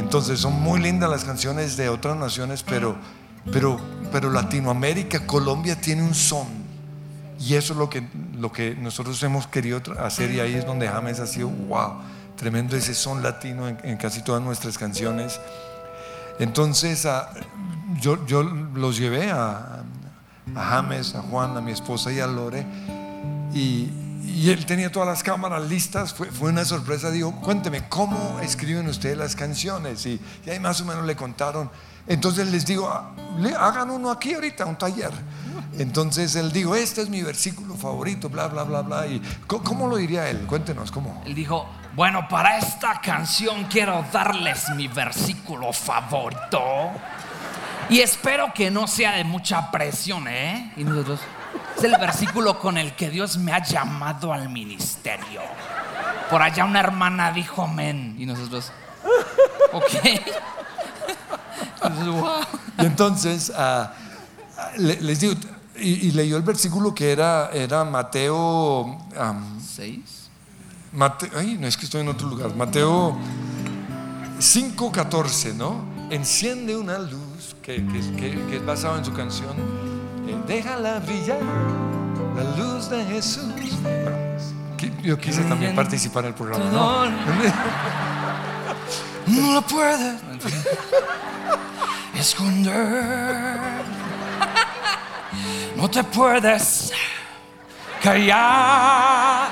Entonces 0.00 0.40
son 0.40 0.60
muy 0.60 0.80
lindas 0.80 1.08
las 1.08 1.22
canciones 1.22 1.76
de 1.76 1.88
otras 1.88 2.16
naciones, 2.16 2.64
pero, 2.64 2.96
pero, 3.52 3.78
pero 4.10 4.28
Latinoamérica, 4.28 5.24
Colombia 5.24 5.80
tiene 5.80 6.02
un 6.02 6.16
son. 6.16 6.48
Y 7.38 7.54
eso 7.54 7.74
es 7.74 7.78
lo 7.78 7.88
que, 7.88 8.08
lo 8.36 8.50
que 8.50 8.74
nosotros 8.74 9.22
hemos 9.22 9.46
querido 9.46 9.80
hacer 10.00 10.32
y 10.32 10.40
ahí 10.40 10.54
es 10.54 10.66
donde 10.66 10.88
James 10.88 11.20
ha 11.20 11.28
sido, 11.28 11.48
wow, 11.48 12.00
tremendo 12.34 12.76
ese 12.76 12.92
son 12.92 13.22
latino 13.22 13.68
en, 13.68 13.96
casi 13.98 14.24
todas 14.24 14.42
nuestras 14.42 14.76
canciones. 14.78 15.40
Entonces 16.40 17.06
yo, 18.00 18.26
yo 18.26 18.42
los 18.42 18.98
llevé 18.98 19.30
a, 19.30 19.84
a 20.56 20.64
James, 20.64 21.14
a 21.14 21.22
Juan, 21.22 21.56
a 21.56 21.60
mi 21.60 21.70
esposa 21.70 22.12
y 22.12 22.18
a 22.18 22.26
Lore 22.26 22.66
y, 23.54 24.05
y 24.36 24.50
él 24.50 24.66
tenía 24.66 24.92
todas 24.92 25.08
las 25.08 25.22
cámaras 25.22 25.62
listas, 25.62 26.12
fue, 26.14 26.30
fue 26.30 26.50
una 26.50 26.64
sorpresa, 26.64 27.10
digo, 27.10 27.32
cuénteme, 27.40 27.88
¿cómo 27.88 28.38
escriben 28.40 28.86
ustedes 28.88 29.16
las 29.16 29.34
canciones? 29.34 30.04
Y, 30.06 30.20
y 30.44 30.50
ahí 30.50 30.60
más 30.60 30.80
o 30.80 30.84
menos 30.84 31.04
le 31.06 31.16
contaron. 31.16 31.70
Entonces 32.06 32.46
les 32.52 32.64
digo, 32.66 32.88
"Ah, 32.88 33.12
le- 33.38 33.54
hagan 33.54 33.90
uno 33.90 34.10
aquí 34.10 34.34
ahorita, 34.34 34.64
un 34.66 34.76
taller. 34.76 35.10
Entonces 35.78 36.36
él 36.36 36.52
dijo, 36.52 36.74
este 36.76 37.02
es 37.02 37.08
mi 37.08 37.22
versículo 37.22 37.74
favorito, 37.74 38.28
bla, 38.28 38.46
bla, 38.48 38.62
bla, 38.62 38.82
bla. 38.82 39.06
Y, 39.06 39.20
¿cómo, 39.46 39.64
cómo 39.64 39.88
lo 39.88 39.96
diría 39.96 40.28
él? 40.30 40.38
Cuéntenos, 40.46 40.90
¿cómo? 40.92 41.22
Él 41.26 41.34
dijo, 41.34 41.66
bueno, 41.94 42.26
para 42.28 42.58
esta 42.58 43.00
canción 43.00 43.64
quiero 43.64 44.04
darles 44.12 44.68
mi 44.76 44.86
versículo 44.88 45.72
favorito. 45.72 46.90
Y 47.88 48.00
espero 48.00 48.52
que 48.54 48.70
no 48.70 48.86
sea 48.86 49.12
de 49.12 49.24
mucha 49.24 49.70
presión, 49.70 50.26
¿eh? 50.28 50.72
Y 50.76 50.84
nosotros, 50.84 51.20
es 51.76 51.84
el 51.84 51.92
versículo 52.00 52.58
con 52.58 52.78
el 52.78 52.94
que 52.94 53.10
Dios 53.10 53.36
me 53.38 53.52
ha 53.52 53.62
llamado 53.62 54.32
al 54.32 54.48
ministerio. 54.48 55.40
Por 56.30 56.42
allá 56.42 56.64
una 56.64 56.80
hermana 56.80 57.32
dijo 57.32 57.62
amén. 57.62 58.16
Y 58.18 58.26
nosotros, 58.26 58.72
ok. 59.72 59.84
Entonces, 61.82 62.06
wow. 62.06 62.30
Y 62.78 62.84
entonces 62.86 63.52
le- 64.78 65.00
les 65.00 65.20
digo, 65.20 65.34
y, 65.76 66.08
y 66.08 66.10
leyó 66.12 66.36
el 66.36 66.42
versículo 66.42 66.94
que 66.94 67.12
era, 67.12 67.50
era 67.52 67.84
Mateo, 67.84 68.98
ay, 71.36 71.56
no 71.60 71.66
es 71.66 71.76
que 71.76 71.84
estoy 71.84 72.00
en 72.00 72.08
otro 72.08 72.28
lugar, 72.28 72.54
Mateo 72.56 73.16
5.14, 74.38 75.54
¿no? 75.54 75.84
Enciende 76.10 76.76
una 76.76 76.98
luz 76.98 77.54
que, 77.62 77.76
que- 77.86 78.16
que- 78.16 78.46
que 78.46 78.56
es 78.56 78.64
basado 78.66 78.96
en 78.98 79.04
su 79.04 79.12
canción, 79.12 79.54
déjala 80.46 81.00
brillar, 81.00 81.40
la 82.36 82.44
luz 82.56 82.88
de 82.88 83.04
Jesús. 83.04 83.52
Yo 85.02 85.18
quise 85.18 85.42
también 85.44 85.74
participar 85.74 86.24
en 86.24 86.28
el 86.28 86.34
programa, 86.34 86.64
¿no? 86.70 87.06
No 89.26 89.54
lo 89.54 89.62
puedes 89.62 90.20
esconder. 92.16 93.58
No 95.76 95.90
te 95.90 96.04
puedes 96.04 96.92
callar. 98.00 99.48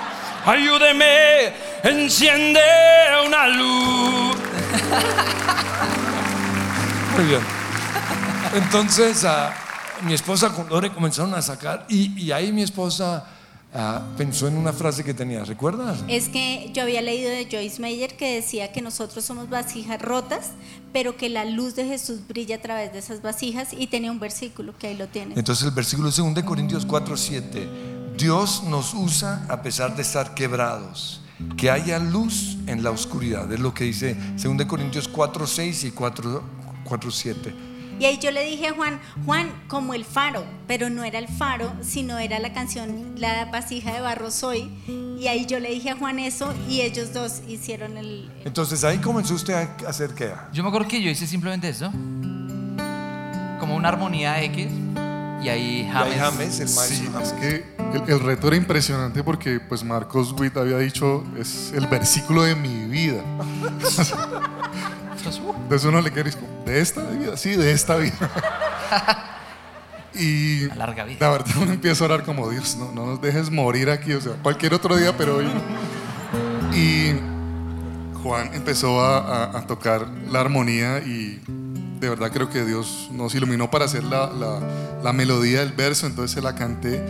Ayúdeme, 0.46 1.52
enciende 1.82 2.60
una 3.26 3.48
luz. 3.48 4.36
Muy 7.16 7.24
bien. 7.26 7.40
Entonces, 8.54 9.24
ah, 9.24 9.52
mi 10.04 10.12
esposa 10.12 10.50
con 10.50 10.68
Lore 10.68 10.92
comenzaron 10.92 11.34
a 11.34 11.42
sacar 11.42 11.86
y, 11.88 12.18
y 12.20 12.32
ahí 12.32 12.52
mi 12.52 12.62
esposa 12.62 13.26
ah, 13.72 14.02
pensó 14.16 14.46
en 14.46 14.56
una 14.56 14.72
frase 14.72 15.02
que 15.02 15.14
tenía, 15.14 15.44
¿recuerdas? 15.44 16.04
Es 16.08 16.28
que 16.28 16.70
yo 16.72 16.82
había 16.82 17.02
leído 17.02 17.30
de 17.30 17.48
Joyce 17.50 17.80
Meyer 17.80 18.16
que 18.16 18.34
decía 18.34 18.72
que 18.72 18.82
nosotros 18.82 19.24
somos 19.24 19.48
vasijas 19.48 20.00
rotas, 20.00 20.50
pero 20.92 21.16
que 21.16 21.28
la 21.28 21.44
luz 21.44 21.74
de 21.74 21.86
Jesús 21.86 22.20
brilla 22.28 22.56
a 22.56 22.60
través 22.60 22.92
de 22.92 22.98
esas 22.98 23.22
vasijas 23.22 23.68
y 23.72 23.86
tenía 23.86 24.10
un 24.10 24.20
versículo 24.20 24.76
que 24.78 24.88
ahí 24.88 24.96
lo 24.96 25.08
tiene. 25.08 25.34
Entonces 25.36 25.64
el 25.64 25.72
versículo 25.72 26.10
2 26.10 26.34
de 26.34 26.44
Corintios 26.44 26.86
4, 26.86 27.16
7, 27.16 27.68
Dios 28.16 28.62
nos 28.64 28.94
usa 28.94 29.44
a 29.48 29.62
pesar 29.62 29.96
de 29.96 30.02
estar 30.02 30.34
quebrados, 30.34 31.20
que 31.56 31.70
haya 31.70 31.98
luz 31.98 32.56
en 32.66 32.84
la 32.84 32.90
oscuridad, 32.90 33.50
es 33.52 33.58
lo 33.58 33.74
que 33.74 33.84
dice 33.84 34.16
2 34.42 34.56
de 34.56 34.66
Corintios 34.66 35.08
4, 35.08 35.46
6 35.46 35.84
y 35.84 35.90
4, 35.90 36.42
4 36.84 37.10
7. 37.10 37.73
Y 37.98 38.06
ahí 38.06 38.18
yo 38.18 38.30
le 38.32 38.44
dije 38.44 38.68
a 38.68 38.74
Juan, 38.74 39.00
Juan, 39.24 39.48
como 39.68 39.94
el 39.94 40.04
faro, 40.04 40.44
pero 40.66 40.90
no 40.90 41.04
era 41.04 41.18
el 41.18 41.28
faro, 41.28 41.72
sino 41.80 42.18
era 42.18 42.38
la 42.40 42.52
canción 42.52 43.14
La 43.16 43.46
vasija 43.46 43.92
de 43.92 44.00
barro 44.00 44.30
soy. 44.30 44.68
Y 45.18 45.26
ahí 45.28 45.46
yo 45.46 45.60
le 45.60 45.70
dije 45.70 45.90
a 45.90 45.96
Juan 45.96 46.18
eso 46.18 46.52
y 46.68 46.80
ellos 46.80 47.12
dos 47.12 47.42
hicieron 47.48 47.96
el... 47.96 48.30
Entonces 48.44 48.82
ahí 48.84 48.98
comenzó 48.98 49.34
usted 49.34 49.54
a 49.54 49.88
hacer 49.88 50.10
qué? 50.14 50.32
Yo 50.52 50.62
me 50.62 50.68
acuerdo 50.68 50.88
que 50.88 51.00
yo 51.00 51.08
hice 51.10 51.26
simplemente 51.26 51.68
eso. 51.68 51.90
Como 53.60 53.76
una 53.76 53.88
armonía 53.88 54.42
X. 54.42 54.66
Y 55.42 55.48
ahí 55.48 55.80
Y 55.82 55.84
ahí 55.84 55.90
James. 55.92 56.18
James, 56.18 56.60
el 56.60 56.66
maestro 56.74 56.96
Sí, 56.96 57.08
James. 57.12 57.28
es 57.28 57.32
que 57.34 57.74
el, 57.94 58.10
el 58.10 58.20
reto 58.20 58.48
era 58.48 58.56
impresionante 58.56 59.22
porque 59.22 59.60
pues 59.60 59.84
Marcos 59.84 60.32
Witt 60.38 60.56
había 60.56 60.78
dicho 60.78 61.22
es 61.38 61.72
el 61.74 61.86
versículo 61.86 62.42
de 62.42 62.54
mi 62.56 62.86
vida. 62.86 63.22
Entonces 65.26 65.84
uno 65.88 66.00
le 66.00 66.10
quiere 66.12 66.30
decir, 66.30 66.42
¿de 66.66 66.80
esta 66.80 67.02
vida? 67.10 67.36
Sí, 67.36 67.56
de 67.56 67.72
esta 67.72 67.96
vida. 67.96 68.12
y 70.14 70.66
La 70.68 70.74
larga 70.76 71.04
vida. 71.04 71.18
la 71.20 71.30
verdad 71.30 71.56
uno 71.60 71.72
empieza 71.72 72.04
a 72.04 72.06
orar 72.06 72.22
como 72.24 72.48
Dios, 72.50 72.76
no, 72.78 72.92
no 72.92 73.06
nos 73.06 73.20
dejes 73.20 73.50
morir 73.50 73.90
aquí, 73.90 74.12
o 74.12 74.20
sea, 74.20 74.32
cualquier 74.42 74.74
otro 74.74 74.96
día, 74.96 75.16
pero 75.16 75.36
hoy. 75.38 75.44
no". 75.46 76.76
Y 76.76 77.14
Juan 78.22 78.50
empezó 78.54 79.00
a, 79.00 79.18
a- 79.18 79.58
a 79.58 79.66
tocar 79.66 80.06
la 80.30 80.40
armonía 80.40 80.98
y 80.98 81.40
de 82.00 82.08
verdad 82.08 82.30
creo 82.32 82.48
que 82.50 82.64
Dios 82.64 83.08
nos 83.12 83.34
iluminó 83.34 83.70
para 83.70 83.84
hacer 83.86 84.04
la, 84.04 84.30
la- 84.32 84.60
la 85.02 85.12
melodía 85.12 85.60
del 85.60 85.72
verso, 85.72 86.06
entonces 86.06 86.30
se 86.32 86.40
la 86.42 86.54
canté 86.54 87.04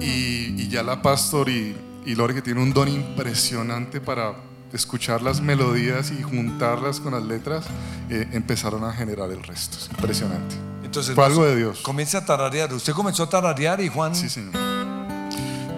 y, 0.00 0.54
y 0.60 0.68
ya 0.68 0.82
la 0.82 1.00
pastor 1.02 1.48
y, 1.48 1.76
y 2.06 2.14
Lore 2.14 2.34
que 2.34 2.42
tiene 2.42 2.60
un 2.62 2.72
don 2.72 2.88
impresionante 2.88 4.00
para 4.00 4.32
escuchar 4.74 5.22
las 5.22 5.40
melodías 5.40 6.10
y 6.10 6.22
juntarlas 6.22 7.00
con 7.00 7.12
las 7.14 7.22
letras, 7.22 7.64
eh, 8.10 8.28
empezaron 8.32 8.84
a 8.84 8.92
generar 8.92 9.30
el 9.30 9.42
resto. 9.42 9.78
Es 9.78 9.88
impresionante. 9.90 10.56
Entonces, 10.84 11.14
Fue 11.14 11.24
algo 11.24 11.44
de 11.44 11.56
Dios. 11.56 11.80
Comienza 11.80 12.18
a 12.18 12.24
tararear. 12.26 12.72
Usted 12.74 12.92
comenzó 12.92 13.22
a 13.24 13.28
tararear 13.28 13.80
y 13.80 13.88
Juan. 13.88 14.14
Sí, 14.14 14.28
señor. 14.28 14.52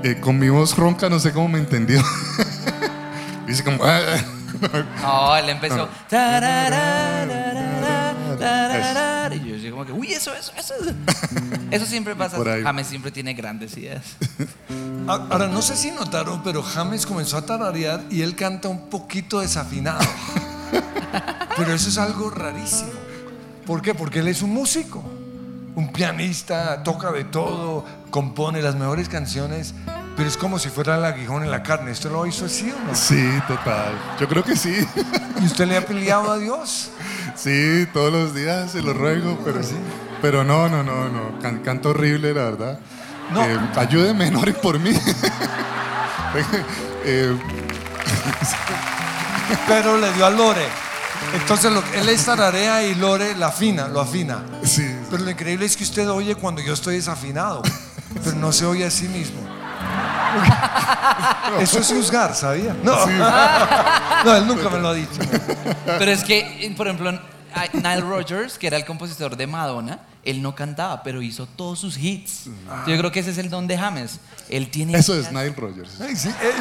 Eh, 0.03 0.19
con 0.21 0.39
mi 0.39 0.49
voz 0.49 0.77
ronca 0.77 1.09
no 1.09 1.19
sé 1.19 1.33
cómo 1.33 1.49
me 1.49 1.59
entendió. 1.59 2.03
Dice 3.47 3.63
como... 3.65 3.85
"Ah, 3.85 4.01
ah". 4.17 4.21
No, 5.03 5.37
él 5.37 5.49
empezó. 5.51 5.89
tararara, 6.09 7.27
Y 9.35 9.46
yo 9.67 9.73
como 9.73 9.85
que, 9.87 9.93
uy, 9.93 10.13
eso, 10.13 10.35
eso, 10.35 10.53
eso. 10.59 10.75
Eso 11.71 11.87
siempre 11.87 12.15
pasa. 12.17 12.39
James 12.63 12.87
siempre 12.87 13.11
tiene 13.11 13.35
grandes 13.35 13.77
ideas. 13.77 14.05
Ah, 15.09 15.27
Ahora, 15.31 15.47
no 15.49 15.63
sé 15.63 15.77
si 15.77 15.91
notaron, 15.91 16.43
pero 16.43 16.63
James 16.63 17.07
comenzó 17.07 17.37
a 17.37 17.47
tararear 17.47 18.03
y 18.11 18.23
él 18.23 18.35
canta 18.35 18.69
un 18.69 18.89
poquito 18.89 19.41
desafinado. 19.41 20.01
Pero 21.57 21.73
eso 21.73 21.89
es 21.89 21.97
algo 21.97 22.29
rarísimo. 22.31 22.91
¿Por 23.65 23.81
qué? 23.81 23.95
Porque 23.95 24.19
él 24.19 24.29
es 24.29 24.43
un 24.43 24.51
músico. 24.53 25.03
un 25.75 25.93
pianista, 25.93 26.83
toca 26.83 27.11
de 27.13 27.25
todo, 27.25 27.85
compone 28.11 28.61
las 28.63 28.75
mejores 28.77 29.09
canciones, 29.11 29.75
pero 30.17 30.27
es 30.29 30.37
como 30.39 30.59
si 30.59 30.71
fuera 30.71 30.97
el 30.97 31.05
aguijón 31.05 31.45
en 31.45 31.51
la 31.51 31.63
carne. 31.63 31.91
¿Usted 31.93 32.11
lo 32.11 32.25
hizo 32.27 32.47
así 32.47 32.71
o 32.71 32.87
no? 32.87 32.95
Sí, 32.95 33.23
total. 33.47 33.93
Yo 34.19 34.27
creo 34.29 34.43
que 34.43 34.57
sí. 34.57 34.75
¿Y 35.41 35.45
usted 35.45 35.67
le 35.67 35.77
ha 35.77 35.85
peleado 35.85 36.31
a 36.33 36.39
Dios? 36.39 36.89
Sí, 37.37 37.87
todos 37.93 38.13
los 38.13 38.35
días 38.35 38.73
se 38.73 38.83
lo 38.83 38.93
ruego, 38.95 39.39
pero 39.45 39.63
sí. 39.63 39.77
Pero 40.23 40.43
no, 40.45 40.69
no, 40.69 40.83
no, 40.83 41.09
no. 41.09 41.39
Can- 41.41 41.61
canto 41.61 41.91
horrible, 41.91 42.33
la 42.35 42.43
verdad. 42.45 42.79
No. 43.33 43.45
Eh, 43.45 43.59
ayúdenme, 43.77 44.31
no 44.31 44.41
oren 44.41 44.57
por 44.63 44.79
mí. 44.79 44.93
Eh, 47.09 47.35
Pero 49.69 49.97
le 49.97 50.13
dio 50.13 50.27
a 50.27 50.31
Lore. 50.31 50.67
Entonces 51.35 51.73
lo- 51.73 51.83
él 51.95 52.09
es 52.09 52.25
tararea 52.25 52.83
y 52.83 52.95
Lore 52.95 53.35
la 53.37 53.47
afina, 53.49 53.89
lo 53.89 54.01
afina. 54.01 54.43
sí, 54.65 54.85
Pero 55.11 55.25
lo 55.25 55.31
increíble 55.31 55.65
es 55.67 55.77
que 55.77 55.85
usted 55.85 56.09
oye 56.11 56.35
cuando 56.35 56.61
yo 56.61 56.75
estoy 56.75 56.97
desafinado, 56.97 57.63
pero 58.25 58.37
no 58.37 58.53
se 58.53 58.67
oye 58.67 58.85
a 58.85 58.91
sí 58.91 59.09
mismo. 59.09 59.41
Eso 61.61 61.79
es 61.79 61.89
juzgar, 61.89 62.35
¿sabía? 62.35 62.77
No, 62.83 63.07
no 64.25 64.37
él 64.37 64.47
nunca 64.47 64.69
me 64.69 64.79
lo 64.79 64.89
ha 64.89 64.95
dicho. 64.95 65.21
Pero 65.85 66.11
es 66.11 66.25
que, 66.25 66.67
eh, 66.67 66.75
por 66.77 66.89
ejemplo, 66.89 67.13
Nile 67.73 68.01
Rodgers, 68.01 68.59
que 68.59 68.67
era 68.67 68.77
el 68.77 68.85
compositor 68.85 69.37
de 69.37 69.47
Madonna, 69.47 70.01
él 70.25 70.43
no 70.43 70.55
cantaba, 70.55 71.03
pero 71.03 71.23
hizo 71.23 71.47
todos 71.47 71.79
sus 71.79 71.97
hits. 71.97 72.47
Yo 72.87 72.99
creo 72.99 73.13
que 73.13 73.21
ese 73.21 73.31
es 73.31 73.39
el 73.39 73.49
don 73.49 73.67
de 73.67 73.79
James. 73.79 74.19
Él 74.49 74.69
tiene. 74.71 74.99
eso 74.99 75.19
es 75.19 75.31
Nile 75.31 75.55
Rogers. 75.57 76.01
Ay, 76.01 76.17
sí, 76.17 76.29
eh, 76.29 76.53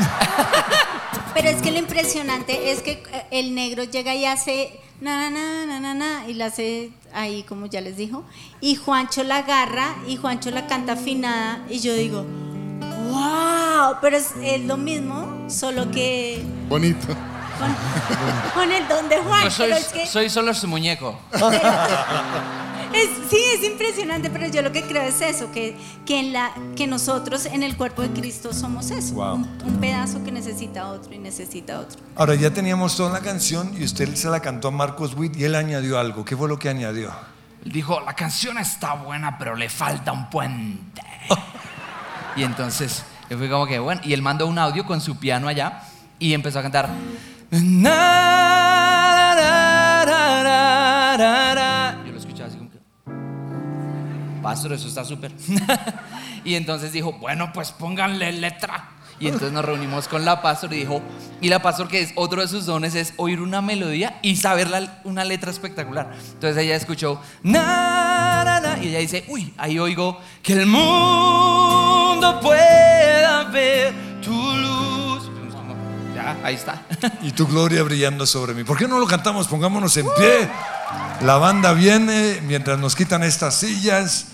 Pero 1.34 1.50
es 1.50 1.62
que 1.62 1.72
lo 1.72 1.80
impresionante 1.80 2.72
es 2.72 2.82
que 2.82 3.04
eh, 3.12 3.26
el 3.32 3.56
negro 3.56 3.84
llega 3.84 4.16
y 4.16 4.26
hace 4.26 4.80
na 5.02 5.30
na 5.30 5.30
na 5.30 5.66
na 5.66 5.80
na 5.80 5.94
na 5.94 6.28
y 6.28 6.36
la 6.36 6.46
hace 6.46 6.92
ahí 7.14 7.44
como 7.44 7.66
ya 7.66 7.82
les 7.82 7.98
dijo 7.98 8.24
y 8.62 8.76
Juancho 8.76 9.24
la 9.24 9.40
agarra 9.40 9.94
y 10.08 10.16
Juancho 10.16 10.52
la 10.52 10.68
canta 10.68 10.94
afinada 10.94 11.60
y 11.70 11.80
yo 11.80 11.94
digo 11.94 12.26
wow 12.82 13.96
pero 14.02 14.18
es, 14.18 14.32
es 14.42 14.62
lo 14.62 14.78
mismo 14.78 15.46
solo 15.50 15.90
que 15.92 16.44
Bonito. 16.68 17.08
con, 17.08 17.76
con 18.54 18.72
el 18.72 18.88
don 18.88 19.08
de 19.10 19.18
Juan 19.18 19.44
Yo 19.44 19.52
soy, 19.52 19.66
pero 19.70 19.78
es 19.80 19.88
que 19.88 20.06
soy 20.08 20.30
solo 20.30 20.54
su 20.54 20.68
muñeco. 20.68 21.18
es- 22.94 23.30
sí 23.30 23.38
es 23.56 23.64
impresionante 23.64 24.30
pero 24.30 24.48
yo 24.48 24.62
lo 24.62 24.72
que 24.72 24.84
creo 24.84 25.04
es 25.04 25.22
eso 25.22 25.52
que 25.52 25.76
que 26.06 26.20
en 26.20 26.34
la 26.34 26.52
que 26.76 26.88
nosotros 26.88 27.46
en 27.46 27.64
el 27.64 27.76
cuerpo 27.78 28.02
de 28.02 28.10
Cristo 28.10 28.54
somos 28.54 28.92
eso 28.92 29.16
Wow. 29.16 29.36
un, 29.36 29.58
un 29.66 29.80
pedazo 29.80 30.24
que 30.24 30.32
necesita 30.32 30.88
otro 30.90 31.14
y 31.14 31.18
necesita 31.20 31.80
otro 31.80 32.00
Ahora 32.16 32.36
ya 32.36 32.52
teníamos 32.52 32.96
toda 32.96 33.12
la 33.12 33.20
canción 33.22 33.74
y 33.80 33.84
usted 33.84 34.14
se 34.16 34.30
la 34.30 34.40
cantó 34.42 34.70
a 34.70 34.72
Marcos 34.72 35.16
Witt 35.16 35.36
y 35.38 35.44
él 35.44 35.56
añadió 35.56 36.00
algo. 36.00 36.24
¿Qué 36.26 36.36
fue 36.38 36.48
lo 36.48 36.58
que 36.58 36.70
añadió? 36.70 37.12
Él 37.66 37.72
dijo, 37.72 38.00
la 38.02 38.14
canción 38.14 38.58
está 38.58 38.94
buena, 38.94 39.38
pero 39.38 39.56
le 39.56 39.68
falta 39.70 40.12
un 40.12 40.30
puente. 40.30 41.02
y 42.36 42.44
entonces, 42.44 43.04
fui 43.30 43.50
como 43.50 43.66
que, 43.66 43.80
bueno, 43.80 44.02
y 44.04 44.14
él 44.14 44.22
mandó 44.22 44.48
un 44.48 44.58
audio 44.58 44.86
con 44.86 45.00
su 45.02 45.18
piano 45.18 45.48
allá 45.48 45.84
y 46.20 46.34
empezó 46.34 46.60
a 46.60 46.62
cantar. 46.62 46.90
Yo 52.06 52.12
lo 52.12 52.18
escuchaba 52.18 52.50
así 52.50 52.58
como 52.58 52.72
que, 52.72 52.80
Pastor, 54.42 54.74
eso 54.74 54.88
está 54.88 55.06
súper. 55.06 55.32
y 56.44 56.56
entonces 56.56 56.92
dijo, 56.92 57.14
bueno, 57.14 57.52
pues 57.54 57.72
pónganle 57.72 58.32
letra. 58.34 58.95
Y 59.20 59.28
entonces 59.28 59.52
nos 59.54 59.64
reunimos 59.64 60.08
con 60.10 60.26
la 60.26 60.42
pastor 60.42 60.74
y 60.74 60.78
dijo, 60.80 61.02
y 61.40 61.48
la 61.50 61.62
pastor 61.62 61.88
que 61.88 62.02
es 62.02 62.12
otro 62.16 62.42
de 62.42 62.48
sus 62.50 62.66
dones 62.66 62.96
es 62.96 63.14
oír 63.18 63.40
una 63.40 63.62
melodía 63.62 64.20
y 64.22 64.36
saber 64.36 64.70
la- 64.70 65.00
una 65.06 65.24
letra 65.24 65.52
espectacular. 65.52 66.12
Entonces 66.34 66.62
ella 66.64 66.76
escuchó, 66.76 67.22
na, 67.42 68.44
na, 68.44 68.60
na, 68.60 68.84
y 68.84 68.90
ella 68.90 69.00
dice, 69.00 69.24
uy, 69.30 69.54
ahí 69.58 69.80
oigo 69.80 70.20
que 70.44 70.54
el 70.54 70.66
mundo 70.66 72.40
pueda 72.42 73.44
ver 73.46 73.94
tu 74.22 74.32
luz. 74.34 75.30
Ya, 76.14 76.38
ahí 76.44 76.56
está. 76.56 76.82
Y 77.22 77.32
tu 77.32 77.48
gloria 77.48 77.84
brillando 77.84 78.26
sobre 78.26 78.54
mí. 78.54 78.64
¿Por 78.64 78.78
qué 78.78 78.88
no 78.88 79.00
lo 79.00 79.08
cantamos? 79.08 79.48
Pongámonos 79.48 79.96
en 79.98 80.08
pie. 80.18 80.50
La 81.22 81.38
banda 81.38 81.74
viene 81.74 82.42
mientras 82.46 82.80
nos 82.80 82.96
quitan 82.96 83.24
estas 83.24 83.56
sillas. 83.56 84.28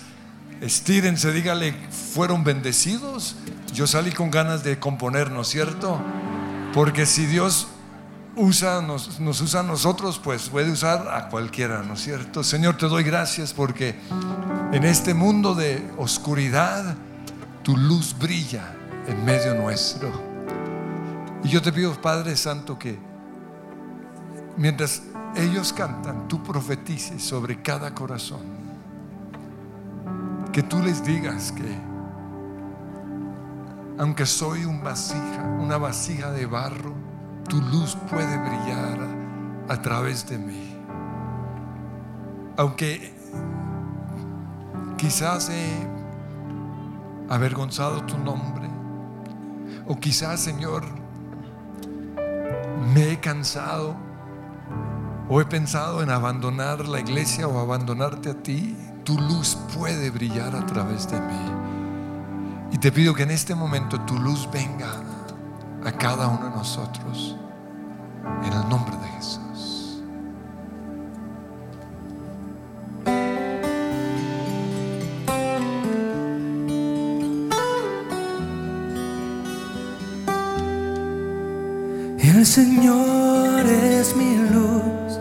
Estírense, 0.60 1.32
dígale, 1.32 1.74
fueron 2.14 2.44
bendecidos. 2.44 3.34
Yo 3.72 3.86
salí 3.86 4.12
con 4.12 4.30
ganas 4.30 4.62
de 4.62 4.78
componer, 4.78 5.30
¿no 5.30 5.42
es 5.42 5.48
cierto? 5.48 6.00
Porque 6.74 7.06
si 7.06 7.26
Dios 7.26 7.68
usa, 8.36 8.82
nos, 8.82 9.20
nos 9.20 9.40
usa 9.40 9.60
a 9.60 9.62
nosotros, 9.62 10.20
pues 10.22 10.48
puede 10.48 10.70
usar 10.70 11.08
a 11.12 11.28
cualquiera, 11.28 11.82
¿no 11.82 11.94
es 11.94 12.00
cierto? 12.00 12.44
Señor, 12.44 12.76
te 12.76 12.86
doy 12.86 13.02
gracias 13.02 13.52
porque 13.52 13.96
en 14.72 14.84
este 14.84 15.14
mundo 15.14 15.54
de 15.54 15.90
oscuridad, 15.98 16.96
tu 17.62 17.76
luz 17.76 18.16
brilla 18.18 18.74
en 19.06 19.24
medio 19.24 19.54
nuestro. 19.54 20.10
Y 21.44 21.48
yo 21.48 21.60
te 21.62 21.72
pido, 21.72 21.92
Padre 22.00 22.36
Santo, 22.36 22.78
que 22.78 22.98
mientras 24.56 25.02
ellos 25.34 25.72
cantan, 25.72 26.28
tú 26.28 26.42
profetices 26.42 27.22
sobre 27.22 27.62
cada 27.62 27.94
corazón. 27.94 28.40
Que 30.52 30.62
tú 30.62 30.82
les 30.82 31.04
digas 31.04 31.52
que, 31.52 31.91
aunque 33.98 34.26
soy 34.26 34.64
un 34.64 34.82
vasija, 34.82 35.42
una 35.60 35.78
vasija 35.78 36.30
de 36.30 36.46
barro, 36.46 36.94
tu 37.48 37.60
luz 37.60 37.96
puede 38.10 38.38
brillar 38.38 38.98
a, 39.68 39.74
a 39.74 39.82
través 39.82 40.28
de 40.28 40.38
mí. 40.38 40.76
Aunque 42.56 43.14
quizás 44.96 45.50
he 45.50 45.70
avergonzado 47.28 48.02
tu 48.04 48.18
nombre, 48.18 48.68
o 49.86 49.98
quizás, 49.98 50.40
Señor, 50.40 50.84
me 52.94 53.12
he 53.12 53.20
cansado 53.20 53.96
o 55.28 55.40
he 55.40 55.44
pensado 55.44 56.02
en 56.02 56.10
abandonar 56.10 56.86
la 56.86 57.00
iglesia 57.00 57.48
o 57.48 57.58
abandonarte 57.58 58.30
a 58.30 58.34
ti, 58.34 58.76
tu 59.04 59.18
luz 59.18 59.56
puede 59.76 60.10
brillar 60.10 60.54
a 60.54 60.66
través 60.66 61.10
de 61.10 61.20
mí. 61.20 61.61
Y 62.72 62.78
te 62.78 62.90
pido 62.90 63.14
que 63.14 63.22
en 63.22 63.30
este 63.30 63.54
momento 63.54 64.00
tu 64.00 64.18
luz 64.18 64.48
venga 64.50 64.90
a 65.84 65.92
cada 65.92 66.26
uno 66.26 66.46
de 66.46 66.56
nosotros. 66.56 67.36
En 68.44 68.52
el 68.52 68.68
nombre 68.68 68.96
de 68.96 69.08
Jesús. 69.08 70.02
El 82.18 82.46
Señor 82.46 83.66
es 83.66 84.16
mi 84.16 84.36
luz 84.36 85.18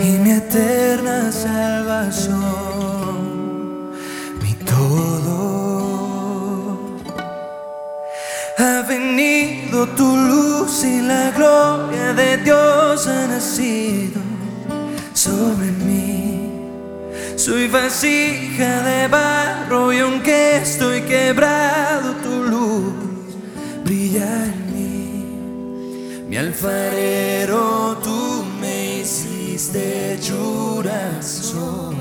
y 0.00 0.18
mi 0.18 0.30
eterna 0.30 1.30
salvación, 1.30 2.59
Soy 17.50 17.66
vasija 17.66 18.80
de 18.82 19.08
barro 19.08 19.92
y 19.92 19.98
aunque 19.98 20.58
estoy 20.58 21.00
quebrado, 21.00 22.14
tu 22.22 22.44
luz 22.44 22.92
brilla 23.84 24.44
en 24.44 24.72
mí. 24.72 26.26
Mi 26.28 26.36
alfarero, 26.36 27.98
tú 28.04 28.44
me 28.60 29.00
hiciste 29.00 30.14
hechura 30.14 31.20
soy 31.20 31.96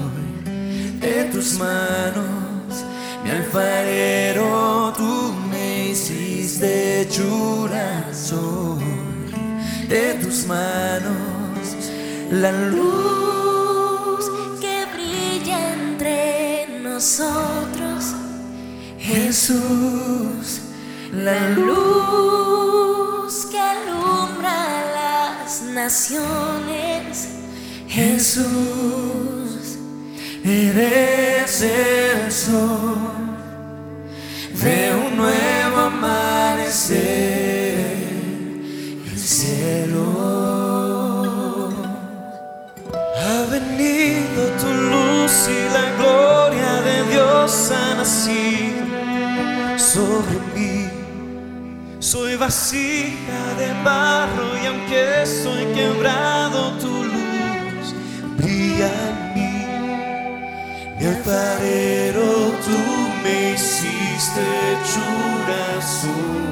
de 1.00 1.24
tus 1.32 1.54
manos. 1.54 2.86
Mi 3.24 3.32
alfarero, 3.32 4.94
tú 4.96 5.34
me 5.50 5.88
hiciste 5.88 7.02
hechura 7.02 8.06
soy 8.14 8.84
de 9.88 10.14
tus 10.22 10.46
manos. 10.46 11.18
La 12.30 12.52
luz 12.52 13.29
Jesús, 19.10 20.62
la 21.12 21.50
Luz 21.50 23.48
que 23.50 23.60
alumbra 23.60 24.56
las 24.94 25.64
naciones. 25.64 27.30
Jesús, 27.88 28.46
eres 30.44 31.62
el 31.64 32.32
sol 32.32 32.98
de 34.62 34.94
un 34.94 35.18
nuevo 35.18 35.78
amanecer, 35.88 37.00
el 39.12 39.18
cielo. 39.18 40.04
Ha 43.18 43.46
venido 43.50 44.40
tu 44.62 44.68
luz 44.68 45.50
y 45.50 45.60
la 45.74 45.86
gloria 45.98 46.74
de 46.84 46.98
Dios 47.12 47.72
ha 47.72 47.96
nacido 47.96 48.69
sobre 49.94 50.38
mí. 50.56 50.88
Soy 52.00 52.36
vasija 52.36 53.42
de 53.58 53.74
barro 53.84 54.48
y 54.62 54.68
aunque 54.68 55.26
soy 55.26 55.66
quebrado, 55.74 56.72
tu 56.78 56.94
luz 57.16 57.96
brilla 58.38 58.92
en 59.10 59.18
mí. 59.36 59.56
Mi 61.00 61.06
alfarero, 61.08 62.30
tú 62.66 62.80
me 63.24 63.54
hiciste 63.54 64.42
hechura 64.70 65.64
soy 66.02 66.52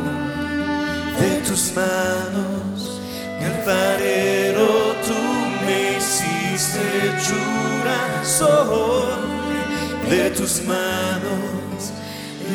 de 1.22 1.31
tus 1.47 1.73
manos. 1.76 3.01
Mi 3.39 3.45
alfarero, 3.45 4.68
tú 5.07 5.19
me 5.65 5.97
hiciste 5.97 6.81
hechura 7.05 7.99
soy 8.23 10.09
de 10.09 10.31
tus 10.31 10.64
manos. 10.64 11.56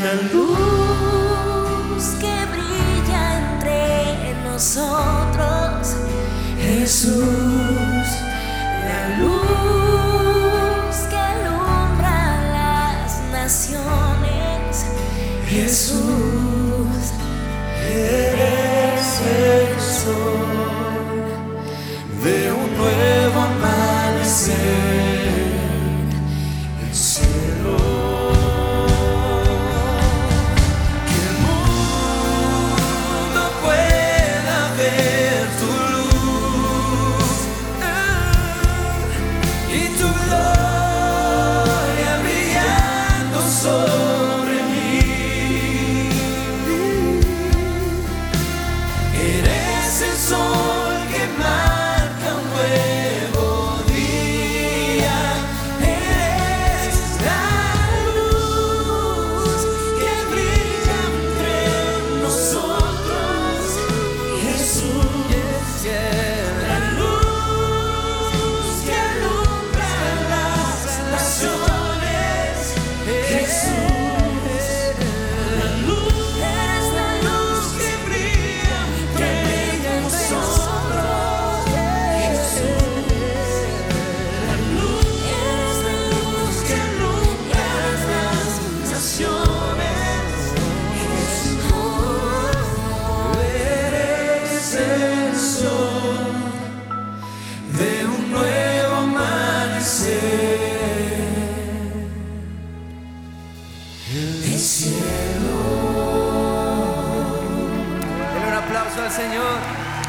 La 0.02 0.14
luz 0.14 2.04
que 2.20 2.34
brilla 2.50 3.22
entre 3.38 4.34
nosotros, 4.42 5.94
Jesús, 6.60 8.08
la 8.88 9.02
luz 9.20 10.96
que 11.08 11.16
alumbra 11.16 12.18
las 12.58 13.20
naciones, 13.30 14.86
Jesús, 15.48 17.12
eres 17.88 19.20
el 19.38 19.80
sol 19.80 21.26
de 22.24 22.52
un 22.52 22.76
nuevo 22.76 23.21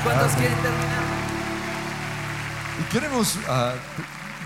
¿Cuántos 0.03 0.33
quieren 0.33 0.57
terminar? 0.61 1.03
Y 2.77 2.91
queremos 2.91 3.37
ah, 3.47 3.73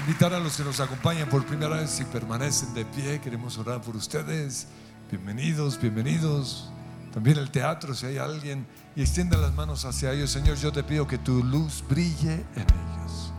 invitar 0.01 0.31
a 0.31 0.39
los 0.39 0.55
que 0.55 0.63
nos 0.63 0.79
acompañan 0.79 1.27
por 1.29 1.43
primera 1.45 1.77
vez 1.77 1.99
y 1.99 2.05
permanecen 2.05 2.75
de 2.75 2.85
pie. 2.85 3.19
Queremos 3.19 3.57
orar 3.57 3.81
por 3.81 3.95
ustedes. 3.95 4.67
Bienvenidos, 5.09 5.81
bienvenidos. 5.81 6.69
También 7.11 7.39
el 7.39 7.49
teatro, 7.49 7.95
si 7.95 8.05
hay 8.05 8.19
alguien, 8.19 8.67
y 8.95 9.01
extienda 9.01 9.35
las 9.37 9.51
manos 9.55 9.83
hacia 9.85 10.11
ellos. 10.11 10.29
Señor, 10.29 10.57
yo 10.57 10.71
te 10.71 10.83
pido 10.83 11.07
que 11.07 11.17
tu 11.17 11.43
luz 11.43 11.83
brille 11.89 12.45
en 12.55 12.61
ellos. 12.61 13.33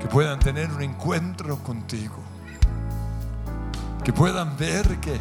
Que 0.00 0.08
puedan 0.08 0.38
tener 0.38 0.70
un 0.70 0.82
encuentro 0.82 1.58
contigo. 1.62 2.22
Que 4.04 4.12
puedan 4.12 4.58
ver 4.58 4.98
que 5.00 5.18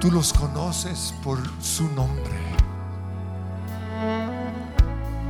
tú 0.00 0.10
los 0.10 0.32
conoces 0.32 1.14
por 1.22 1.38
su 1.60 1.88
nombre 1.92 2.43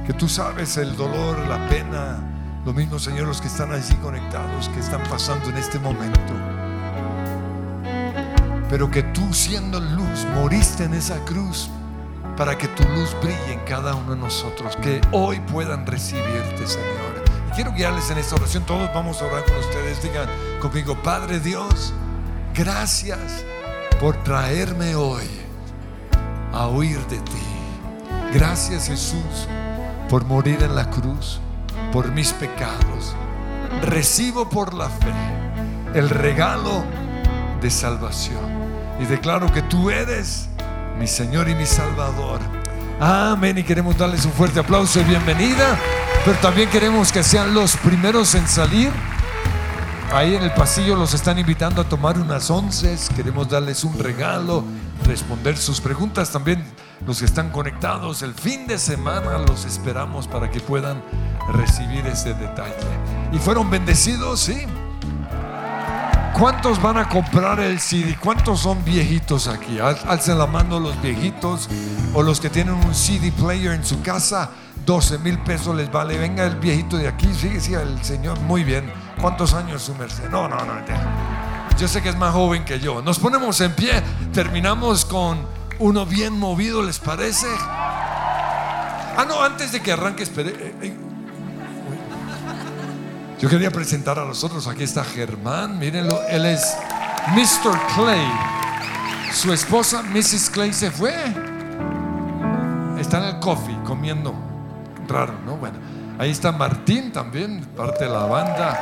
que 0.06 0.12
tú 0.12 0.28
sabes 0.28 0.76
el 0.76 0.96
dolor, 0.96 1.38
la 1.48 1.66
pena, 1.68 2.18
lo 2.64 2.72
mismo 2.72 2.98
Señor, 2.98 3.26
los 3.26 3.40
que 3.40 3.48
están 3.48 3.72
allí 3.72 3.94
conectados, 3.96 4.68
que 4.68 4.80
están 4.80 5.02
pasando 5.04 5.48
en 5.48 5.56
este 5.56 5.78
momento. 5.78 6.32
Pero 8.68 8.90
que 8.90 9.02
tú 9.02 9.32
siendo 9.32 9.80
luz, 9.80 10.26
moriste 10.34 10.84
en 10.84 10.94
esa 10.94 11.18
cruz 11.24 11.70
para 12.36 12.58
que 12.58 12.68
tu 12.68 12.82
luz 12.88 13.16
brille 13.22 13.52
en 13.52 13.60
cada 13.60 13.94
uno 13.94 14.14
de 14.14 14.20
nosotros, 14.20 14.76
que 14.76 15.00
hoy 15.12 15.40
puedan 15.40 15.86
recibirte, 15.86 16.66
Señor. 16.66 17.24
Y 17.50 17.54
quiero 17.54 17.72
guiarles 17.72 18.10
en 18.10 18.18
esta 18.18 18.34
oración, 18.34 18.64
todos 18.64 18.90
vamos 18.92 19.22
a 19.22 19.26
orar 19.26 19.44
con 19.44 19.56
ustedes, 19.56 20.02
digan 20.02 20.28
conmigo, 20.60 21.00
Padre 21.02 21.40
Dios, 21.40 21.94
gracias 22.54 23.44
por 24.00 24.16
traerme 24.24 24.96
hoy 24.96 25.28
a 26.52 26.66
oír 26.66 26.98
de 27.06 27.18
ti. 27.18 27.42
Gracias 28.32 28.88
Jesús 28.88 29.46
por 30.14 30.26
morir 30.26 30.62
en 30.62 30.76
la 30.76 30.88
cruz, 30.90 31.40
por 31.92 32.12
mis 32.12 32.32
pecados. 32.32 33.16
Recibo 33.82 34.48
por 34.48 34.72
la 34.72 34.88
fe 34.88 35.12
el 35.92 36.08
regalo 36.08 36.84
de 37.60 37.68
salvación. 37.68 38.38
Y 39.00 39.06
declaro 39.06 39.52
que 39.52 39.62
tú 39.62 39.90
eres 39.90 40.48
mi 41.00 41.08
Señor 41.08 41.48
y 41.48 41.56
mi 41.56 41.66
Salvador. 41.66 42.38
Amén. 43.00 43.58
Y 43.58 43.64
queremos 43.64 43.98
darles 43.98 44.24
un 44.24 44.30
fuerte 44.30 44.60
aplauso 44.60 45.00
y 45.00 45.02
bienvenida. 45.02 45.76
Pero 46.24 46.38
también 46.38 46.70
queremos 46.70 47.10
que 47.10 47.24
sean 47.24 47.52
los 47.52 47.76
primeros 47.78 48.36
en 48.36 48.46
salir. 48.46 48.92
Ahí 50.12 50.36
en 50.36 50.44
el 50.44 50.52
pasillo 50.52 50.94
los 50.94 51.12
están 51.12 51.40
invitando 51.40 51.80
a 51.80 51.88
tomar 51.88 52.20
unas 52.20 52.48
onces. 52.52 53.10
Queremos 53.16 53.48
darles 53.48 53.82
un 53.82 53.98
regalo, 53.98 54.62
responder 55.04 55.56
sus 55.56 55.80
preguntas. 55.80 56.30
También 56.30 56.64
los 57.06 57.18
que 57.20 57.24
están 57.24 57.50
conectados 57.50 58.22
el 58.22 58.34
fin 58.34 58.66
de 58.66 58.78
semana 58.78 59.38
los 59.38 59.64
esperamos 59.64 60.26
para 60.28 60.50
que 60.50 60.60
puedan 60.60 61.02
recibir 61.52 62.06
ese 62.06 62.34
detalle. 62.34 62.74
¿Y 63.32 63.38
fueron 63.38 63.70
bendecidos? 63.70 64.40
Sí. 64.40 64.66
¿Cuántos 66.38 66.82
van 66.82 66.98
a 66.98 67.08
comprar 67.08 67.60
el 67.60 67.78
CD? 67.78 68.16
¿Cuántos 68.20 68.60
son 68.60 68.84
viejitos 68.84 69.46
aquí? 69.46 69.78
Al- 69.78 69.98
Alcen 70.08 70.36
la 70.38 70.46
mano 70.48 70.80
los 70.80 71.00
viejitos 71.00 71.68
o 72.12 72.22
los 72.22 72.40
que 72.40 72.50
tienen 72.50 72.74
un 72.74 72.94
CD 72.94 73.30
player 73.30 73.72
en 73.72 73.84
su 73.84 74.02
casa. 74.02 74.50
12 74.84 75.18
mil 75.18 75.38
pesos 75.38 75.76
les 75.76 75.90
vale. 75.92 76.18
Venga 76.18 76.44
el 76.44 76.56
viejito 76.56 76.96
de 76.96 77.06
aquí. 77.06 77.32
Sí, 77.32 77.60
sí, 77.60 77.74
el 77.74 78.02
señor. 78.04 78.40
Muy 78.40 78.64
bien. 78.64 78.92
¿Cuántos 79.20 79.54
años 79.54 79.82
su 79.82 79.94
merced? 79.94 80.28
No, 80.28 80.48
no, 80.48 80.56
no. 80.56 80.74
Yo 81.78 81.88
sé 81.88 82.02
que 82.02 82.08
es 82.08 82.16
más 82.16 82.32
joven 82.32 82.64
que 82.64 82.78
yo. 82.80 83.02
Nos 83.02 83.18
ponemos 83.18 83.60
en 83.60 83.72
pie. 83.72 84.02
Terminamos 84.32 85.04
con 85.04 85.46
uno 85.78 86.06
bien 86.06 86.38
movido, 86.38 86.82
¿les 86.82 86.98
parece? 86.98 87.46
Ah, 87.58 89.24
no, 89.28 89.42
antes 89.42 89.72
de 89.72 89.80
que 89.80 89.92
arranque, 89.92 90.22
espere. 90.22 90.50
eh, 90.50 90.74
eh. 90.82 90.96
Yo 93.40 93.48
quería 93.48 93.70
presentar 93.70 94.18
a 94.18 94.24
los 94.24 94.42
otros. 94.44 94.66
Aquí 94.66 94.84
está 94.84 95.04
Germán, 95.04 95.78
mírenlo. 95.78 96.22
Él 96.28 96.46
es 96.46 96.76
Mr. 97.34 97.78
Clay. 97.94 98.26
Su 99.32 99.52
esposa, 99.52 100.02
Mrs. 100.02 100.50
Clay, 100.50 100.72
se 100.72 100.90
fue. 100.90 101.12
Está 102.98 103.18
en 103.18 103.24
el 103.24 103.40
coffee 103.40 103.76
comiendo. 103.84 104.34
Raro, 105.08 105.34
¿no? 105.44 105.56
Bueno, 105.56 105.76
ahí 106.18 106.30
está 106.30 106.52
Martín 106.52 107.12
también, 107.12 107.62
parte 107.76 108.04
de 108.04 108.10
la 108.10 108.24
banda. 108.24 108.80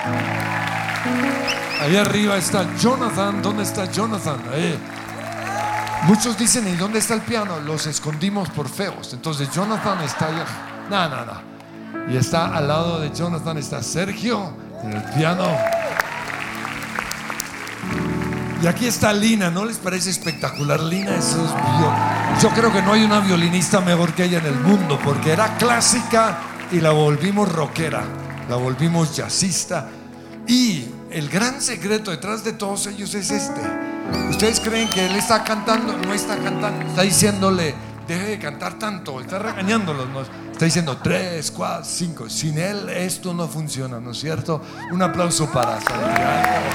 Ahí 1.83 1.97
arriba 1.97 2.37
está 2.37 2.65
Jonathan. 2.77 3.43
¿Dónde 3.43 3.65
está 3.65 3.91
Jonathan? 3.91 4.41
Muchos 6.05 6.39
dicen, 6.39 6.69
¿y 6.69 6.77
dónde 6.77 7.01
está 7.01 7.15
el 7.15 7.23
piano? 7.23 7.59
Los 7.59 7.89
escondimos 7.89 8.49
por 8.51 8.69
feos. 8.69 9.13
Entonces 9.13 9.51
Jonathan 9.51 10.01
está 10.03 10.27
allá. 10.29 10.47
No, 10.89 11.09
no, 11.09 11.25
no. 11.27 12.13
Y 12.13 12.17
está 12.17 12.57
al 12.57 12.69
lado 12.69 13.01
de 13.01 13.11
Jonathan 13.11 13.59
está 13.59 13.83
Sergio. 13.83 14.55
en 14.85 14.93
el 14.93 15.03
piano. 15.11 15.45
Y 18.63 18.67
aquí 18.69 18.87
está 18.87 19.13
Lina, 19.13 19.51
¿no 19.51 19.65
les 19.65 19.79
parece 19.79 20.11
espectacular? 20.11 20.79
Lina, 20.79 21.17
es 21.17 21.37
Yo 22.41 22.49
creo 22.51 22.73
que 22.73 22.81
no 22.81 22.93
hay 22.93 23.03
una 23.03 23.19
violinista 23.19 23.81
mejor 23.81 24.13
que 24.13 24.27
ella 24.27 24.39
en 24.39 24.47
el 24.47 24.61
mundo, 24.61 25.01
porque 25.03 25.33
era 25.33 25.57
clásica 25.57 26.39
y 26.71 26.79
la 26.79 26.93
volvimos 26.93 27.51
rockera, 27.51 28.05
la 28.49 28.55
volvimos 28.55 29.17
jazzista. 29.17 29.89
Y 30.47 31.02
el 31.13 31.29
gran 31.29 31.61
secreto 31.61 32.11
detrás 32.11 32.45
de 32.45 32.53
todos 32.53 32.87
ellos 32.87 33.15
es 33.15 33.31
este. 33.31 33.61
Ustedes 34.31 34.61
creen 34.61 34.89
que 34.91 35.07
él 35.07 35.17
está 35.17 35.45
cantando, 35.45 35.97
no 35.97 36.13
está 36.15 36.37
cantando, 36.37 36.87
está 36.87 37.03
diciéndole, 37.03 37.75
deje 38.09 38.27
de 38.27 38.39
cantar 38.39 38.79
tanto, 38.79 39.21
está 39.21 39.39
regañándolos, 39.39 40.09
¿no? 40.11 40.23
está 40.23 40.65
diciendo 40.65 40.99
tres, 41.03 41.51
cuatro, 41.51 41.85
cinco. 41.85 42.29
Sin 42.29 42.59
él 42.59 42.89
esto 42.91 43.33
no 43.35 43.47
funciona, 43.49 44.01
¿no 44.01 44.11
es 44.13 44.19
cierto? 44.21 44.61
Un 44.91 45.03
aplauso 45.03 45.51
para 45.51 45.81
Santiago. 45.81 46.67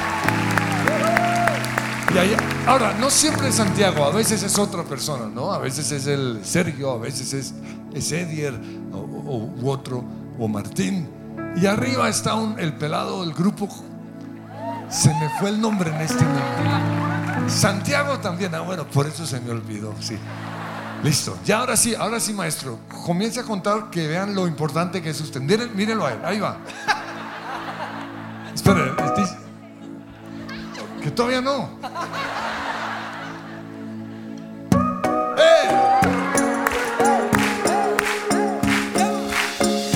Y 2.13 2.17
ahí- 2.17 2.35
ahora, 2.65 2.93
no 2.99 3.09
siempre 3.09 3.49
es 3.49 3.55
Santiago, 3.55 4.05
a 4.05 4.11
veces 4.11 4.41
es 4.41 4.57
otra 4.57 4.83
persona, 4.83 5.25
¿no? 5.33 5.51
A 5.53 5.57
veces 5.59 5.91
es 5.91 6.07
el 6.07 6.39
Sergio, 6.43 6.91
a 6.91 6.97
veces 6.97 7.33
es, 7.33 7.53
es 7.93 8.11
Edier, 8.11 8.53
o, 8.93 9.51
otro, 9.65 10.03
o 10.39 10.47
Martín. 10.47 11.09
Y 11.61 11.65
arriba 11.65 12.07
está 12.07 12.33
el 12.59 12.73
pelado 12.73 13.21
del 13.21 13.33
grupo. 13.33 13.67
Se 14.89 15.13
me 15.13 15.29
fue 15.39 15.49
el 15.49 15.59
nombre 15.59 15.89
en 15.89 16.01
este 16.01 16.23
momento. 16.23 17.49
Santiago 17.49 18.19
también, 18.19 18.53
ah, 18.55 18.61
bueno, 18.61 18.85
por 18.87 19.07
eso 19.07 19.25
se 19.25 19.39
me 19.39 19.51
olvidó, 19.51 19.93
sí. 19.99 20.17
Listo, 21.03 21.37
ya 21.45 21.59
ahora 21.59 21.77
sí, 21.77 21.93
ahora 21.95 22.19
sí, 22.19 22.33
maestro. 22.33 22.79
Comience 23.05 23.39
a 23.39 23.43
contar 23.43 23.89
que 23.89 24.07
vean 24.07 24.33
lo 24.33 24.47
importante 24.47 25.01
que 25.01 25.11
es 25.11 25.21
usted. 25.21 25.41
Miren, 25.41 25.75
mírenlo 25.75 26.05
a 26.05 26.13
él, 26.13 26.19
ahí 26.23 26.39
va. 26.39 26.57
Espera, 28.53 28.95
que 31.01 31.11
todavía 31.11 31.41
no. 31.41 31.69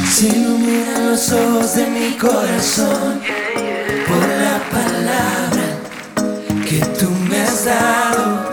Se 0.09 0.27
iluminan 0.27 1.11
los 1.11 1.31
ojos 1.31 1.75
de 1.75 1.87
mi 1.87 2.17
corazón 2.17 3.21
por 4.07 4.40
palabra 4.69 5.65
que 6.67 6.79
tú 6.99 7.09
me 7.29 7.41
has 7.41 7.65
dado 7.65 8.51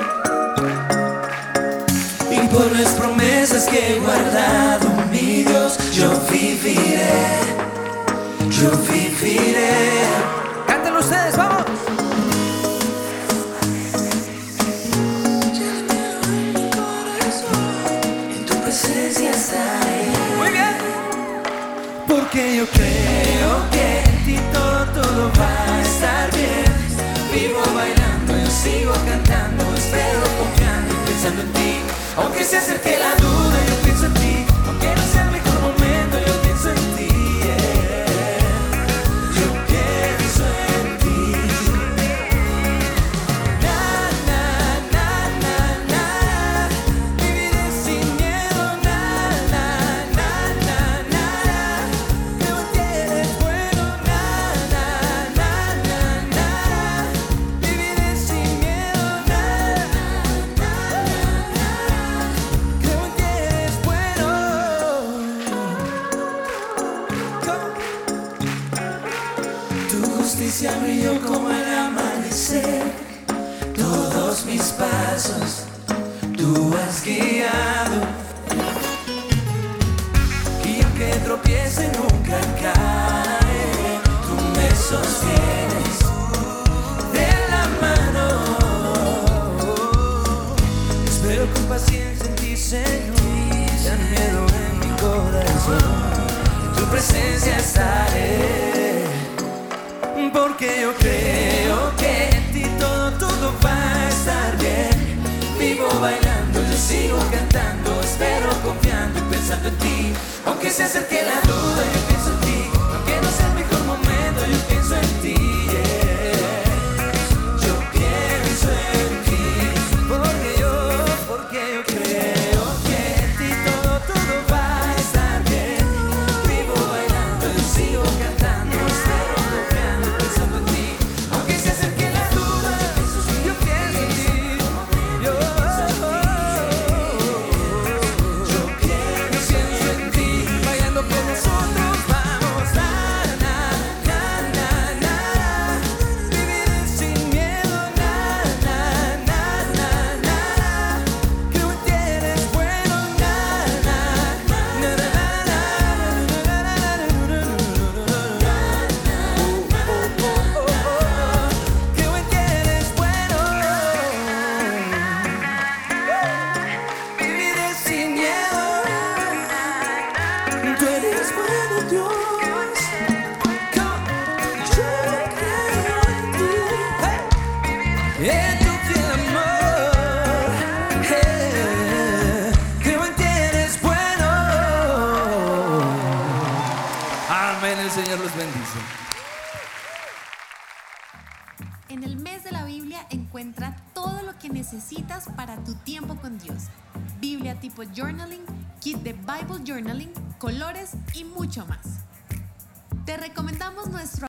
y 2.31 2.47
por 2.49 2.71
las 2.73 2.91
promesas 2.93 3.65
que 3.69 3.97
he 3.97 4.01
guardado, 4.01 4.89
mi 5.11 5.45
Dios, 5.45 5.79
yo 5.93 6.11
viviré, 6.31 7.39
yo 8.51 8.71
viviré. 8.91 10.07
Cántenlo 10.67 11.01
ustedes, 11.01 11.37
vamos. 11.37 11.65
En 18.37 18.45
tu 18.47 18.55
presencia 18.63 19.31
estaré. 19.31 20.07
Muy 20.39 20.51
bien. 20.51 20.77
Porque 22.07 22.57
yo 22.59 22.67
creo 22.69 23.71
que 23.71 24.01
en 24.11 24.25
ti 24.25 24.39
todo, 24.53 24.85
todo 25.03 25.31
va 25.39 25.88
estar 25.99 26.31
bien. 26.33 26.71
Vivo 27.33 27.61
bailando, 27.75 28.33
yo 28.39 28.51
sigo 28.51 28.93
cantando, 29.05 29.65
espero 29.77 30.23
confiando 30.39 30.95
pensando 31.05 31.43
en 31.43 31.53
ti. 31.53 31.73
Aunque 32.17 32.45
se 32.45 32.57
acerque 32.59 32.99
la 32.99 33.13
duda, 33.17 33.59